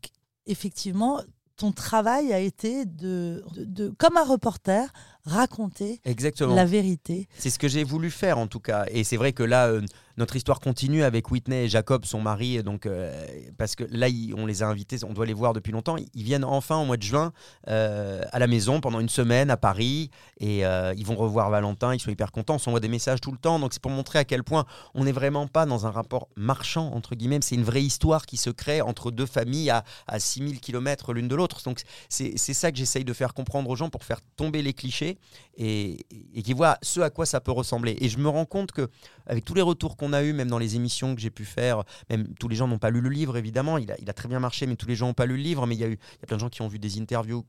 effectivement, 0.47 1.21
ton 1.57 1.73
travail 1.73 2.33
a 2.33 2.39
été 2.39 2.85
de, 2.85 3.45
de, 3.55 3.65
de 3.65 3.89
comme 3.97 4.17
un 4.17 4.25
reporter, 4.25 4.93
raconter 5.25 6.01
Exactement. 6.05 6.55
la 6.55 6.65
vérité. 6.65 7.29
C'est 7.39 7.51
ce 7.51 7.59
que 7.59 7.69
j'ai 7.69 7.85
voulu 7.85 8.11
faire 8.11 8.39
en 8.39 8.47
tout 8.47 8.61
cas. 8.61 8.87
Et 8.91 9.05
c'est 9.05 9.17
vrai 9.17 9.33
que 9.33 9.43
là, 9.43 9.69
euh, 9.69 9.83
notre 10.17 10.37
histoire 10.37 10.61
continue 10.61 11.03
avec 11.03 11.31
Whitney 11.31 11.65
et 11.65 11.69
Jacob, 11.69 12.05
son 12.05 12.21
mari. 12.21 12.63
Donc, 12.63 12.87
euh, 12.87 13.27
parce 13.59 13.75
que 13.75 13.85
là, 13.91 14.07
on 14.37 14.47
les 14.47 14.63
a 14.63 14.69
invités, 14.69 14.99
on 15.05 15.13
doit 15.13 15.27
les 15.27 15.33
voir 15.33 15.53
depuis 15.53 15.73
longtemps. 15.73 15.97
Ils 16.15 16.23
viennent 16.23 16.45
enfin 16.45 16.77
au 16.77 16.85
mois 16.85 16.97
de 16.97 17.03
juin 17.03 17.33
euh, 17.69 18.23
à 18.31 18.39
la 18.39 18.47
maison 18.47 18.81
pendant 18.81 19.01
une 19.01 19.09
semaine 19.09 19.51
à 19.51 19.57
Paris. 19.57 20.11
Et 20.39 20.65
euh, 20.65 20.95
ils 20.97 21.05
vont 21.05 21.17
revoir 21.17 21.51
Valentin. 21.51 21.95
Ils 21.95 22.01
sont 22.01 22.11
hyper 22.11 22.31
contents. 22.31 22.55
On 22.55 22.59
s'envoie 22.59 22.81
des 22.81 22.89
messages 22.89 23.21
tout 23.21 23.33
le 23.33 23.39
temps. 23.39 23.59
Donc, 23.59 23.73
c'est 23.73 23.83
pour 23.83 23.91
montrer 23.91 24.21
à 24.21 24.25
quel 24.25 24.45
point 24.45 24.67
on 24.95 25.05
n'est 25.05 25.13
vraiment 25.13 25.49
pas 25.49 25.67
dans 25.67 25.87
un 25.87 25.91
rapport 25.91 26.29
marchand, 26.37 26.93
entre 26.93 27.15
guillemets. 27.17 27.41
C'est 27.43 27.57
une 27.57 27.65
vraie 27.65 27.83
histoire 27.83 28.27
qui 28.27 28.37
se 28.37 28.51
crée 28.51 28.81
entre 28.81 29.11
deux 29.11 29.27
familles 29.27 29.71
à, 29.71 29.85
à 30.07 30.21
6000 30.21 30.61
km 30.61 31.13
l'une 31.13 31.29
de 31.29 31.35
l'autre. 31.35 31.61
Donc, 31.65 31.81
c'est 32.09 32.37
ça 32.37 32.71
que 32.71 32.79
j'essaye 32.79 33.05
de 33.05 33.13
faire 33.13 33.35
comprendre 33.35 33.69
aux 33.69 33.77
gens 33.77 33.91
pour 33.91 34.05
faire 34.05 34.21
tomber 34.37 34.63
les 34.63 34.75
clichés 34.75 35.19
et, 35.57 36.07
et 36.35 36.43
qu'ils 36.43 36.55
voient 36.55 36.79
ce 36.83 37.01
à 37.01 37.11
quoi 37.11 37.27
ça 37.27 37.41
peut 37.41 37.53
ressembler. 37.53 37.97
Et 38.01 38.09
je 38.09 38.19
me 38.19 38.29
rends 38.29 38.45
compte 38.45 38.73
que 38.73 38.89
avec 39.27 39.45
tous 39.45 39.55
les 39.55 39.63
retours 39.63 39.97
qu'on 39.97 40.04
a 40.13 40.23
eu, 40.23 40.33
même 40.33 40.49
dans 40.49 40.59
les 40.59 40.77
émissions 40.77 41.15
que 41.15 41.21
j'ai 41.21 41.31
pu 41.31 41.45
faire, 41.45 41.85
même 42.11 42.35
tous 42.35 42.49
les 42.49 42.57
gens 42.57 42.69
n'ont 42.69 42.79
pas 42.79 42.91
lu 42.91 43.01
le 43.01 43.11
livre 43.11 43.37
évidemment. 43.37 43.79
Il 43.79 43.91
a, 43.91 44.13
très 44.13 44.29
bien 44.29 44.41
marché, 44.41 44.67
mais 44.67 44.77
tous 44.77 44.87
les 44.87 44.97
gens 44.97 45.07
n'ont 45.07 45.15
pas 45.15 45.27
lu 45.27 45.37
le 45.37 45.43
livre. 45.43 45.67
Mais 45.67 45.75
il 45.75 45.81
y 45.81 45.85
a 45.85 45.89
eu, 45.89 45.99
plein 46.27 46.37
de 46.37 46.41
gens 46.41 46.49
qui 46.49 46.63
ont 46.63 46.69
vu 46.69 46.79
des 46.79 46.99
interviews. 47.01 47.45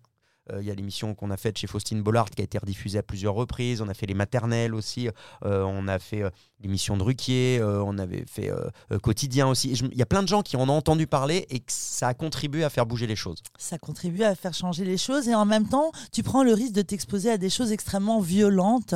Euh, 0.51 0.61
Il 0.61 0.67
y 0.67 0.71
a 0.71 0.75
l'émission 0.75 1.15
qu'on 1.15 1.31
a 1.31 1.37
faite 1.37 1.57
chez 1.57 1.67
Faustine 1.67 2.01
Bollard 2.01 2.29
qui 2.29 2.41
a 2.41 2.43
été 2.43 2.57
rediffusée 2.57 2.99
à 2.99 3.03
plusieurs 3.03 3.33
reprises. 3.33 3.81
On 3.81 3.89
a 3.89 3.93
fait 3.93 4.05
les 4.05 4.13
maternelles 4.13 4.75
aussi. 4.75 5.09
Euh, 5.43 5.63
on 5.63 5.87
a 5.87 5.97
fait 5.99 6.21
euh, 6.21 6.29
l'émission 6.61 6.97
de 6.97 7.03
Ruquier. 7.03 7.61
on 7.63 7.97
avait 7.97 8.25
fait 8.27 8.51
Quotidien 9.03 9.47
aussi. 9.47 9.71
Il 9.73 9.97
y 9.97 10.01
a 10.01 10.05
plein 10.05 10.23
de 10.23 10.27
gens 10.27 10.41
qui 10.41 10.55
en 10.57 10.67
ont 10.69 10.73
entendu 10.73 11.05
parler 11.05 11.45
et 11.49 11.59
que 11.59 11.71
ça 11.71 12.07
a 12.07 12.13
contribué 12.13 12.63
à 12.63 12.69
faire 12.69 12.85
bouger 12.85 13.07
les 13.07 13.15
choses. 13.15 13.37
Ça 13.57 13.77
contribue 13.77 14.23
à 14.23 14.35
faire 14.35 14.53
changer 14.53 14.85
les 14.85 14.97
choses 14.97 15.27
et 15.27 15.35
en 15.35 15.45
même 15.45 15.67
temps, 15.67 15.91
tu 16.11 16.23
prends 16.23 16.43
le 16.43 16.53
risque 16.53 16.73
de 16.73 16.81
t'exposer 16.81 17.29
à 17.29 17.37
des 17.37 17.49
choses 17.49 17.71
extrêmement 17.71 18.19
violentes, 18.19 18.95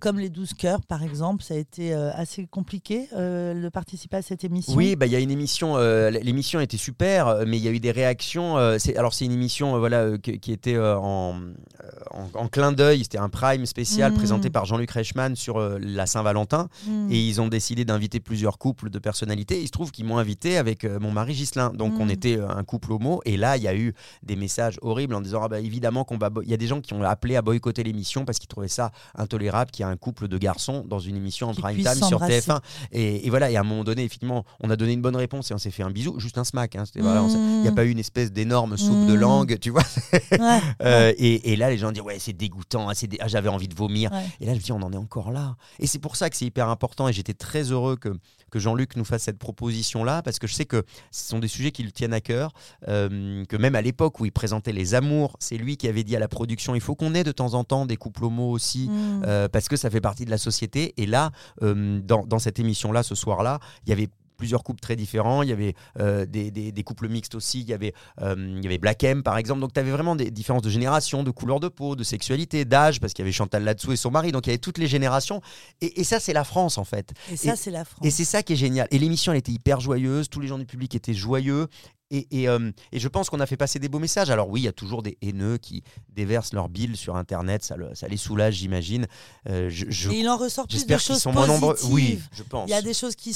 comme 0.00 0.18
les 0.18 0.30
12 0.30 0.54
cœurs 0.54 0.80
par 0.82 1.02
exemple. 1.02 1.42
Ça 1.42 1.54
a 1.54 1.56
été 1.58 1.92
assez 1.92 2.46
compliqué 2.46 3.08
de 3.12 3.68
participer 3.68 4.18
à 4.18 4.22
cette 4.22 4.44
émission. 4.44 4.74
Oui, 4.74 4.96
bah 4.96 5.06
il 5.06 5.12
y 5.12 5.16
a 5.16 5.20
une 5.20 5.30
émission. 5.30 5.76
l'émission 6.08 6.60
était 6.60 6.78
super, 6.78 7.44
mais 7.46 7.58
il 7.58 7.62
y 7.62 7.68
a 7.68 7.72
eu 7.72 7.80
des 7.80 7.92
réactions. 7.92 8.56
alors 8.56 9.12
c'est 9.12 9.24
une 9.24 9.32
émission, 9.32 9.78
voilà, 9.78 10.16
qui, 10.18 10.38
qui 10.38 10.52
était 10.52 10.78
en, 10.96 11.34
euh, 11.34 11.90
en, 12.10 12.28
en 12.44 12.48
clin 12.48 12.72
d'œil. 12.72 13.02
C'était 13.02 13.18
un 13.18 13.28
prime 13.28 13.66
spécial 13.66 14.12
Mhm. 14.12 14.18
présenté 14.18 14.50
par 14.50 14.64
Jean-Luc 14.64 14.90
Reichmann 14.90 15.36
sur 15.36 15.58
euh, 15.58 15.78
la 15.80 16.06
Saint-Valentin. 16.06 16.68
Mm. 16.86 17.10
Et 17.10 17.20
ils 17.28 17.40
ont 17.40 17.48
décidé 17.48 17.84
d'inviter 17.84 18.20
plusieurs 18.20 18.58
couples 18.58 18.90
de 18.90 18.98
personnalités. 18.98 19.60
Il 19.60 19.66
se 19.66 19.72
trouve 19.72 19.90
qu'ils 19.90 20.04
m'ont 20.04 20.18
invité 20.18 20.56
avec 20.58 20.84
euh, 20.84 20.98
mon 21.00 21.10
mari 21.10 21.34
Ghislain. 21.34 21.70
Donc 21.74 21.94
on 21.98 22.06
Mm. 22.06 22.10
était 22.10 22.36
euh, 22.38 22.48
un 22.48 22.64
couple 22.64 22.92
homo. 22.92 23.20
Et 23.24 23.36
là, 23.36 23.56
il 23.56 23.62
y 23.62 23.68
a 23.68 23.74
eu 23.76 23.94
des 24.22 24.36
messages 24.36 24.78
horribles 24.82 25.14
en 25.14 25.20
disant 25.20 25.40
ah 25.42 25.48
bah, 25.48 25.60
évidemment 25.60 26.04
qu'on 26.04 26.18
va. 26.18 26.30
Il 26.42 26.50
y 26.50 26.54
a 26.54 26.56
des 26.56 26.66
gens 26.66 26.80
qui 26.80 26.94
ont 26.94 27.02
appelé 27.02 27.36
à 27.36 27.42
boycotter 27.42 27.82
l'émission 27.82 28.24
parce 28.24 28.38
qu'ils 28.38 28.48
trouvaient 28.48 28.68
ça 28.68 28.90
intolérable 29.16 29.70
qu'il 29.70 29.84
y 29.84 29.88
ait 29.88 29.92
un 29.92 29.96
couple 29.96 30.28
de 30.28 30.38
garçons 30.38 30.84
dans 30.88 30.98
une 30.98 31.16
émission 31.16 31.48
en 31.50 31.54
prime 31.54 31.76
time 31.78 31.94
sur 31.94 32.08
s'embrasser. 32.08 32.40
TF1. 32.40 32.60
Et, 32.92 33.26
et 33.26 33.30
voilà, 33.30 33.50
et 33.50 33.56
à 33.56 33.60
un 33.60 33.64
moment 33.64 33.84
donné, 33.84 34.04
effectivement, 34.04 34.44
on 34.60 34.70
a 34.70 34.76
donné 34.76 34.92
une 34.92 35.02
bonne 35.02 35.16
réponse 35.16 35.50
et 35.50 35.54
on 35.54 35.58
s'est 35.58 35.70
fait 35.70 35.82
un 35.82 35.90
bisou, 35.90 36.18
juste 36.18 36.38
un 36.38 36.44
smack. 36.44 36.76
hein. 36.76 36.84
Voilà, 36.96 37.22
Il 37.28 37.60
n'y 37.62 37.68
a 37.68 37.70
Mm. 37.70 37.74
pas 37.74 37.84
eu 37.84 37.90
une 37.90 37.98
espèce 37.98 38.32
d'énorme 38.32 38.76
soupe 38.76 39.06
de 39.06 39.14
Mm. 39.14 39.20
langue, 39.20 39.58
tu 39.60 39.70
vois. 39.70 39.82
Ouais, 40.12 40.20
Euh, 40.82 41.12
et, 41.18 41.52
et 41.52 41.56
là, 41.56 41.70
les 41.70 41.78
gens 41.78 41.92
disent 41.92 42.02
Ouais, 42.02 42.18
c'est 42.18 42.32
dégoûtant, 42.32 42.88
ah, 42.88 42.94
dé- 42.94 43.18
ah, 43.20 43.28
j'avais 43.28 43.48
envie 43.48 43.68
de 43.68 43.74
vomir. 43.74 44.10
ouais. 44.12 44.24
Et 44.40 44.46
là, 44.46 44.52
je 44.52 44.58
me 44.58 44.62
dis 44.62 44.72
On 44.72 44.82
en 44.82 44.92
est 44.92 44.96
encore 44.96 45.30
là. 45.30 45.56
Et 45.78 45.86
c'est 45.86 45.98
pour 45.98 46.16
ça 46.16 46.30
que 46.30 46.36
c'est 46.36 46.46
hyper 46.46 46.68
important. 46.68 47.08
Et 47.08 47.12
j'étais 47.12 47.34
très 47.34 47.70
heureux 47.70 47.96
que, 47.96 48.10
que 48.50 48.58
Jean-Luc 48.58 48.96
nous 48.96 49.04
fasse 49.04 49.22
cette 49.22 49.38
proposition-là, 49.38 50.22
parce 50.22 50.38
que 50.38 50.46
je 50.46 50.54
sais 50.54 50.64
que 50.64 50.84
ce 51.10 51.28
sont 51.28 51.38
des 51.38 51.48
sujets 51.48 51.70
qui 51.72 51.82
le 51.82 51.92
tiennent 51.92 52.14
à 52.14 52.20
cœur. 52.20 52.52
euh, 52.88 53.44
que 53.46 53.56
même 53.56 53.74
à 53.74 53.82
l'époque 53.82 54.20
où 54.20 54.24
il 54.24 54.32
présentait 54.32 54.72
Les 54.72 54.94
Amours, 54.94 55.36
c'est 55.38 55.56
lui 55.56 55.76
qui 55.76 55.88
avait 55.88 56.04
dit 56.04 56.16
à 56.16 56.18
la 56.20 56.28
production 56.28 56.74
Il 56.74 56.80
faut 56.80 56.94
qu'on 56.94 57.14
ait 57.14 57.24
de 57.24 57.32
temps 57.32 57.54
en 57.54 57.64
temps 57.64 57.86
des 57.86 57.96
couples 57.96 58.24
homo 58.24 58.50
aussi. 58.50 58.88
Mm. 58.88 59.22
Euh, 59.26 59.48
parce 59.48 59.68
que 59.68 59.76
ça 59.76 59.90
fait 59.90 60.00
partie 60.00 60.24
de 60.24 60.30
la 60.30 60.38
société. 60.38 60.94
Et 60.96 61.06
là, 61.06 61.30
dans, 61.60 62.26
dans 62.26 62.38
cette 62.38 62.58
émission-là, 62.58 63.02
ce 63.02 63.14
soir-là, 63.14 63.58
il 63.86 63.90
y 63.90 63.92
avait 63.92 64.08
plusieurs 64.42 64.64
couples 64.64 64.80
très 64.80 64.96
différents. 64.96 65.42
Il 65.44 65.50
y 65.50 65.52
avait 65.52 65.74
euh, 66.00 66.26
des, 66.26 66.50
des- 66.50 66.72
des 66.72 66.82
couples 66.82 67.08
mixtes 67.08 67.36
aussi. 67.36 67.60
Il 67.60 67.68
y 67.68 67.72
avait, 67.72 67.94
euh, 68.20 68.34
il 68.58 68.64
y 68.64 68.66
avait 68.66 68.78
Black 68.78 69.04
M, 69.04 69.22
par 69.22 69.38
exemple. 69.38 69.60
Donc, 69.60 69.72
tu 69.72 69.78
avais 69.78 69.92
vraiment 69.92 70.16
des 70.16 70.32
différences 70.32 70.62
de 70.62 70.70
génération, 70.70 71.22
de 71.22 71.30
couleur 71.30 71.60
de 71.60 71.68
peau, 71.68 71.94
de 71.94 72.02
sexualité, 72.02 72.64
d'âge, 72.64 72.98
parce 72.98 73.12
qu'il 73.12 73.22
y 73.22 73.26
avait 73.26 73.30
Chantal 73.32 73.62
là-dessous 73.62 73.92
et 73.92 73.96
son 73.96 74.10
mari. 74.10 74.32
Donc, 74.32 74.46
il 74.46 74.50
y 74.50 74.52
avait 74.52 74.58
toutes 74.58 74.78
les 74.78 74.88
générations. 74.88 75.40
Et, 75.80 76.00
et 76.00 76.04
ça, 76.04 76.18
c'est 76.18 76.32
la 76.32 76.42
France, 76.42 76.76
en 76.76 76.84
fait. 76.84 77.12
Et 77.30 77.36
ça, 77.36 77.54
c'est 77.54 77.70
la 77.70 77.84
France. 77.84 78.04
Et 78.04 78.10
c'est 78.10 78.24
ça 78.24 78.42
qui 78.42 78.54
est 78.54 78.56
génial. 78.56 78.88
Et 78.90 78.98
l'émission, 78.98 79.30
elle 79.30 79.38
était 79.38 79.52
hyper 79.52 79.78
joyeuse. 79.78 80.28
Tous 80.28 80.40
les 80.40 80.48
gens 80.48 80.58
du 80.58 80.66
public 80.66 80.92
étaient 80.96 81.14
joyeux. 81.14 81.68
Et, 82.12 82.28
et, 82.42 82.48
euh, 82.48 82.70
et 82.92 83.00
je 83.00 83.08
pense 83.08 83.28
qu'on 83.30 83.40
a 83.40 83.46
fait 83.46 83.56
passer 83.56 83.78
des 83.80 83.88
beaux 83.88 83.98
messages. 83.98 84.30
Alors 84.30 84.48
oui, 84.48 84.60
il 84.60 84.64
y 84.64 84.68
a 84.68 84.72
toujours 84.72 85.02
des 85.02 85.16
haineux 85.22 85.56
qui 85.58 85.82
déversent 86.14 86.52
leur 86.52 86.68
bile 86.68 86.96
sur 86.96 87.16
Internet. 87.16 87.64
Ça, 87.64 87.74
le- 87.76 87.94
ça 87.94 88.06
les 88.06 88.16
soulage, 88.18 88.54
j'imagine. 88.56 89.06
Euh, 89.48 89.68
je, 89.70 89.86
je- 89.88 90.10
Et 90.10 90.20
il 90.20 90.28
en 90.28 90.36
ressort 90.36 90.66
plus 90.68 90.74
de 90.74 90.78
J'espère 90.80 90.98
qu'ils 90.98 91.06
choses 91.14 91.22
sont 91.22 91.32
moins 91.32 91.46
nombreux. 91.46 91.74
positives. 91.74 91.92
Oui, 91.94 92.20
je 92.32 92.42
pense. 92.42 92.68
Il 92.68 92.72
y 92.72 92.74
a 92.74 92.82
des 92.82 92.94
choses 92.94 93.16
qui, 93.16 93.34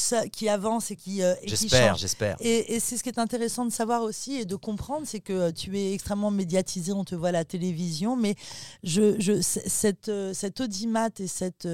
avancent 0.49 0.91
et 0.91 0.97
qui, 0.97 1.23
euh, 1.23 1.35
et 1.43 1.49
J'espère, 1.49 1.97
j'espère. 1.97 2.37
Et, 2.41 2.75
et 2.75 2.81
c'est 2.81 2.97
ce 2.99 3.03
qui 3.03 3.09
est 3.09 3.19
intéressant 3.19 3.65
de 3.65 3.73
savoir 3.73 4.03
aussi 4.03 4.35
et 4.37 4.45
de 4.45 4.57
comprendre, 4.57 5.07
c'est 5.07 5.21
que 5.21 5.33
euh, 5.33 5.53
tu 5.53 5.77
es 5.79 5.95
extrêmement 5.95 6.31
médiatisé, 6.31 6.93
on 6.93 7.05
te 7.05 7.15
voit 7.15 7.29
à 7.31 7.33
la 7.33 7.45
télévision, 7.47 8.15
mais 8.17 8.35
je, 8.85 9.19
je, 9.19 9.41
c- 9.41 9.63
cette, 9.67 10.11
cet 10.35 10.61
audimat 10.61 11.09
et 11.19 11.27
cette, 11.27 11.67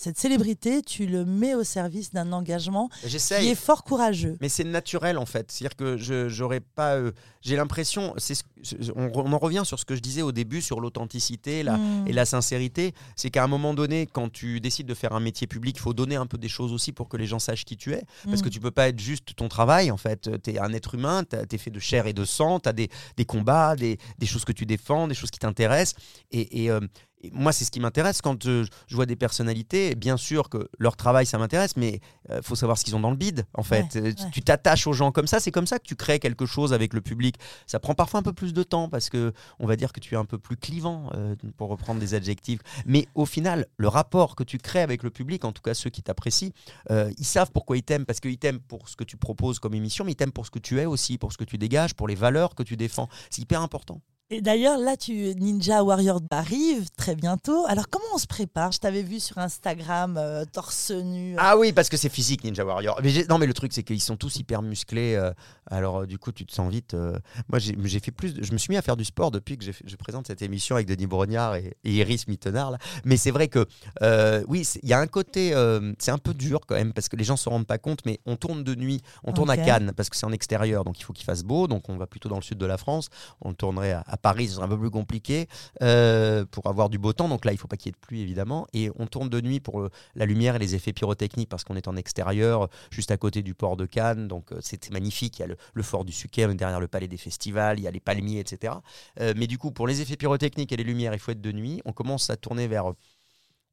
cette 0.00 0.18
célébrité, 0.18 0.80
tu 0.82 1.06
le 1.06 1.24
mets 1.24 1.54
au 1.54 1.62
service 1.64 2.10
d'un 2.12 2.32
engagement 2.32 2.88
qui 3.06 3.16
est 3.48 3.54
fort 3.54 3.84
courageux. 3.84 4.36
Mais 4.40 4.48
c'est 4.48 4.64
naturel 4.64 5.18
en 5.18 5.26
fait. 5.26 5.50
C'est-à-dire 5.52 5.76
que 5.76 5.96
j'aurais 6.28 6.60
pas. 6.60 6.94
euh, 6.96 7.12
J'ai 7.42 7.56
l'impression. 7.56 8.14
ce- 8.18 8.34
on, 8.96 9.32
en 9.32 9.38
revient 9.38 9.62
sur 9.64 9.78
ce 9.78 9.84
que 9.86 9.94
je 9.96 10.00
disais 10.00 10.20
au 10.22 10.30
début 10.32 10.60
sur 10.60 10.80
l'authenticité 10.80 11.62
la, 11.62 11.76
Mm. 11.78 12.08
et 12.08 12.12
la 12.12 12.24
sincérité. 12.26 12.92
C'est 13.16 13.30
qu'à 13.30 13.42
un 13.44 13.46
moment 13.46 13.72
donné, 13.74 14.06
quand 14.06 14.30
tu 14.30 14.60
décides 14.60 14.86
de 14.86 14.94
faire 14.94 15.12
un 15.12 15.20
métier 15.20 15.46
public, 15.46 15.76
il 15.76 15.80
faut 15.80 15.94
donner 15.94 16.16
un 16.16 16.26
peu 16.26 16.36
des 16.38 16.48
choses 16.48 16.72
aussi 16.72 16.92
pour 16.92 17.08
que 17.08 17.16
les 17.16 17.26
gens 17.26 17.38
sachent 17.38 17.64
qui 17.64 17.76
tu 17.76 17.92
es. 17.94 18.02
Parce 18.24 18.40
Mm. 18.40 18.44
que 18.44 18.48
tu 18.50 18.60
peux 18.60 18.70
pas 18.70 18.88
être 18.88 19.00
juste 19.00 19.34
ton 19.36 19.48
travail 19.48 19.90
en 19.90 19.96
fait. 19.96 20.28
Tu 20.42 20.50
es 20.50 20.58
un 20.58 20.72
être 20.72 20.94
humain, 20.94 21.24
tu 21.24 21.36
es 21.54 21.58
fait 21.58 21.70
de 21.70 21.80
chair 21.80 22.06
et 22.06 22.12
de 22.12 22.24
sang, 22.24 22.60
tu 22.60 22.68
as 22.68 22.72
des, 22.72 22.88
des 23.16 23.24
combats, 23.24 23.76
des, 23.76 23.98
des 24.18 24.26
choses 24.26 24.44
que 24.44 24.52
tu 24.52 24.66
défends, 24.66 25.08
des 25.08 25.14
choses 25.14 25.30
qui 25.30 25.38
t'intéressent. 25.38 25.94
Et, 26.30 26.64
et, 26.64 26.70
euh, 26.70 26.80
et 27.22 27.30
moi, 27.32 27.52
c'est 27.52 27.64
ce 27.64 27.70
qui 27.70 27.80
m'intéresse 27.80 28.22
quand 28.22 28.46
euh, 28.46 28.64
je 28.86 28.94
vois 28.96 29.06
des 29.06 29.16
personnalités. 29.16 29.94
Bien 29.94 30.16
sûr 30.16 30.48
que 30.48 30.68
leur 30.78 30.96
travail, 30.96 31.26
ça 31.26 31.38
m'intéresse, 31.38 31.76
mais 31.76 32.00
il 32.30 32.42
faut 32.42 32.54
savoir 32.56 32.78
ce 32.78 32.84
qu'ils 32.84 32.94
ont 32.96 33.00
dans 33.00 33.10
le 33.10 33.16
bide 33.16 33.46
en 33.54 33.62
fait. 33.62 33.94
Ouais, 33.94 34.00
Euh, 34.08 34.12
tu- 34.14 34.22
ouais. 34.24 34.30
Tu 34.32 34.42
t'attaches 34.42 34.86
aux 34.86 34.92
gens 34.92 35.12
comme 35.12 35.26
ça, 35.26 35.40
c'est 35.40 35.50
comme 35.50 35.66
ça 35.66 35.78
que 35.78 35.84
tu 35.86 35.96
crées 35.96 36.18
quelque 36.18 36.46
chose 36.46 36.72
avec 36.72 36.94
le 36.94 37.00
public. 37.00 37.36
Ça 37.66 37.78
prend 37.80 37.94
parfois 37.94 38.20
un 38.20 38.22
peu 38.22 38.32
plus 38.32 38.52
de 38.54 38.62
temps 38.62 38.88
parce 38.88 39.10
que 39.10 39.32
on 39.58 39.66
va 39.66 39.76
dire 39.76 39.92
que 39.92 40.00
tu 40.00 40.14
es 40.14 40.16
un 40.16 40.24
peu 40.24 40.38
plus 40.38 40.56
clivant, 40.56 41.10
euh, 41.14 41.34
pour 41.56 41.68
reprendre 41.68 42.00
des 42.00 42.14
adjectifs. 42.14 42.60
Mais 42.86 43.06
au 43.14 43.26
final, 43.26 43.66
le 43.76 43.88
rapport 43.88 44.36
que 44.36 44.44
tu 44.44 44.58
crées 44.58 44.80
avec 44.82 45.02
le 45.02 45.10
public, 45.10 45.44
en 45.44 45.52
tout 45.52 45.62
cas 45.62 45.74
ceux 45.74 45.90
qui 45.90 46.02
t'apprécient, 46.02 46.50
euh, 46.90 47.10
ils 47.18 47.24
savent 47.26 47.50
pourquoi 47.52 47.76
ils 47.76 47.82
t'aiment, 47.82 48.06
parce 48.06 48.20
qu'ils 48.20 48.38
t'aiment 48.38 48.60
pour 48.60 48.88
ce 48.88 48.96
que 48.96 49.04
tu 49.04 49.16
proposes 49.16 49.58
comme 49.58 49.74
émission, 49.74 50.04
mais 50.04 50.12
ils 50.12 50.16
t'aiment 50.16 50.32
pour 50.32 50.46
ce 50.46 50.50
que 50.50 50.58
tu 50.58 50.78
es 50.80 50.86
aussi, 50.86 51.18
pour 51.18 51.32
ce 51.32 51.38
que 51.38 51.44
tu 51.44 51.58
dégages, 51.58 51.94
pour 51.94 52.08
les 52.08 52.14
valeurs 52.14 52.54
que 52.54 52.62
tu 52.62 52.76
défends. 52.76 53.08
C'est 53.30 53.42
hyper 53.42 53.60
important. 53.62 54.00
Et 54.32 54.40
d'ailleurs, 54.42 54.78
là, 54.78 54.96
tu 54.96 55.12
Ninja 55.34 55.82
Warrior 55.82 56.20
arrive 56.30 56.88
très 56.96 57.16
bientôt. 57.16 57.64
Alors, 57.66 57.88
comment 57.90 58.04
on 58.14 58.18
se 58.18 58.28
prépare? 58.28 58.70
Je 58.70 58.78
t'avais 58.78 59.02
vu 59.02 59.18
sur 59.18 59.38
Instagram, 59.38 60.16
euh, 60.16 60.44
torse 60.44 60.92
nu. 60.92 61.34
Ah 61.36 61.58
oui, 61.58 61.72
parce 61.72 61.88
que 61.88 61.96
c'est 61.96 62.08
physique 62.08 62.44
Ninja 62.44 62.64
Warrior. 62.64 63.00
Mais 63.02 63.12
non, 63.28 63.38
mais 63.38 63.46
le 63.48 63.54
truc 63.54 63.72
c'est 63.72 63.82
qu'ils 63.82 64.00
sont 64.00 64.16
tous 64.16 64.36
hyper 64.36 64.62
musclés. 64.62 65.16
euh, 65.16 65.32
alors 65.68 66.02
euh, 66.02 66.06
du 66.06 66.16
coup, 66.16 66.30
tu 66.30 66.46
te 66.46 66.52
sens 66.54 66.70
vite. 66.70 66.94
euh, 66.94 67.18
moi, 67.48 67.58
j'ai 67.58 67.98
fait 67.98 68.12
plus. 68.12 68.34
de- 68.34 68.44
je 68.44 68.52
me 68.52 68.58
suis 68.58 68.70
mis 68.70 68.76
à 68.76 68.82
faire 68.82 68.96
du 68.96 69.04
sport 69.04 69.32
depuis 69.32 69.58
que 69.58 69.64
je 69.64 69.96
présente 69.96 70.28
cette 70.28 70.42
émission 70.42 70.76
avec 70.76 70.86
Denis 70.86 71.08
Brognard 71.08 71.56
et, 71.56 71.76
et 71.82 71.92
Iris 71.94 72.28
Mittenard. 72.28 72.70
là. 72.70 72.78
Mais 73.04 73.16
c'est 73.16 73.32
vrai 73.32 73.48
que 73.48 73.66
euh, 74.02 74.44
oui, 74.46 74.64
il 74.84 74.88
y 74.88 74.92
a 74.92 75.00
un 75.00 75.08
côté. 75.08 75.54
euh, 75.54 75.92
c'est 75.98 76.12
un 76.12 76.18
peu 76.18 76.34
dur 76.34 76.60
quand 76.68 76.76
même 76.76 76.92
parce 76.92 77.08
que 77.08 77.16
les 77.16 77.24
gens 77.24 77.36
se 77.36 77.48
rendent 77.48 77.66
pas 77.66 77.78
compte. 77.78 78.06
Mais 78.06 78.20
on 78.26 78.36
tourne 78.36 78.62
de 78.62 78.76
nuit. 78.76 79.00
On 79.24 79.32
tourne 79.32 79.50
à 79.50 79.56
Cannes 79.56 79.92
parce 79.96 80.08
que 80.08 80.16
c'est 80.16 80.26
en 80.26 80.30
extérieur, 80.32 80.84
donc 80.84 81.00
il 81.00 81.02
faut 81.02 81.12
qu'il 81.12 81.24
fasse 81.24 81.42
beau. 81.42 81.66
Donc 81.66 81.88
on 81.88 81.96
va 81.96 82.06
plutôt 82.06 82.28
dans 82.28 82.36
le 82.36 82.42
sud 82.42 82.58
de 82.58 82.66
la 82.66 82.78
France. 82.78 83.08
On 83.40 83.54
tournerait 83.54 83.90
à, 83.90 84.04
à 84.06 84.16
Paris, 84.20 84.48
ce 84.48 84.54
serait 84.54 84.64
un 84.64 84.68
peu 84.68 84.78
plus 84.78 84.90
compliqué 84.90 85.48
euh, 85.82 86.44
pour 86.50 86.66
avoir 86.66 86.88
du 86.88 86.98
beau 86.98 87.12
temps. 87.12 87.28
Donc 87.28 87.44
là, 87.44 87.52
il 87.52 87.58
faut 87.58 87.68
pas 87.68 87.76
qu'il 87.76 87.88
y 87.88 87.90
ait 87.90 87.92
de 87.92 88.06
pluie 88.06 88.20
évidemment. 88.20 88.66
Et 88.72 88.90
on 88.98 89.06
tourne 89.06 89.28
de 89.28 89.40
nuit 89.40 89.60
pour 89.60 89.88
la 90.14 90.26
lumière 90.26 90.56
et 90.56 90.58
les 90.58 90.74
effets 90.74 90.92
pyrotechniques 90.92 91.48
parce 91.48 91.64
qu'on 91.64 91.76
est 91.76 91.88
en 91.88 91.96
extérieur, 91.96 92.68
juste 92.90 93.10
à 93.10 93.16
côté 93.16 93.42
du 93.42 93.54
port 93.54 93.76
de 93.76 93.86
Cannes. 93.86 94.28
Donc 94.28 94.52
euh, 94.52 94.58
c'est 94.60 94.90
magnifique. 94.90 95.38
Il 95.38 95.42
y 95.42 95.44
a 95.44 95.48
le, 95.48 95.82
fort 95.82 96.04
du 96.04 96.12
Suquet, 96.12 96.46
derrière 96.54 96.80
le 96.80 96.88
palais 96.88 97.08
des 97.08 97.16
festivals, 97.16 97.78
il 97.78 97.82
y 97.82 97.88
a 97.88 97.90
les 97.90 98.00
palmiers, 98.00 98.40
etc. 98.40 98.74
Euh, 99.20 99.34
mais 99.36 99.46
du 99.46 99.58
coup, 99.58 99.70
pour 99.70 99.86
les 99.86 100.00
effets 100.00 100.16
pyrotechniques 100.16 100.72
et 100.72 100.76
les 100.76 100.84
lumières, 100.84 101.14
il 101.14 101.18
faut 101.18 101.32
être 101.32 101.40
de 101.40 101.52
nuit. 101.52 101.80
On 101.84 101.92
commence 101.92 102.30
à 102.30 102.36
tourner 102.36 102.68
vers 102.68 102.92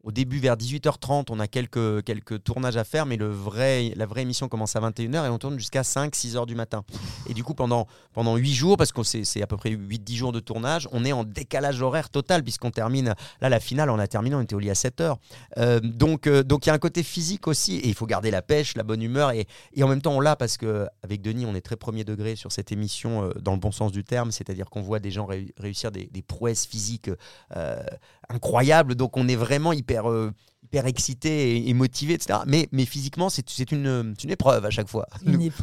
au 0.04 0.12
début, 0.12 0.40
vers 0.40 0.56
18h30, 0.56 1.26
on 1.30 1.40
a 1.40 1.48
quelques, 1.48 2.04
quelques 2.04 2.44
tournages 2.44 2.78
à 2.78 2.84
faire, 2.84 3.06
mais 3.06 3.18
le 3.18 3.28
vrai, 3.28 3.92
la 3.96 4.06
vraie 4.06 4.22
émission 4.22 4.48
commence 4.48 4.76
à 4.76 4.80
21h 4.80 5.26
et 5.26 5.30
on 5.30 5.38
tourne 5.38 5.58
jusqu'à 5.58 5.82
5-6h 5.82 6.46
du 6.46 6.56
matin. 6.56 6.84
Et 7.28 7.34
du 7.34 7.44
coup, 7.44 7.54
pendant, 7.54 7.88
pendant 8.14 8.36
8 8.36 8.54
jours, 8.54 8.78
parce 8.78 8.92
que 8.92 9.04
c'est 9.04 9.42
à 9.42 9.48
peu 9.48 9.58
près 9.58 9.72
8-10 9.72 10.16
jours 10.16 10.32
de 10.32 10.40
tournage, 10.40 10.88
on 10.92 11.04
est 11.04 11.12
en 11.12 11.24
décalage 11.24 11.82
horaire 11.82 12.10
total, 12.10 12.44
puisqu'on 12.44 12.72
termine, 12.72 13.16
là, 13.42 13.50
la 13.50 13.60
finale, 13.60 13.90
on 13.90 14.00
a 14.00 14.08
terminé, 14.08 14.36
on 14.36 14.42
était 14.42 14.56
au 14.56 14.60
lit 14.60 14.70
à 14.70 14.74
7h. 14.74 15.18
Euh, 15.58 15.80
donc, 15.82 16.28
euh, 16.28 16.44
donc 16.44 16.66
il 16.66 16.70
y 16.70 16.72
a 16.72 16.76
un 16.76 16.80
côté 16.80 17.04
physique 17.04 17.48
aussi, 17.48 17.78
et 17.78 17.88
il 17.88 17.94
faut 17.94 18.06
garder 18.06 18.32
la 18.32 18.42
pêche, 18.42 18.78
la 18.78 18.84
bonne 18.84 19.02
humeur, 19.02 19.32
et, 19.32 19.48
et 19.74 19.84
en 19.84 19.88
même 19.88 20.02
temps, 20.02 20.14
on 20.14 20.22
l'a 20.22 20.36
parce 20.36 20.58
qu'avec 20.58 21.22
Denis, 21.22 21.46
on 21.46 21.56
est 21.56 21.62
très 21.62 21.76
premier 21.76 22.06
degré 22.06 22.36
sur 22.36 22.52
cette 22.52 22.72
émission, 22.72 23.24
euh, 23.24 23.34
dans 23.42 23.54
le 23.54 23.60
bon 23.60 23.72
sens 23.72 23.92
du 23.92 24.04
terme, 24.04 24.32
c'est-à-dire 24.32 24.70
qu'on 24.70 24.82
voit 24.82 25.00
des 25.00 25.12
gens 25.12 25.28
réussir 25.58 25.92
des, 25.92 26.06
des, 26.06 26.22
prouesses 26.22 26.66
physiques 26.66 27.10
incroyables, 28.30 28.96
donc 28.96 29.16
on 29.16 29.28
est 29.28 29.36
vraiment 29.36 29.72
hyper 29.74 29.97
euh, 30.06 30.32
hyper, 30.64 30.86
excité 30.86 31.68
et, 31.68 31.74
motivé, 31.74 32.14
etc. 32.14 32.40
Mais, 32.46 32.68
mais 32.72 32.86
physiquement, 32.86 33.30
c'est 33.30 33.72
une, 33.72 34.14
une 34.24 34.30
épreuve 34.30 34.66
à 34.66 34.70
chaque 34.70 34.88
fois. 34.88 35.08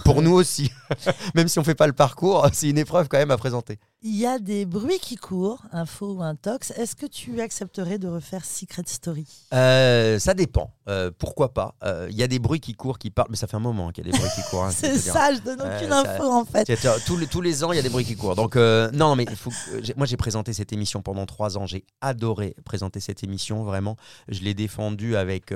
pour 0.04 0.22
nous 0.22 0.32
aussi. 0.32 0.70
même 1.34 1.48
si 1.48 1.58
on 1.58 1.64
fait 1.64 1.74
pas 1.74 1.86
le 1.86 1.92
parcours, 1.92 2.46
c'est 2.52 2.68
une 2.68 2.78
épreuve 2.78 3.08
quand 3.08 3.18
même 3.18 3.30
à 3.30 3.36
présenter. 3.36 3.78
Il 4.06 4.16
y 4.16 4.26
a 4.26 4.38
des 4.38 4.66
bruits 4.66 4.98
qui 4.98 5.16
courent, 5.16 5.62
un 5.72 5.86
faux 5.86 6.16
ou 6.16 6.22
un 6.22 6.34
tox. 6.34 6.72
Est-ce 6.72 6.94
que 6.94 7.06
tu 7.06 7.40
accepterais 7.40 7.98
de 7.98 8.06
refaire 8.06 8.44
Secret 8.44 8.82
Story? 8.84 9.26
Euh, 9.54 10.18
Ça 10.18 10.34
dépend. 10.34 10.74
Euh, 10.90 11.10
pourquoi 11.16 11.54
pas 11.54 11.74
euh, 11.82 12.06
Il 12.10 12.16
y 12.16 12.22
a 12.22 12.26
des 12.26 12.38
bruits 12.38 12.60
qui 12.60 12.74
courent, 12.74 12.98
qui 12.98 13.10
parlent. 13.10 13.28
Mais 13.30 13.38
ça 13.38 13.46
fait 13.46 13.56
un 13.56 13.60
moment 13.60 13.92
qu'il 13.92 14.06
y 14.06 14.10
a 14.10 14.12
des 14.12 14.18
bruits 14.18 14.30
qui 14.34 14.42
courent. 14.50 14.64
Hein, 14.64 14.70
c'est 14.76 14.98
ça, 14.98 15.32
je 15.32 15.40
donne 15.40 15.62
aucune 15.62 15.90
info 15.90 16.22
en 16.22 16.44
fait. 16.44 16.68
tous, 17.06 17.16
les, 17.16 17.26
tous 17.26 17.40
les 17.40 17.64
ans, 17.64 17.72
il 17.72 17.76
y 17.76 17.78
a 17.78 17.82
des 17.82 17.88
bruits 17.88 18.04
qui 18.04 18.14
courent. 18.14 18.36
Donc, 18.36 18.56
non, 18.56 19.16
mais 19.16 19.24
faut, 19.34 19.50
moi, 19.96 20.06
j'ai 20.06 20.18
présenté 20.18 20.52
cette 20.52 20.74
émission 20.74 21.00
pendant 21.00 21.24
trois 21.24 21.56
ans. 21.56 21.64
J'ai 21.64 21.86
adoré 22.02 22.54
présenter 22.66 23.00
cette 23.00 23.24
émission, 23.24 23.64
vraiment. 23.64 23.96
Je 24.28 24.42
l'ai 24.42 24.52
défendue 24.52 25.16
avec 25.16 25.50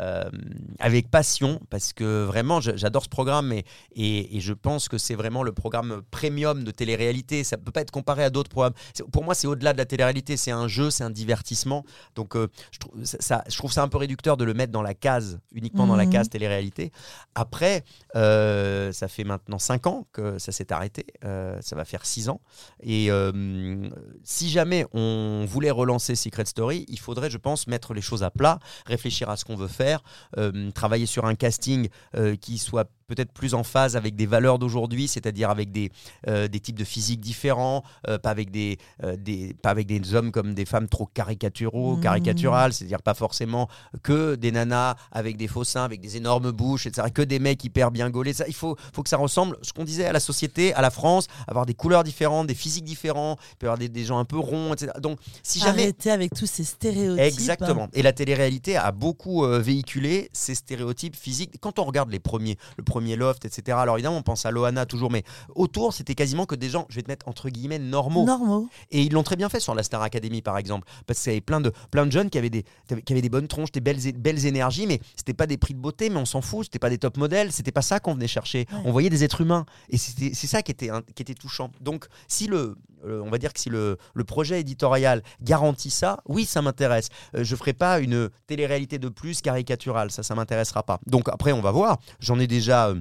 euh, 0.00 0.30
avec 0.78 1.10
passion 1.10 1.60
parce 1.68 1.92
que 1.92 2.24
vraiment 2.24 2.62
j'adore 2.62 3.04
ce 3.04 3.10
programme 3.10 3.52
et, 3.52 3.64
et, 3.94 4.40
je 4.40 4.54
pense 4.54 4.88
que 4.88 4.96
c'est 4.96 5.14
vraiment 5.14 5.42
le 5.42 5.52
programme 5.52 6.00
premium 6.10 6.64
de 6.64 6.70
télé-réalité. 6.70 7.44
Ça 7.44 7.58
peut 7.58 7.72
pas 7.72 7.82
être 7.82 7.90
comparé 7.90 8.24
à 8.24 8.30
d'autres 8.30 8.48
programmes. 8.48 8.72
Pour 9.12 9.22
moi, 9.22 9.34
c'est 9.34 9.46
au-delà 9.46 9.74
de 9.74 9.78
la 9.78 9.84
télé-réalité. 9.84 10.38
C'est 10.38 10.50
un 10.50 10.66
jeu, 10.66 10.90
c'est 10.90 11.04
un 11.04 11.10
divertissement. 11.10 11.84
Donc 12.14 12.36
euh, 12.36 12.48
je, 12.70 12.78
trouve 12.78 13.04
ça, 13.04 13.44
je 13.46 13.56
trouve 13.58 13.70
ça 13.70 13.82
un 13.82 13.88
peu 13.88 13.98
réducteur 13.98 14.38
de 14.38 14.44
le 14.44 14.54
mettre 14.54 14.72
dans 14.72 14.80
la 14.80 14.94
case, 14.94 15.40
uniquement 15.52 15.86
dans 15.86 15.96
la 15.96 16.06
mhm. 16.06 16.12
case 16.12 16.30
télé-réalité. 16.30 16.90
Après, 17.34 17.84
euh, 18.16 18.92
ça 18.92 19.08
fait 19.08 19.24
maintenant 19.24 19.58
5 19.58 19.86
ans 19.86 20.06
que 20.12 20.38
ça 20.38 20.52
s'est 20.52 20.72
arrêté. 20.72 21.04
ça 21.22 21.76
va 21.76 21.84
faire 21.84 22.06
6 22.06 22.30
ans. 22.30 22.40
Et 22.82 23.10
si 24.24 24.48
jamais 24.48 24.86
on 24.94 25.44
voulait 25.46 25.70
relancer 25.70 26.14
Secret 26.14 26.46
Story, 26.46 26.86
il 26.88 26.98
faudrait, 26.98 27.28
je 27.28 27.38
pense, 27.38 27.66
mettre 27.66 27.92
les 27.92 28.00
choses 28.00 28.22
à 28.22 28.30
plat, 28.30 28.58
réfléchir 28.86 29.28
à 29.28 29.36
ce 29.36 29.44
qu'on 29.44 29.56
veut 29.56 29.68
faire 29.68 29.81
euh, 30.38 30.70
travailler 30.72 31.06
sur 31.06 31.24
un 31.24 31.34
casting 31.34 31.88
euh, 32.16 32.36
qui 32.36 32.58
soit 32.58 32.90
peut-être 33.14 33.32
plus 33.32 33.54
en 33.54 33.62
phase 33.62 33.96
avec 33.96 34.16
des 34.16 34.26
valeurs 34.26 34.58
d'aujourd'hui, 34.58 35.08
c'est-à-dire 35.08 35.50
avec 35.50 35.70
des, 35.70 35.90
euh, 36.28 36.48
des 36.48 36.60
types 36.60 36.78
de 36.78 36.84
physique 36.84 37.20
différents, 37.20 37.82
pas, 38.22 38.30
avec 38.30 38.50
des, 38.50 38.78
des, 39.18 39.54
pas 39.62 39.70
avec 39.70 39.86
des 39.86 40.14
hommes 40.14 40.32
comme 40.32 40.54
des 40.54 40.64
femmes 40.64 40.88
trop 40.88 41.06
caricaturaux, 41.06 41.96
mmh. 41.96 42.00
caricaturales, 42.00 42.72
c'est-à-dire 42.72 43.02
pas 43.02 43.14
forcément 43.14 43.68
que 44.02 44.34
des 44.34 44.52
nanas 44.52 44.96
avec 45.10 45.36
des 45.36 45.48
faux 45.48 45.64
seins, 45.64 45.84
avec 45.84 46.00
des 46.00 46.16
énormes 46.16 46.50
bouches, 46.50 46.86
etc., 46.86 47.08
que 47.12 47.22
des 47.22 47.38
mecs 47.38 47.62
hyper 47.64 47.90
bien 47.90 48.08
gaulés. 48.10 48.32
Ça, 48.32 48.44
il 48.48 48.54
faut, 48.54 48.76
faut 48.92 49.02
que 49.02 49.08
ça 49.08 49.16
ressemble, 49.16 49.56
ce 49.62 49.72
qu'on 49.72 49.84
disait, 49.84 50.06
à 50.06 50.12
la 50.12 50.20
société, 50.20 50.72
à 50.74 50.80
la 50.80 50.90
France, 50.90 51.26
avoir 51.46 51.66
des 51.66 51.74
couleurs 51.74 52.04
différentes, 52.04 52.46
des 52.46 52.54
physiques 52.54 52.84
différents, 52.84 53.36
il 53.52 53.56
peut 53.56 53.66
y 53.66 53.68
avoir 53.68 53.78
des, 53.78 53.88
des 53.88 54.04
gens 54.04 54.18
un 54.18 54.24
peu 54.24 54.38
ronds, 54.38 54.72
etc. 54.72 54.92
Donc, 55.00 55.18
si 55.42 55.58
jamais... 55.58 55.82
Arrêter 55.82 56.10
avec 56.10 56.34
tous 56.34 56.46
ces 56.46 56.64
stéréotypes. 56.64 57.24
Exactement. 57.24 57.88
Et 57.92 58.02
la 58.02 58.12
télé-réalité 58.12 58.76
a 58.76 58.92
beaucoup 58.92 59.44
véhiculé 59.46 60.30
ces 60.32 60.54
stéréotypes 60.54 61.16
physiques. 61.16 61.54
Quand 61.60 61.78
on 61.78 61.84
regarde 61.84 62.10
les 62.10 62.20
premiers, 62.20 62.56
le 62.76 62.84
premier 62.84 63.01
Loft, 63.16 63.44
etc., 63.44 63.76
alors 63.80 63.96
évidemment, 63.96 64.16
on 64.16 64.22
pense 64.22 64.46
à 64.46 64.50
Loana 64.50 64.86
toujours, 64.86 65.10
mais 65.10 65.24
autour, 65.54 65.92
c'était 65.92 66.14
quasiment 66.14 66.46
que 66.46 66.54
des 66.54 66.68
gens, 66.68 66.86
je 66.88 66.96
vais 66.96 67.02
te 67.02 67.08
mettre 67.08 67.28
entre 67.28 67.50
guillemets, 67.50 67.78
normaux. 67.78 68.24
Normaux. 68.24 68.68
Et 68.90 69.02
ils 69.02 69.12
l'ont 69.12 69.22
très 69.22 69.36
bien 69.36 69.48
fait 69.48 69.60
sur 69.60 69.74
la 69.74 69.82
Star 69.82 70.02
Academy, 70.02 70.42
par 70.42 70.58
exemple, 70.58 70.88
parce 71.06 71.20
qu'il 71.20 71.32
y 71.32 71.34
avait 71.34 71.40
plein 71.40 71.60
de, 71.60 71.72
plein 71.90 72.06
de 72.06 72.12
jeunes 72.12 72.30
qui 72.30 72.38
avaient 72.38 72.50
des, 72.50 72.64
qui 73.04 73.12
avaient 73.12 73.22
des 73.22 73.28
bonnes 73.28 73.48
tronches, 73.48 73.72
des 73.72 73.80
belles, 73.80 74.00
belles 74.16 74.46
énergies, 74.46 74.86
mais 74.86 75.00
c'était 75.16 75.34
pas 75.34 75.46
des 75.46 75.56
prix 75.56 75.74
de 75.74 75.80
beauté, 75.80 76.10
mais 76.10 76.16
on 76.16 76.24
s'en 76.24 76.40
fout, 76.40 76.64
c'était 76.64 76.78
pas 76.78 76.90
des 76.90 76.98
top 76.98 77.16
modèles, 77.16 77.52
c'était 77.52 77.72
pas 77.72 77.82
ça 77.82 78.00
qu'on 78.00 78.14
venait 78.14 78.28
chercher. 78.28 78.66
On 78.84 78.92
voyait 78.92 79.10
des 79.10 79.24
êtres 79.24 79.40
humains. 79.40 79.66
Et 79.88 79.98
c'est 79.98 80.46
ça 80.46 80.62
qui 80.62 80.72
était, 80.72 80.90
qui 81.14 81.22
était 81.22 81.34
touchant. 81.34 81.70
Donc, 81.80 82.06
si 82.28 82.46
le, 82.46 82.76
on 83.04 83.30
va 83.30 83.38
dire 83.38 83.52
que 83.52 83.60
si 83.60 83.68
le, 83.68 83.96
projet 84.26 84.60
éditorial 84.60 85.22
garantit 85.40 85.90
ça, 85.90 86.20
oui, 86.26 86.44
ça 86.44 86.62
m'intéresse. 86.62 87.08
Euh, 87.36 87.44
je 87.44 87.56
ferai 87.56 87.72
pas 87.72 87.98
une 87.98 88.30
télé-réalité 88.46 88.98
de 88.98 89.08
plus 89.08 89.42
caricaturale, 89.42 90.10
ça, 90.10 90.22
ça 90.22 90.34
m'intéressera 90.34 90.82
pas. 90.82 91.00
Donc 91.06 91.28
après, 91.28 91.52
on 91.52 91.60
va 91.60 91.70
voir. 91.70 91.98
J'en 92.20 92.38
ai 92.38 92.46
déjà. 92.46 92.94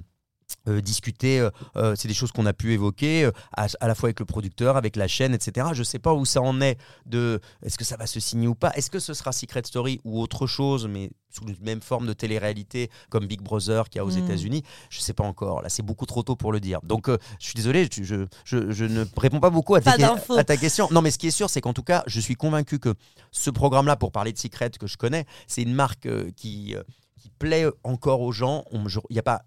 Euh, 0.67 0.71
euh, 0.71 0.81
discuter, 0.81 1.47
c'est 1.95 2.07
des 2.07 2.13
choses 2.13 2.31
qu'on 2.31 2.45
a 2.45 2.53
pu 2.53 2.73
évoquer 2.73 3.29
à, 3.55 3.67
la 3.81 3.95
fois 3.95 4.07
avec 4.07 4.19
le 4.19 4.25
producteur, 4.25 4.77
avec 4.77 4.95
la 4.95 5.07
chaîne, 5.07 5.33
etc. 5.33 5.67
Je 5.73 5.79
ne 5.79 5.83
sais 5.83 5.99
pas 5.99 6.13
où 6.13 6.25
ça 6.25 6.41
en 6.41 6.61
est 6.61 6.77
de 7.05 7.39
est-ce 7.63 7.77
que 7.77 7.83
ça 7.83 7.97
va 7.97 8.07
se 8.07 8.19
signer 8.19 8.47
ou 8.47 8.55
pas, 8.55 8.71
est-ce 8.75 8.89
que 8.89 8.99
ce 8.99 9.13
sera 9.13 9.31
Secret 9.31 9.63
Story 9.65 9.99
ou 10.03 10.21
autre 10.21 10.47
chose, 10.47 10.87
mais 10.87 11.11
sous 11.31 11.45
une 11.45 11.55
même 11.61 11.81
forme 11.81 12.05
de 12.05 12.13
télé-réalité 12.13 12.89
comme 13.09 13.25
Big 13.25 13.41
Brother 13.41 13.89
qui 13.89 13.99
a 13.99 14.05
aux 14.05 14.11
mm. 14.11 14.25
États-Unis? 14.25 14.63
Je 14.89 14.99
ne 14.99 15.03
sais 15.03 15.13
pas 15.13 15.23
encore. 15.23 15.61
Là, 15.61 15.69
c'est 15.69 15.83
beaucoup 15.83 16.05
trop 16.05 16.23
tôt 16.23 16.35
pour 16.35 16.51
le 16.51 16.59
dire. 16.59 16.79
Donc, 16.83 17.09
euh, 17.09 17.17
je 17.39 17.45
suis 17.47 17.55
désolé, 17.55 17.87
je, 17.91 18.25
je, 18.43 18.71
je, 18.71 18.85
ne 18.85 19.05
réponds 19.17 19.39
pas 19.39 19.49
beaucoup 19.49 19.75
à 19.75 19.81
ta, 19.81 19.91
à 19.91 20.43
ta, 20.43 20.57
question. 20.57 20.87
Non, 20.91 21.01
mais 21.01 21.11
ce 21.11 21.17
qui 21.17 21.27
est 21.27 21.31
sûr, 21.31 21.49
c'est 21.49 21.61
qu'en 21.61 21.73
tout 21.73 21.83
cas, 21.83 22.03
je 22.07 22.19
suis 22.19 22.35
convaincu 22.35 22.79
que 22.79 22.93
ce 23.31 23.49
programme-là, 23.49 23.95
pour 23.95 24.11
parler 24.11 24.33
de 24.33 24.37
Secret 24.37 24.71
que 24.71 24.87
je 24.87 24.97
connais, 24.97 25.25
c'est 25.47 25.61
une 25.61 25.73
marque 25.73 26.05
euh, 26.05 26.29
qui, 26.35 26.75
euh, 26.75 26.83
qui 27.19 27.29
plaît 27.29 27.65
encore 27.83 28.21
aux 28.21 28.31
gens. 28.31 28.65
Il 28.73 29.13
n'y 29.13 29.19
a 29.19 29.23
pas 29.23 29.41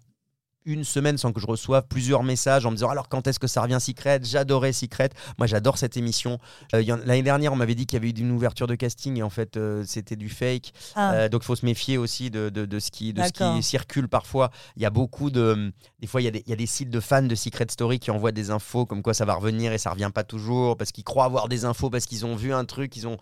une 0.65 0.83
semaine 0.83 1.17
sans 1.17 1.31
que 1.31 1.39
je 1.39 1.45
reçoive 1.45 1.85
plusieurs 1.87 2.23
messages 2.23 2.65
en 2.65 2.71
me 2.71 2.75
disant 2.75 2.89
alors 2.89 3.09
quand 3.09 3.27
est-ce 3.27 3.39
que 3.39 3.47
ça 3.47 3.61
revient 3.61 3.77
Secret? 3.79 4.19
J'adorais 4.23 4.73
Secret. 4.73 5.09
Moi 5.37 5.47
j'adore 5.47 5.77
cette 5.77 5.97
émission. 5.97 6.39
Euh, 6.73 6.83
l'année 7.05 7.23
dernière 7.23 7.53
on 7.53 7.55
m'avait 7.55 7.75
dit 7.75 7.85
qu'il 7.85 7.97
y 7.97 8.01
avait 8.01 8.09
eu 8.09 8.21
une 8.21 8.31
ouverture 8.31 8.67
de 8.67 8.75
casting 8.75 9.17
et 9.17 9.23
en 9.23 9.29
fait 9.29 9.57
euh, 9.57 9.83
c'était 9.85 10.15
du 10.15 10.29
fake. 10.29 10.73
Ah. 10.95 11.13
Euh, 11.13 11.29
donc 11.29 11.43
il 11.43 11.45
faut 11.45 11.55
se 11.55 11.65
méfier 11.65 11.97
aussi 11.97 12.29
de, 12.29 12.49
de, 12.49 12.79
ce, 12.79 12.91
qui, 12.91 13.13
de 13.13 13.21
ce 13.23 13.31
qui 13.31 13.63
circule 13.63 14.07
parfois. 14.07 14.51
Il 14.75 14.81
y 14.81 14.85
a 14.85 14.89
beaucoup 14.89 15.29
de... 15.29 15.71
Des 15.99 16.07
fois 16.07 16.21
il 16.21 16.25
y, 16.25 16.27
a 16.27 16.31
des, 16.31 16.43
il 16.45 16.49
y, 16.49 16.53
a 16.53 16.57
des, 16.57 16.65
sites 16.65 16.89
de 16.89 16.99
fans 16.99 17.21
de 17.21 17.35
Secret 17.35 17.67
Story 17.69 17.99
qui 17.99 18.11
envoient 18.11 18.31
des 18.31 18.51
infos 18.51 18.85
comme 18.85 19.01
quoi 19.01 19.13
ça 19.13 19.25
va 19.25 19.35
revenir 19.35 19.71
et 19.71 19.77
ça 19.77 19.91
revient 19.91 20.11
pas 20.13 20.23
toujours 20.23 20.77
parce 20.77 20.91
qu'ils 20.91 21.03
croient 21.03 21.25
avoir 21.25 21.47
des 21.47 21.65
infos 21.65 21.89
parce 21.89 22.05
qu'ils 22.05 22.25
ont 22.25 22.35
vu 22.35 22.53
un 22.53 22.65
truc, 22.65 22.95
ils 22.95 23.07
ont 23.07 23.17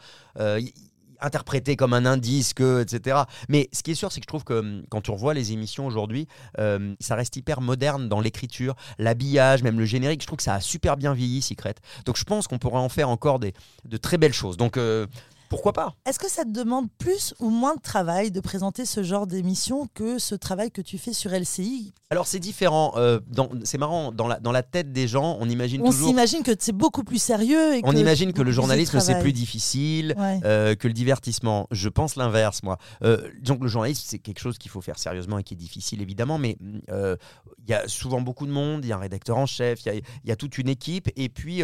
interprété 1.23 1.75
comme 1.75 1.93
un 1.93 2.05
indice 2.05 2.53
que, 2.53 2.81
etc. 2.81 3.21
Mais 3.49 3.69
ce 3.71 3.83
qui 3.83 3.91
est 3.91 3.95
sûr, 3.95 4.11
c'est 4.11 4.19
que 4.19 4.25
je 4.25 4.27
trouve 4.27 4.43
que 4.43 4.53
hum, 4.53 4.83
quand 4.89 5.01
tu 5.01 5.11
revois 5.11 5.33
les 5.33 5.51
émissions 5.51 5.85
aujourd'hui, 5.85 6.27
euh, 6.59 6.95
ça 6.99 7.15
reste 7.15 7.35
hyper 7.35 7.61
moderne 7.61 8.09
dans 8.09 8.19
l'écriture, 8.19 8.75
l'habillage, 8.97 9.63
même 9.63 9.79
le 9.79 9.85
générique. 9.85 10.21
Je 10.21 10.27
trouve 10.27 10.37
que 10.37 10.43
ça 10.43 10.55
a 10.55 10.61
super 10.61 10.97
bien 10.97 11.13
vieilli, 11.13 11.41
Secret. 11.41 11.75
Donc 12.05 12.17
je 12.17 12.23
pense 12.23 12.47
qu'on 12.47 12.59
pourrait 12.59 12.79
en 12.79 12.89
faire 12.89 13.09
encore 13.09 13.39
des, 13.39 13.53
de 13.85 13.97
très 13.97 14.17
belles 14.17 14.33
choses. 14.33 14.57
Donc 14.57 14.77
euh, 14.77 15.07
pourquoi 15.53 15.73
pas 15.73 15.93
Est-ce 16.07 16.17
que 16.17 16.31
ça 16.31 16.45
te 16.45 16.49
demande 16.49 16.87
plus 16.97 17.35
ou 17.39 17.51
moins 17.51 17.75
de 17.75 17.79
travail 17.79 18.31
de 18.31 18.39
présenter 18.39 18.85
ce 18.85 19.03
genre 19.03 19.27
d'émission 19.27 19.87
que 19.93 20.17
ce 20.17 20.33
travail 20.33 20.71
que 20.71 20.81
tu 20.81 20.97
fais 20.97 21.13
sur 21.13 21.29
LCI 21.29 21.93
Alors 22.09 22.25
c'est 22.25 22.39
différent. 22.39 22.93
Euh, 22.95 23.19
c'est 23.63 23.77
marrant, 23.77 24.11
dans 24.11 24.27
la, 24.27 24.39
dans 24.39 24.51
la 24.51 24.63
tête 24.63 24.91
des 24.91 25.07
gens, 25.07 25.37
on 25.39 25.47
imagine 25.47 25.83
on 25.83 25.91
toujours... 25.91 26.07
On 26.07 26.09
s'imagine 26.09 26.41
que 26.41 26.53
c'est 26.57 26.75
beaucoup 26.75 27.03
plus 27.03 27.21
sérieux. 27.21 27.75
Et 27.75 27.81
on 27.83 27.91
imagine 27.91 28.33
que 28.33 28.41
le 28.41 28.51
journalisme 28.51 28.99
c'est 28.99 29.19
plus 29.19 29.31
difficile 29.31 30.15
euh, 30.43 30.73
que 30.73 30.87
le 30.87 30.93
divertissement. 30.93 31.67
Je 31.69 31.87
pense 31.87 32.15
l'inverse, 32.15 32.63
moi. 32.63 32.79
Euh, 33.03 33.29
donc 33.43 33.61
le 33.61 33.67
journalisme 33.67 34.05
c'est 34.07 34.17
quelque 34.17 34.39
chose 34.39 34.57
qu'il 34.57 34.71
faut 34.71 34.81
faire 34.81 34.97
sérieusement 34.97 35.37
et 35.37 35.43
qui 35.43 35.53
est 35.53 35.57
difficile 35.57 36.01
évidemment, 36.01 36.39
mais 36.39 36.57
il 36.89 37.69
y 37.69 37.73
a 37.75 37.87
souvent 37.87 38.21
beaucoup 38.21 38.47
de 38.47 38.51
monde, 38.51 38.83
il 38.83 38.87
y 38.87 38.91
a 38.91 38.95
un 38.95 38.99
rédacteur 38.99 39.37
en 39.37 39.45
chef, 39.45 39.85
il 39.85 39.93
y, 39.93 40.29
y, 40.29 40.31
a 40.31 40.35
toute 40.35 40.57
une 40.57 40.67
équipe, 40.67 41.11
et 41.15 41.29
puis 41.29 41.61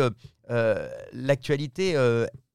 l'actualité 1.11 1.95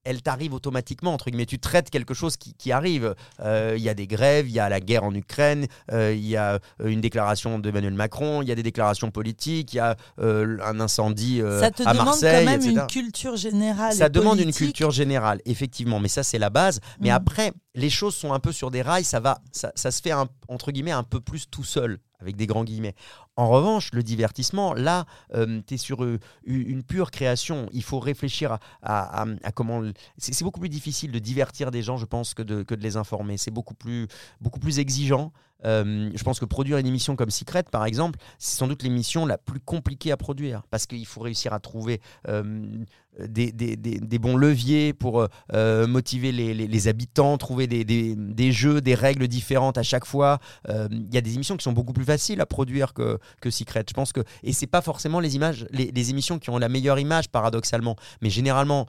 elle 0.05 0.23
t'arrive 0.23 0.55
automatiquement, 0.55 1.13
entre 1.13 1.31
guillemets. 1.31 1.47
Tu 1.47 1.59
traites 1.59 1.91
quelque 1.91 2.15
chose 2.15 2.37
qui, 2.37 2.73
arrive. 2.73 3.15
Euh, 3.41 3.75
il 3.77 3.83
y 3.83 3.89
a 3.89 3.95
des 3.95 4.07
grèves, 4.07 4.49
il 4.49 4.53
y 4.53 4.61
a 4.61 4.69
la 4.69 4.81
guerre 4.81 5.05
en 5.05 5.15
Ukraine, 5.15 5.67
euh, 5.93 6.15
il 6.15 6.27
y 6.27 6.37
a 6.37 6.55
euh, 6.55 6.89
une 6.89 7.01
déclaration 7.01 7.59
d'Emmanuel 7.59 7.95
Macron, 7.95 8.43
il 8.43 8.49
y 8.49 8.53
a 8.53 8.55
des 8.55 8.63
déclarations 8.63 9.11
politiques, 9.11 9.73
il 9.75 9.77
y 9.77 9.81
a 9.81 9.97
un 10.19 10.81
incendie 10.81 11.41
à 11.41 11.45
Marseille. 11.45 11.61
Ça 11.61 11.71
te 11.71 11.83
demande 11.83 12.21
quand 12.21 12.45
même 12.45 12.63
une 12.63 12.87
culture 12.87 13.37
générale. 13.37 13.93
Ça 13.93 14.09
demande 14.09 14.41
une 14.41 14.53
culture 14.53 14.91
générale, 14.91 15.41
effectivement, 15.45 16.01
mais 16.01 16.09
ça 16.09 16.23
c'est 16.23 16.39
la 16.39 16.51
base. 16.51 16.81
Mais 17.01 17.11
mm. 17.11 17.15
après, 17.15 17.53
les 17.75 17.91
choses 17.91 18.15
sont 18.15 18.33
un 18.33 18.41
peu 18.41 18.53
sur 18.53 18.71
des 18.71 18.83
rails, 18.83 19.05
ça 19.05 19.21
va, 19.21 19.41
ça, 19.53 19.73
se 19.75 20.03
fait 20.03 20.13
entre 20.49 20.73
guillemets 20.73 20.93
un 20.93 21.03
peu 21.03 21.21
plus 21.21 21.49
tout 21.51 21.65
seul 21.65 21.99
avec 22.21 22.37
des 22.37 22.47
grands 22.47 22.65
guillemets. 22.65 22.95
En 23.37 23.49
revanche, 23.49 23.91
le 23.93 24.03
divertissement, 24.03 24.75
là, 24.75 25.07
euh, 25.35 25.61
tu 25.67 25.75
es 25.75 25.77
sur 25.77 26.05
euh, 26.05 26.19
une 26.45 26.83
pure 26.83 27.11
création. 27.11 27.69
Il 27.73 27.83
faut 27.83 27.99
réfléchir 27.99 28.59
à, 28.83 29.25
comment... 29.55 29.83
C'est 30.19 30.45
beaucoup 30.45 30.61
plus 30.61 30.69
difficile 30.69 31.11
de 31.11 31.19
divertir 31.19 31.71
des 31.71 31.83
gens, 31.83 31.97
je 31.97 32.07
pense, 32.07 32.35
que 32.35 32.43
de, 32.43 32.63
que 32.63 32.75
de 32.75 32.83
les 32.83 32.97
informer. 32.97 33.37
C'est 33.37 33.51
beaucoup 33.51 33.75
plus, 33.75 34.07
beaucoup 34.41 34.61
plus 34.61 34.79
exigeant. 34.79 35.33
Euh, 35.65 36.11
je 36.15 36.23
pense 36.23 36.41
que 36.41 36.45
produire 36.45 36.79
une 36.79 36.87
émission 36.87 37.17
comme 37.17 37.31
Secret, 37.31 37.65
par 37.71 37.85
exemple, 37.85 38.19
c'est 38.39 38.59
sans 38.59 38.69
doute 38.69 38.83
l'émission 38.83 39.27
la 39.27 39.39
plus 39.39 39.61
compliquée 39.61 40.13
à 40.13 40.17
produire 40.17 40.63
parce 40.71 40.87
qu'il 40.87 41.07
faut 41.07 41.21
réussir 41.21 41.53
à 41.53 41.61
trouver 41.61 42.01
euh, 42.29 42.85
des, 43.29 44.19
bons 44.19 44.37
leviers 44.37 44.93
pour 44.93 45.27
euh, 45.53 45.87
motiver 45.87 46.33
les, 46.33 46.89
habitants, 46.89 47.39
trouver 47.39 47.67
des, 47.67 48.53
jeux, 48.53 48.81
des 48.81 48.95
règles 48.95 49.29
différentes 49.29 49.79
à 49.79 49.83
chaque 49.83 50.05
fois. 50.05 50.39
Il 50.69 51.15
y 51.15 51.17
a 51.17 51.21
des 51.21 51.35
émissions 51.35 51.57
qui 51.57 51.65
sont 51.65 51.73
beaucoup 51.73 51.93
plus 51.93 52.05
faciles 52.05 52.41
à 52.41 52.47
produire 52.47 52.93
que, 52.93 53.19
Secret. 53.51 53.85
Je 53.89 53.95
pense 53.95 54.13
que 54.13 54.21
et 54.43 54.53
c'est 54.53 54.67
pas 54.67 54.83
forcément 54.83 55.21
les 55.21 55.37
images, 55.37 55.67
les, 55.71 56.11
émissions 56.11 56.39
qui 56.39 56.51
ont 56.51 56.59
la 56.59 56.69
meilleure 56.69 56.99
image 56.99 57.29
paradoxalement, 57.29 57.97
mais 58.21 58.31
généralement 58.31 58.87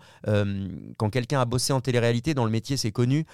quand 0.98 1.10
quelqu'un 1.12 1.40
a 1.40 1.46
bossé 1.46 1.72
en 1.72 1.82
télé-réalité 1.82 2.34
dans 2.34 2.46
le 2.46 2.52
métier, 2.52 2.78
c'est 2.78 2.92
connu 2.92 3.26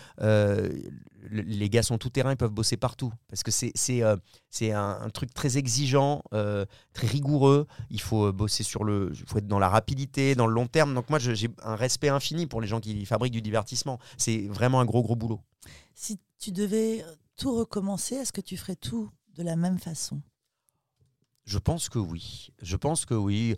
les 1.29 1.69
gars 1.69 1.83
sont 1.83 1.97
tout 1.97 2.09
terrain, 2.09 2.31
ils 2.31 2.37
peuvent 2.37 2.51
bosser 2.51 2.77
partout. 2.77 3.11
Parce 3.27 3.43
que 3.43 3.51
c'est 3.51 4.03
euh, 4.03 4.15
un, 4.61 5.09
truc 5.09 5.33
très 5.33 5.57
exigeant, 5.57 6.23
euh, 6.33 6.65
très 6.93 7.07
rigoureux. 7.07 7.67
Il 7.89 8.01
faut 8.01 8.27
euh, 8.27 8.31
bosser 8.31 8.63
sur 8.63 8.83
le. 8.83 9.11
Il 9.13 9.25
faut 9.27 9.37
être 9.37 9.47
dans 9.47 9.59
la 9.59 9.69
rapidité, 9.69 10.35
dans 10.35 10.47
le 10.47 10.53
long 10.53 10.67
terme. 10.67 10.93
Donc, 10.93 11.09
moi, 11.09 11.19
j'ai 11.19 11.49
un 11.63 11.75
respect 11.75 12.09
infini 12.09 12.47
pour 12.47 12.61
les 12.61 12.67
gens 12.67 12.79
qui 12.79 13.05
fabriquent 13.05 13.33
du 13.33 13.41
divertissement. 13.41 13.99
C'est 14.17 14.47
vraiment 14.47 14.79
un 14.79 14.85
gros, 14.85 15.03
gros 15.03 15.15
boulot. 15.15 15.41
Si 15.93 16.19
tu 16.39 16.51
devais 16.51 17.05
tout 17.35 17.55
recommencer, 17.55 18.15
est-ce 18.15 18.33
que 18.33 18.41
tu 18.41 18.57
ferais 18.57 18.75
tout 18.75 19.09
de 19.35 19.43
la 19.43 19.55
même 19.55 19.79
façon? 19.79 20.21
Je 21.45 21.57
pense 21.57 21.89
que 21.89 21.99
oui. 21.99 22.49
Je 22.61 22.75
pense 22.75 23.05
que 23.05 23.13
oui. 23.13 23.55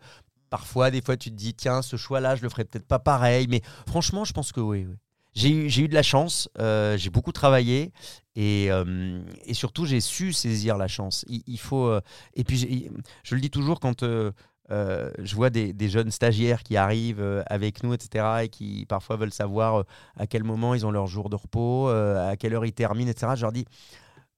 Parfois, 0.49 0.91
des 0.91 1.01
fois, 1.01 1.18
tu 1.18 1.32
te 1.32 1.36
dis, 1.36 1.53
tiens, 1.53 1.82
ce 1.82 1.97
choix-là, 1.97 2.36
je 2.36 2.43
le 2.43 2.49
ferais 2.49 2.66
peut-être 2.66 2.88
pas 2.88 2.99
pareil. 2.99 3.47
Mais 3.47 3.61
franchement, 3.88 4.24
je 4.24 4.34
pense 4.34 4.51
que 4.51 4.61
oui. 4.61 4.86
oui 4.88 4.95
j'ai 5.36 5.82
eu, 5.82 5.88
de 5.88 5.94
la 5.94 6.04
chance, 6.04 6.50
euh, 6.60 6.98
j'ai 6.98 7.10
beaucoup 7.10 7.32
travaillé 7.32 7.92
et, 8.36 8.68
euh, 8.72 9.22
et 9.46 9.54
surtout 9.54 9.86
j'ai 9.86 10.00
su 10.00 10.32
saisir 10.34 10.78
la 10.78 10.88
chance. 10.88 11.26
Il, 11.28 11.60
faut 11.60 11.88
euh, 11.88 12.02
et 12.36 12.44
puis 12.44 12.92
je 13.24 13.36
le 13.36 13.42
dis 13.42 13.50
toujours 13.50 13.80
quand 13.80 14.04
je 14.04 15.36
vois 15.36 15.50
des, 15.50 15.74
des, 15.74 15.90
jeunes 15.90 16.12
stagiaires 16.12 16.64
qui 16.64 16.78
arrivent 16.78 17.44
avec 17.48 17.84
nous, 17.84 17.94
etc., 17.94 18.26
et 18.44 18.50
qui 18.50 18.86
parfois 18.88 19.16
veulent 19.16 19.34
savoir 19.34 19.86
à 20.18 20.28
quel 20.28 20.44
moment 20.44 20.74
ils 20.76 20.86
ont 20.86 20.92
leur 20.92 21.08
jour 21.08 21.30
de 21.30 21.36
repos, 21.36 21.88
à 21.88 22.36
quelle 22.38 22.54
heure 22.54 22.66
ils 22.66 22.74
terminent, 22.74 23.10
etc. 23.10 23.34
Je 23.36 23.42
leur 23.42 23.52
dis 23.52 23.66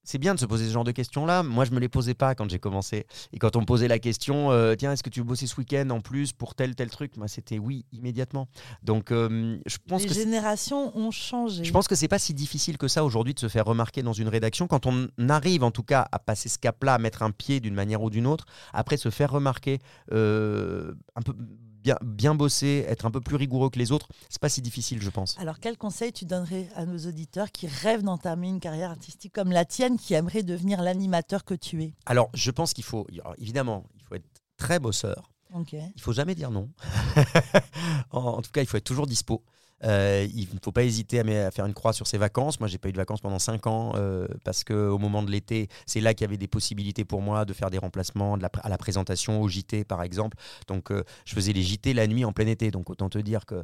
c'est 0.05 0.17
bien 0.17 0.35
de 0.35 0.39
se 0.39 0.45
poser 0.45 0.67
ce 0.67 0.71
genre 0.71 0.83
de 0.83 0.91
questions-là. 0.91 1.43
Moi, 1.43 1.65
je 1.65 1.71
me 1.71 1.79
les 1.79 1.89
posais 1.89 2.13
pas 2.13 2.35
quand 2.35 2.49
j'ai 2.49 2.59
commencé. 2.59 3.05
Et 3.33 3.39
quand 3.39 3.55
on 3.55 3.61
me 3.61 3.65
posait 3.65 3.87
la 3.87 3.99
question, 3.99 4.51
euh, 4.51 4.75
tiens, 4.75 4.93
est-ce 4.93 5.03
que 5.03 5.09
tu 5.09 5.19
veux 5.19 5.25
bosser 5.25 5.47
ce 5.47 5.57
week-end 5.57 5.89
en 5.89 5.99
plus 5.99 6.31
pour 6.31 6.55
tel 6.55 6.75
tel 6.75 6.89
truc? 6.89 7.17
Moi, 7.17 7.27
c'était 7.27 7.59
oui 7.59 7.85
immédiatement. 7.91 8.47
Donc, 8.83 9.11
euh, 9.11 9.57
je 9.65 9.77
pense 9.87 10.03
les 10.03 10.07
que 10.07 10.13
générations 10.13 10.95
ont 10.97 11.11
changé. 11.11 11.63
Je 11.63 11.71
pense 11.71 11.87
que 11.87 11.95
c'est 11.95 12.07
pas 12.07 12.19
si 12.19 12.33
difficile 12.33 12.77
que 12.77 12.87
ça 12.87 13.03
aujourd'hui 13.03 13.33
de 13.33 13.39
se 13.39 13.47
faire 13.47 13.65
remarquer 13.65 14.03
dans 14.03 14.13
une 14.13 14.29
rédaction 14.29 14.67
quand 14.67 14.85
on 14.85 15.07
arrive, 15.27 15.63
en 15.63 15.71
tout 15.71 15.83
cas, 15.83 16.07
à 16.11 16.19
passer 16.19 16.49
ce 16.49 16.59
cap-là, 16.59 16.93
à 16.93 16.97
mettre 16.97 17.23
un 17.23 17.31
pied 17.31 17.59
d'une 17.59 17.75
manière 17.75 18.01
ou 18.01 18.09
d'une 18.09 18.27
autre. 18.27 18.45
Après, 18.73 18.97
se 18.97 19.09
faire 19.09 19.31
remarquer 19.31 19.79
euh, 20.11 20.93
un 21.15 21.21
peu 21.21 21.33
bien, 22.03 22.35
bosser, 22.35 22.85
être 22.87 23.05
un 23.05 23.11
peu 23.11 23.21
plus 23.21 23.35
rigoureux 23.35 23.69
que 23.69 23.79
les 23.79 23.91
autres, 23.91 24.07
c'est 24.29 24.41
pas 24.41 24.49
si 24.49 24.61
difficile, 24.61 25.01
je 25.01 25.09
pense. 25.09 25.37
Alors, 25.39 25.59
quel 25.59 25.77
conseil 25.77 26.11
tu 26.11 26.25
donnerais 26.25 26.69
à 26.75 26.85
nos 26.85 26.97
auditeurs 26.97 27.51
qui 27.51 27.67
rêvent 27.67 28.03
d'entamer 28.03 28.47
une 28.47 28.59
carrière 28.59 28.91
artistique 28.91 29.33
comme 29.33 29.51
la 29.51 29.65
tienne, 29.65 29.97
qui 29.97 30.13
aimerait 30.13 30.43
devenir 30.43 30.81
l'animateur 30.81 31.43
que 31.43 31.53
tu 31.53 31.83
es? 31.83 31.93
Alors, 32.05 32.29
je 32.33 32.51
pense 32.51 32.73
qu'il 32.73 32.83
faut, 32.83 33.07
évidemment, 33.37 33.85
il 33.95 34.03
faut 34.03 34.15
être 34.15 34.25
très 34.57 34.79
bosseur. 34.79 35.31
Okay. 35.53 35.83
Il 35.95 36.01
faut 36.01 36.11
jamais 36.11 36.35
dire 36.35 36.51
non. 36.51 36.69
en, 38.11 38.41
tout 38.41 38.51
cas, 38.51 38.61
il 38.61 38.67
faut 38.67 38.77
être 38.77 38.83
toujours 38.83 39.07
dispo. 39.07 39.43
Euh, 39.85 40.27
il 40.33 40.47
ne 40.53 40.59
faut 40.63 40.71
pas 40.71 40.83
hésiter 40.83 41.19
à, 41.19 41.51
faire 41.51 41.65
une 41.65 41.73
croix 41.73 41.93
sur 41.93 42.07
ses 42.07 42.17
vacances. 42.17 42.59
Moi, 42.59 42.67
j'ai 42.67 42.77
pas 42.77 42.89
eu 42.89 42.91
de 42.91 42.97
vacances 42.97 43.21
pendant 43.21 43.39
5 43.39 43.67
ans 43.67 43.93
euh, 43.95 44.27
parce 44.43 44.63
qu'au 44.63 44.97
moment 44.97 45.23
de 45.23 45.31
l'été, 45.31 45.69
c'est 45.85 46.01
là 46.01 46.13
qu'il 46.13 46.25
y 46.25 46.27
avait 46.27 46.37
des 46.37 46.47
possibilités 46.47 47.05
pour 47.05 47.21
moi 47.21 47.45
de 47.45 47.53
faire 47.53 47.69
des 47.69 47.77
remplacements 47.77 48.35
à 48.35 48.69
la 48.69 48.77
présentation, 48.77 49.41
au 49.41 49.47
JT 49.47 49.83
par 49.83 50.01
exemple. 50.03 50.37
Donc, 50.67 50.91
euh, 50.91 51.03
je 51.25 51.35
faisais 51.35 51.53
les 51.53 51.61
JT 51.61 51.93
la 51.93 52.07
nuit 52.07 52.25
en 52.25 52.31
plein 52.31 52.47
été. 52.47 52.71
Donc, 52.71 52.89
autant 52.89 53.09
te 53.09 53.19
dire 53.19 53.45
qu'il 53.45 53.63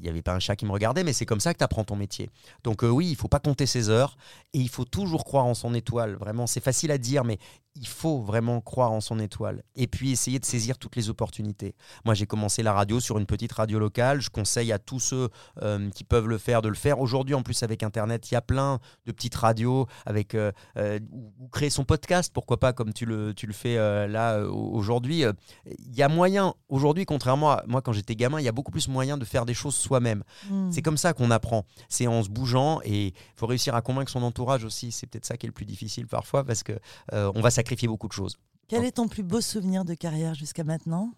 n'y 0.00 0.08
avait 0.08 0.22
pas 0.22 0.34
un 0.34 0.40
chat 0.40 0.56
qui 0.56 0.66
me 0.66 0.72
regardait, 0.72 1.04
mais 1.04 1.12
c'est 1.12 1.26
comme 1.26 1.40
ça 1.40 1.52
que 1.52 1.58
tu 1.58 1.64
apprends 1.64 1.84
ton 1.84 1.96
métier. 1.96 2.30
Donc, 2.64 2.82
oui, 2.82 3.08
il 3.10 3.16
faut 3.16 3.28
pas 3.28 3.40
compter 3.40 3.66
ses 3.66 3.90
heures 3.90 4.16
et 4.54 4.58
il 4.58 4.68
faut 4.68 4.84
toujours 4.84 5.24
croire 5.24 5.46
en 5.46 5.54
son 5.54 5.74
étoile. 5.74 6.14
Vraiment, 6.14 6.46
c'est 6.46 6.62
facile 6.62 6.90
à 6.90 6.98
dire, 6.98 7.24
mais 7.24 7.38
il 7.74 7.88
faut 7.88 8.20
vraiment 8.20 8.60
croire 8.60 8.92
en 8.92 9.00
son 9.00 9.18
étoile 9.18 9.62
et 9.76 9.86
puis 9.86 10.12
essayer 10.12 10.38
de 10.38 10.44
saisir 10.44 10.76
toutes 10.76 10.96
les 10.96 11.08
opportunités. 11.08 11.74
Moi, 12.04 12.14
j'ai 12.14 12.26
commencé 12.26 12.62
la 12.62 12.72
radio 12.72 13.00
sur 13.00 13.18
une 13.18 13.24
petite 13.24 13.52
radio 13.52 13.78
locale. 13.78 14.20
Je 14.20 14.28
conseille 14.28 14.72
à 14.72 14.78
tous 14.78 15.00
ceux 15.00 15.28
euh, 15.62 15.88
qui 15.90 16.04
peuvent 16.04 16.28
le 16.28 16.36
faire 16.36 16.60
de 16.60 16.68
le 16.68 16.74
faire. 16.74 17.00
Aujourd'hui, 17.00 17.34
en 17.34 17.42
plus, 17.42 17.62
avec 17.62 17.82
Internet, 17.82 18.30
il 18.30 18.34
y 18.34 18.36
a 18.36 18.42
plein 18.42 18.78
de 19.06 19.12
petites 19.12 19.34
radios 19.34 19.86
avec 20.04 20.34
euh, 20.34 20.52
euh, 20.76 20.98
ou, 21.10 21.48
créer 21.48 21.70
son 21.70 21.84
podcast, 21.84 22.30
pourquoi 22.34 22.60
pas, 22.60 22.72
comme 22.74 22.92
tu 22.92 23.06
le, 23.06 23.32
tu 23.32 23.46
le 23.46 23.52
fais 23.54 23.76
là 24.08 24.40
aujourd'hui. 24.40 25.24
Il 25.66 25.94
y 25.94 26.02
a 26.02 26.08
moyen, 26.08 26.54
aujourd'hui, 26.68 27.06
contrairement 27.06 27.52
à 27.52 27.64
moi 27.66 27.80
quand 27.80 27.92
j'étais 27.92 28.16
gamin, 28.16 28.38
il 28.38 28.44
y 28.44 28.48
a 28.48 28.52
beaucoup 28.52 28.70
plus 28.70 28.88
moyen 28.88 29.16
de 29.16 29.24
faire 29.24 29.46
des 29.46 29.54
choses 29.54 29.74
soi-même. 29.74 30.24
Hmm. 30.50 30.70
C'est 30.70 30.82
comme 30.82 30.96
ça 30.96 31.12
qu'on 31.14 31.30
apprend. 31.30 31.64
C'est 31.88 32.06
en 32.06 32.22
se 32.22 32.28
bougeant 32.28 32.80
et 32.84 33.06
il 33.08 33.14
faut 33.36 33.46
réussir 33.46 33.74
à 33.74 33.82
convaincre 33.82 34.10
son 34.10 34.22
entourage 34.22 34.64
aussi. 34.64 34.92
C'est 34.92 35.06
peut-être 35.06 35.24
ça 35.24 35.36
qui 35.36 35.46
est 35.46 35.48
le 35.48 35.54
plus 35.54 35.66
difficile 35.66 36.06
parfois 36.06 36.44
parce 36.44 36.62
que 36.62 36.78
on 37.12 37.40
va 37.40 37.50
beaucoup 37.86 38.08
de 38.08 38.12
choses. 38.12 38.38
Quel 38.68 38.84
est 38.84 38.92
ton 38.92 39.08
plus 39.08 39.22
beau 39.22 39.40
souvenir 39.40 39.84
de 39.84 39.94
carrière 39.94 40.34
jusqu'à 40.34 40.64
maintenant? 40.64 41.12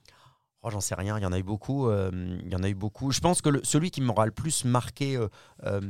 Oh, 0.66 0.70
j'en 0.70 0.80
sais 0.80 0.94
rien, 0.94 1.18
il 1.18 1.22
y 1.22 1.26
en 1.26 1.32
a 1.32 1.38
eu 1.38 1.42
beaucoup. 1.42 1.88
Euh, 1.90 2.10
il 2.42 2.50
y 2.50 2.56
en 2.56 2.62
a 2.62 2.70
eu 2.70 2.74
beaucoup. 2.74 3.10
Je 3.10 3.20
pense 3.20 3.42
que 3.42 3.50
celui 3.62 3.90
qui 3.90 4.00
m'aura 4.00 4.24
le 4.24 4.32
plus 4.32 4.64
marqué, 4.64 5.14
euh, 5.14 5.28
euh, 5.66 5.82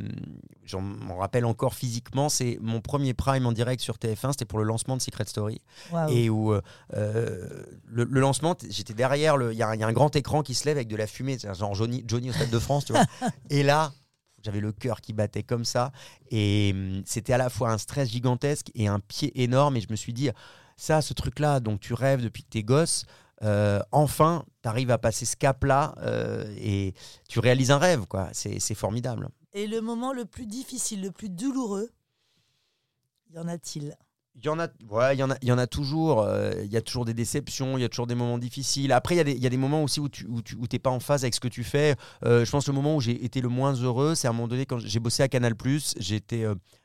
j'en 0.65 0.81
m'en 0.81 1.17
rappelle 1.17 1.45
encore 1.45 1.75
physiquement, 1.75 2.29
c'est 2.29 2.59
mon 2.61 2.81
premier 2.81 3.15
prime 3.15 3.47
en 3.47 3.53
direct 3.53 3.81
sur 3.81 3.99
TF1. 3.99 4.33
C'était 4.33 4.47
pour 4.47 4.59
le 4.59 4.65
lancement 4.65 4.97
de 4.97 5.01
Secret 5.01 5.27
Story. 5.27 5.61
Et 6.09 6.29
où 6.29 6.53
le, 6.93 8.05
lancement, 8.05 8.57
j'étais 8.69 8.95
derrière, 8.95 9.37
il 9.41 9.57
y, 9.57 9.63
a 9.63 9.69
un 9.69 9.93
grand 9.93 10.17
écran 10.17 10.43
qui 10.43 10.55
se 10.55 10.65
lève 10.65 10.77
avec 10.77 10.89
de 10.89 10.97
la 10.97 11.07
fumée, 11.07 11.39
genre 11.39 11.75
Johnny, 11.77 12.03
Johnny 12.09 12.31
au 12.31 12.33
Stade 12.33 12.51
de 12.51 12.59
France. 12.59 12.85
Tu 12.85 12.93
vois. 12.95 13.05
Et 13.51 13.63
là, 13.63 13.93
j'avais 14.45 14.61
le 14.61 14.73
cœur 14.73 15.01
qui 15.01 15.13
battait 15.13 15.43
comme 15.43 15.65
ça. 15.65 15.93
Et 16.31 16.73
hum, 16.75 17.03
c'était 17.07 17.33
à 17.33 17.39
la 17.39 17.51
fois 17.51 17.71
un 17.71 17.79
stress 17.79 18.11
gigantesque 18.11 18.71
et 18.75 18.87
un 18.87 19.01
pied 19.01 19.43
énorme. 19.43 19.77
Et 19.77 19.81
je 19.81 19.89
me 19.91 19.97
suis 19.97 20.13
dit, 20.13 20.31
ça, 20.77 21.03
ce 21.03 21.15
truc-là, 21.15 21.61
donc 21.61 21.81
tu 21.81 21.95
rêves 21.95 22.23
depuis 22.23 22.43
que 22.45 22.51
t'es 22.51 22.63
gosse. 22.63 23.07
Euh, 23.43 23.81
enfin, 23.93 24.45
tu 24.63 24.69
arrives 24.69 24.91
à 24.91 24.99
passer 24.99 25.25
ce 25.25 25.37
cap-là 25.37 25.95
euh, 25.99 26.55
et 26.57 26.95
tu 27.29 27.41
réalises 27.41 27.71
un 27.71 27.79
rêve, 27.79 28.07
quoi. 28.07 28.29
C'est 28.33 28.75
formidable. 28.75 29.29
Et 29.53 29.67
le 29.67 29.81
moment 29.81 30.13
le 30.13 30.25
plus 30.25 30.47
difficile, 30.47 31.03
le 31.03 31.11
plus 31.11 31.31
douloureux, 31.31 31.91
y 33.33 33.39
en 33.39 33.49
a-t-il? 33.49 33.97
Il 34.37 34.45
y 34.45 34.49
en 34.49 34.59
a, 34.59 34.68
ouais, 34.91 35.14
il 35.14 35.18
y 35.18 35.22
en 35.22 35.30
a, 35.30 35.37
il 35.43 35.49
y 35.49 35.53
en 35.53 35.59
a 35.59 35.66
toujours. 35.66 36.22
Euh, 36.22 36.53
il 36.64 36.72
y 36.72 36.76
a 36.76 36.82
toujours 36.82 37.05
des 37.05 37.14
déceptions, 37.14 37.78
il 37.78 37.82
y 37.82 37.85
a 37.85 37.89
toujours 37.89 38.07
des 38.07 38.14
moments 38.14 38.39
difficiles. 38.39 38.93
Après, 38.93 39.14
il 39.14 39.18
y 39.18 39.20
a 39.20 39.24
des, 39.24 39.32
il 39.32 39.43
y 39.43 39.47
a 39.47 39.51
des 39.51 39.57
moments 39.57 39.82
aussi 39.82 40.01
où 40.01 40.09
tu, 40.09 40.26
où 40.26 40.43
tu, 40.43 40.57
où 40.57 40.66
pas 40.82 40.91
en 40.91 41.01
phase 41.01 41.24
avec 41.24 41.35
ce 41.35 41.41
que 41.41 41.49
tu 41.49 41.64
fais. 41.64 41.95
je 42.22 42.51
pense 42.51 42.66
que 42.66 42.70
le 42.70 42.74
moment 42.74 42.97
où 42.97 43.01
j'ai 43.01 43.24
été 43.24 43.41
le 43.41 43.49
moins 43.49 43.74
heureux, 43.74 44.14
c'est 44.14 44.26
à 44.26 44.30
un 44.30 44.35
moment 44.35 44.49
donné 44.49 44.66
quand 44.66 44.80
j'ai 44.80 45.01
bossé 45.01 45.22
à 45.22 45.28
Canal+. 45.28 45.55
J'étais 45.99 46.45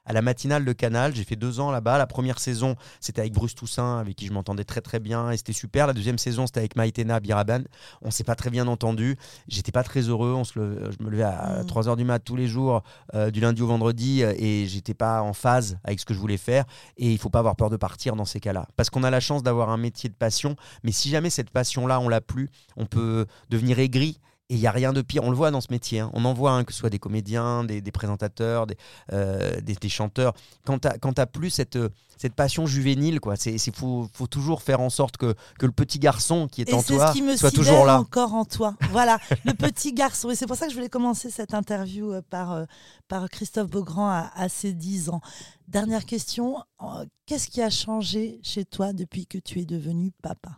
à 0.10 0.14
la 0.14 0.22
matinale 0.24 0.66
de 0.66 0.74
Canal. 0.74 1.16
J'ai 1.16 1.24
fait 1.24 1.36
deux 1.36 1.60
ans 1.60 1.72
là-bas. 1.72 1.98
La 1.98 2.08
première 2.08 2.40
saison, 2.40 2.76
c'était 3.00 3.22
avec 3.22 3.32
Bruce 3.32 3.54
Toussaint, 3.54 4.00
avec 4.00 4.16
qui 4.16 4.26
je 4.26 4.34
m'entendais 4.34 4.64
très 4.64 4.82
très 4.82 5.00
bien 5.00 5.30
et 5.30 5.38
c'était 5.38 5.54
super. 5.54 5.86
La 5.86 5.94
deuxième 5.94 6.18
saison, 6.18 6.48
c'était 6.48 6.60
avec 6.60 6.76
Maïtena 6.76 7.20
Biraban. 7.20 7.62
On 8.02 8.10
s'est 8.10 8.24
pas 8.24 8.36
très 8.36 8.50
bien 8.50 8.68
entendu. 8.68 9.18
J'étais 9.48 9.72
pas 9.72 9.84
très 9.84 10.02
heureux. 10.02 10.34
On 10.34 10.44
se 10.44 10.54
Je 10.54 11.04
me 11.04 11.10
levais 11.12 11.24
à 11.24 11.64
3h 11.64 11.94
mm. 11.94 11.96
du 11.96 12.04
mat 12.06 12.20
tous 12.20 12.36
les 12.36 12.48
jours, 12.48 12.82
euh, 13.14 13.30
du 13.30 13.40
lundi 13.40 13.62
au 13.62 13.68
vendredi, 13.68 14.24
euh, 14.24 14.34
et 14.38 14.66
j'étais 14.66 14.96
pas 14.96 15.22
en 15.22 15.34
phase 15.34 15.78
avec 15.84 16.00
ce 16.00 16.06
que 16.06 16.16
je 16.16 16.20
voulais 16.20 16.38
faire. 16.38 16.66
Et 16.98 17.12
il 17.12 17.20
faut 17.20 17.30
pas 17.30 17.40
avoir 17.40 17.56
peur 17.56 17.70
de 17.70 17.78
partir 17.78 18.16
dans 18.16 18.26
ces 18.26 18.40
cas-là. 18.40 18.68
Parce 18.76 18.90
qu'on 18.90 19.04
a 19.04 19.12
la 19.12 19.20
chance 19.20 19.44
d'avoir 19.44 19.70
un 19.70 19.78
métier 19.78 20.10
de 20.10 20.16
passion. 20.16 20.56
Mais 20.84 20.92
si 20.92 21.10
jamais 21.10 21.30
cette 21.30 21.52
passion-là, 21.52 22.00
on 22.00 22.10
l'a 22.10 22.22
plus, 22.22 22.50
on 22.78 22.88
peut 22.88 23.28
devenir 23.52 23.78
aigri 23.78 24.20
et 24.50 24.56
il 24.56 24.60
n'y 24.60 24.68
a 24.68 24.72
rien 24.72 24.94
de 24.94 25.02
pire, 25.04 25.24
on 25.24 25.30
le 25.30 25.36
voit 25.36 25.52
dans 25.52 25.62
ce 25.62 25.68
métier, 25.70 26.00
hein. 26.00 26.10
on 26.14 26.26
en 26.26 26.34
voit, 26.34 26.52
hein, 26.52 26.64
que 26.64 26.74
ce 26.74 26.80
soit 26.80 26.90
des 26.90 26.98
comédiens, 26.98 27.64
des, 27.64 27.82
présentateurs, 27.92 28.66
des, 28.66 28.78
euh, 29.14 29.62
des, 29.62 29.90
chanteurs. 29.90 30.34
Quand 30.66 30.80
tu 30.80 30.88
n'as 31.18 31.26
plus 31.28 31.52
cette, 31.52 31.78
cette 32.18 32.34
passion 32.34 32.66
juvénile, 32.66 33.20
quoi, 33.20 33.36
il 33.46 33.60
faut, 33.74 34.10
faut, 34.12 34.26
toujours 34.26 34.64
faire 34.64 34.82
en 34.82 34.90
sorte 34.90 35.18
que, 35.18 35.36
que 35.60 35.68
le 35.68 35.72
petit 35.72 36.00
garçon 36.00 36.48
qui 36.48 36.62
est 36.62 36.74
en 36.74 36.82
toi 36.82 37.08
ce 37.08 37.14
qui 37.14 37.22
me 37.22 37.38
soit 37.38 37.52
toujours 37.52 37.86
là. 37.86 38.00
encore 38.00 38.34
en 38.34 38.44
toi. 38.44 38.76
Voilà, 38.92 39.20
le 39.46 39.54
petit 39.54 39.94
garçon. 39.94 40.32
Et 40.32 40.36
c'est 40.36 40.48
pour 40.48 40.56
ça 40.56 40.66
que 40.66 40.72
je 40.72 40.76
voulais 40.76 40.90
commencer 40.90 41.30
cette 41.30 41.54
interview 41.54 42.12
euh, 42.12 42.22
par, 42.28 42.52
euh, 42.54 42.66
par 43.08 43.30
Christophe 43.30 43.70
Beaugrand 43.70 44.10
à, 44.10 44.32
à 44.36 44.50
ses 44.50 44.74
10 44.74 45.10
ans. 45.10 45.22
Dernière 45.68 46.06
question, 46.06 46.58
qu'est-ce 47.28 47.48
qui 47.48 47.62
a 47.62 47.70
changé 47.70 48.40
chez 48.42 48.66
toi 48.66 48.94
depuis 48.94 49.28
que 49.28 49.38
tu 49.38 49.60
es 49.60 49.66
devenu 49.66 50.12
papa? 50.24 50.58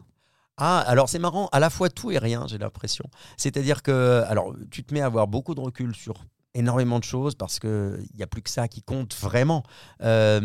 Ah, 0.63 0.83
alors 0.85 1.09
c'est 1.09 1.17
marrant, 1.17 1.49
à 1.51 1.59
la 1.59 1.71
fois 1.71 1.89
tout 1.89 2.11
et 2.11 2.19
rien, 2.19 2.45
j'ai 2.47 2.59
l'impression. 2.59 3.05
C'est-à-dire 3.35 3.81
que, 3.81 4.23
alors, 4.27 4.53
tu 4.69 4.83
te 4.83 4.93
mets 4.93 5.01
à 5.01 5.07
avoir 5.07 5.27
beaucoup 5.27 5.55
de 5.55 5.59
recul 5.59 5.95
sur 5.95 6.23
énormément 6.53 6.99
de 6.99 7.03
choses 7.03 7.33
parce 7.33 7.59
qu'il 7.59 8.05
n'y 8.15 8.21
a 8.21 8.27
plus 8.27 8.43
que 8.43 8.49
ça 8.51 8.67
qui 8.67 8.83
compte 8.83 9.15
vraiment. 9.15 9.63
Euh, 10.03 10.39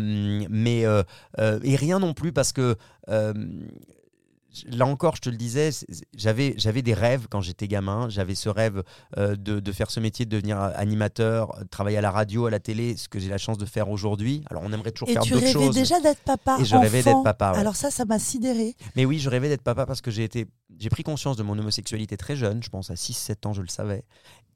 mais, 0.49 0.87
euh, 0.87 1.03
euh, 1.37 1.59
et 1.61 1.75
rien 1.75 1.99
non 1.99 2.15
plus 2.15 2.33
parce 2.33 2.51
que 2.51 2.75
là 4.65 4.85
encore, 4.85 5.15
je 5.15 5.21
te 5.21 5.29
le 5.29 5.37
disais, 5.37 5.69
j'avais, 6.15 6.53
j'avais 6.57 6.81
des 6.81 6.93
rêves 6.93 7.27
quand 7.29 7.41
j'étais 7.41 7.67
gamin. 7.67 8.09
J'avais 8.09 8.35
ce 8.35 8.49
rêve 8.49 8.83
euh, 9.17 9.35
de, 9.35 9.59
de, 9.59 9.71
faire 9.71 9.91
ce 9.91 9.99
métier, 9.99 10.25
de 10.25 10.31
devenir 10.31 10.59
animateur, 10.59 11.57
de 11.59 11.67
travailler 11.67 11.97
à 11.97 12.01
la 12.01 12.11
radio, 12.11 12.45
à 12.45 12.51
la 12.51 12.59
télé, 12.59 12.97
ce 12.97 13.09
que 13.09 13.19
j'ai 13.19 13.29
la 13.29 13.37
chance 13.37 13.57
de 13.57 13.65
faire 13.65 13.89
aujourd'hui. 13.89 14.43
Alors, 14.49 14.63
on 14.65 14.71
aimerait 14.73 14.91
toujours 14.91 15.09
faire 15.09 15.23
d'autres 15.23 15.39
choses. 15.39 15.43
Et 15.43 15.51
tu 15.51 15.57
rêvais 15.57 15.73
déjà 15.73 15.99
d'être 15.99 16.21
papa. 16.21 16.57
Et 16.59 16.65
je 16.65 16.75
rêvais 16.75 17.03
d'être 17.03 17.23
papa. 17.23 17.49
Alors 17.49 17.75
ça, 17.75 17.91
ça 17.91 18.05
m'a 18.05 18.19
sidéré. 18.19 18.75
Mais 18.95 19.05
oui, 19.05 19.19
je 19.19 19.29
rêvais 19.29 19.49
d'être 19.49 19.63
papa 19.63 19.85
parce 19.85 20.01
que 20.01 20.11
j'ai 20.11 20.23
été, 20.23 20.47
j'ai 20.79 20.89
pris 20.89 21.03
conscience 21.03 21.37
de 21.37 21.43
mon 21.43 21.57
homosexualité 21.57 22.17
très 22.17 22.35
jeune. 22.35 22.63
Je 22.63 22.69
pense 22.69 22.89
à 22.89 22.95
6-7 22.95 23.47
ans, 23.47 23.53
je 23.53 23.61
le 23.61 23.67
savais. 23.67 24.03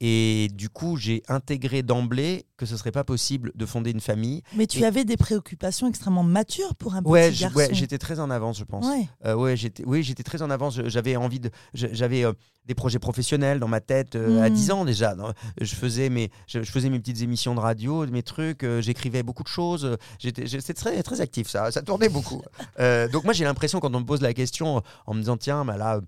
Et 0.04 0.48
du 0.52 0.68
coup, 0.68 0.96
j'ai 0.96 1.22
intégré 1.28 1.84
d'emblée 1.84 2.46
que 2.56 2.66
ce 2.66 2.76
serait 2.76 2.90
pas 2.90 3.04
possible 3.04 3.52
de 3.54 3.64
fonder 3.64 3.92
une 3.92 4.00
famille. 4.00 4.42
Mais 4.56 4.66
tu 4.66 4.84
avais 4.84 5.04
des 5.04 5.16
préoccupations 5.16 5.86
extrêmement 5.86 6.24
matures 6.24 6.74
pour 6.74 6.96
un 6.96 7.02
ouais, 7.04 7.30
petit 7.30 7.42
garçon. 7.42 7.56
Ouais, 7.56 7.68
j'étais 7.70 7.98
très 7.98 8.18
en 8.18 8.28
avance, 8.28 8.58
je 8.58 8.64
pense. 8.64 8.84
Ouais. 8.84 9.08
Euh, 9.26 9.36
ouais, 9.36 9.56
j'étais, 9.56 9.84
oui, 9.86 10.02
j'étais 10.02 10.24
très 10.24 10.42
en 10.42 10.50
avance. 10.50 10.80
J'avais 10.86 11.14
envie 11.14 11.38
de, 11.38 11.50
j'avais 11.72 12.24
euh, 12.24 12.32
des 12.66 12.74
projets 12.74 12.98
professionnels 12.98 13.60
dans 13.60 13.68
ma 13.68 13.80
tête 13.80 14.16
euh, 14.16 14.42
à 14.42 14.50
10 14.50 14.68
hmm. 14.68 14.72
ans 14.72 14.84
déjà. 14.84 15.14
Je 15.60 15.74
faisais 15.76 16.08
mes, 16.08 16.32
je, 16.48 16.62
faisais 16.64 16.90
mes 16.90 16.98
petites 16.98 17.22
émissions 17.22 17.54
de 17.54 17.60
radio, 17.60 18.04
mes 18.08 18.24
trucs. 18.24 18.66
j'écrivais 18.80 19.22
beaucoup 19.22 19.44
de 19.44 19.48
choses. 19.48 19.96
J'étais, 20.18 20.48
c'était 20.48 20.74
très, 20.74 21.00
très 21.04 21.20
actif. 21.20 21.46
Ça, 21.48 21.70
ça 21.70 21.80
tournait 21.80 22.08
beaucoup. 22.08 22.42
donc 23.12 23.22
moi, 23.22 23.32
j'ai 23.32 23.44
l'impression 23.44 23.78
quand 23.78 23.94
on 23.94 24.00
me 24.00 24.04
pose 24.04 24.20
la 24.20 24.34
question 24.34 24.82
en 25.06 25.14
me 25.14 25.20
disant 25.20 25.36
tiens, 25.36 25.64
bah 25.64 25.76
là 25.76 26.00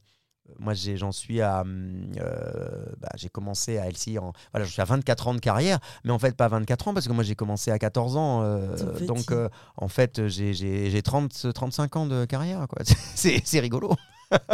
moi, 0.58 0.74
j'en 0.74 1.12
suis 1.12 1.40
à. 1.40 1.60
Hum, 1.60 2.12
euh, 2.20 2.84
bah, 3.00 3.08
j'ai 3.16 3.28
commencé 3.28 3.78
à 3.78 3.86
Elsie. 3.86 4.18
En, 4.18 4.32
voilà, 4.52 4.66
je 4.66 4.72
suis 4.72 4.82
à 4.82 4.84
24 4.84 5.28
ans 5.28 5.34
de 5.34 5.40
carrière, 5.40 5.78
mais 6.04 6.12
en 6.12 6.18
fait, 6.18 6.36
pas 6.36 6.48
24 6.48 6.88
ans, 6.88 6.94
parce 6.94 7.08
que 7.08 7.12
moi, 7.12 7.24
j'ai 7.24 7.34
commencé 7.34 7.70
à 7.70 7.78
14 7.78 8.16
ans. 8.16 8.42
Euh, 8.42 8.76
donc, 9.06 9.30
euh, 9.30 9.48
en 9.76 9.88
fait, 9.88 10.28
j'ai 10.28 11.02
30, 11.02 11.52
35 11.54 11.96
ans 11.96 12.06
de 12.06 12.24
carrière. 12.24 12.66
C'est 13.14 13.60
rigolo. 13.60 13.92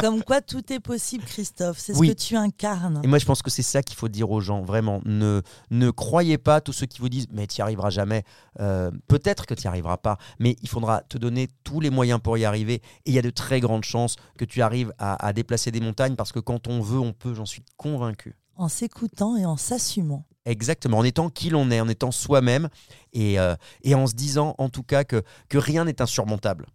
Comme 0.00 0.22
quoi 0.22 0.40
tout 0.40 0.72
est 0.72 0.80
possible, 0.80 1.24
Christophe. 1.24 1.78
C'est 1.78 1.94
ce 1.94 2.00
que 2.00 2.12
tu 2.12 2.36
incarnes. 2.36 3.00
Et 3.02 3.06
moi, 3.06 3.18
je 3.18 3.26
pense 3.26 3.42
que 3.42 3.50
c'est 3.50 3.62
ça 3.62 3.82
qu'il 3.82 3.96
faut 3.96 4.08
dire 4.08 4.30
aux 4.30 4.40
gens. 4.40 4.62
Vraiment, 4.62 5.00
ne, 5.04 5.42
ne 5.70 5.90
croyez 5.90 6.38
pas 6.38 6.60
tous 6.60 6.72
ceux 6.72 6.86
qui 6.86 7.00
vous 7.00 7.08
disent 7.08 7.26
Mais 7.32 7.46
tu 7.46 7.60
n'y 7.60 7.62
arriveras 7.62 7.90
jamais. 7.90 8.24
Euh, 8.60 8.90
peut-être 9.08 9.46
que 9.46 9.54
tu 9.54 9.62
n'y 9.62 9.68
arriveras 9.68 9.96
pas, 9.96 10.18
mais 10.38 10.56
il 10.62 10.68
faudra 10.68 11.02
te 11.02 11.18
donner 11.18 11.48
tous 11.64 11.80
les 11.80 11.90
moyens 11.90 12.20
pour 12.22 12.36
y 12.38 12.44
arriver. 12.44 12.74
Et 13.04 13.10
il 13.10 13.14
y 13.14 13.18
a 13.18 13.22
de 13.22 13.30
très 13.30 13.60
grandes 13.60 13.84
chances 13.84 14.16
que 14.38 14.44
tu 14.44 14.62
arrives 14.62 14.92
à, 14.98 15.32
déplacer 15.32 15.70
des 15.70 15.80
montagnes 15.80 16.16
parce 16.16 16.32
que 16.32 16.40
quand 16.40 16.66
on 16.68 16.80
veut, 16.80 16.98
on 16.98 17.12
peut. 17.12 17.34
J'en 17.34 17.46
suis 17.46 17.62
convaincu. 17.76 18.34
En 18.56 18.68
s'écoutant 18.68 19.36
et 19.36 19.46
en 19.46 19.56
s'assumant. 19.56 20.24
Exactement, 20.46 20.98
en 20.98 21.04
étant 21.04 21.28
qui 21.28 21.50
l'on 21.50 21.70
est, 21.70 21.80
en 21.80 21.88
étant 21.88 22.10
soi-même 22.10 22.68
et, 23.12 23.38
euh, 23.38 23.54
et 23.82 23.94
en 23.94 24.06
se 24.06 24.14
disant 24.14 24.54
en 24.58 24.68
tout 24.70 24.82
cas 24.82 25.04
que, 25.04 25.22
que 25.48 25.58
rien 25.58 25.84
n'est 25.84 26.00
insurmontable. 26.00 26.66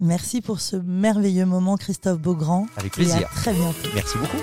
Merci 0.00 0.40
pour 0.40 0.60
ce 0.60 0.76
merveilleux 0.76 1.44
moment, 1.44 1.76
Christophe 1.76 2.20
Beaugrand. 2.20 2.66
Avec 2.76 2.92
plaisir. 2.92 3.28
très 3.30 3.52
bientôt. 3.52 3.88
Merci 3.94 4.16
beaucoup. 4.18 4.36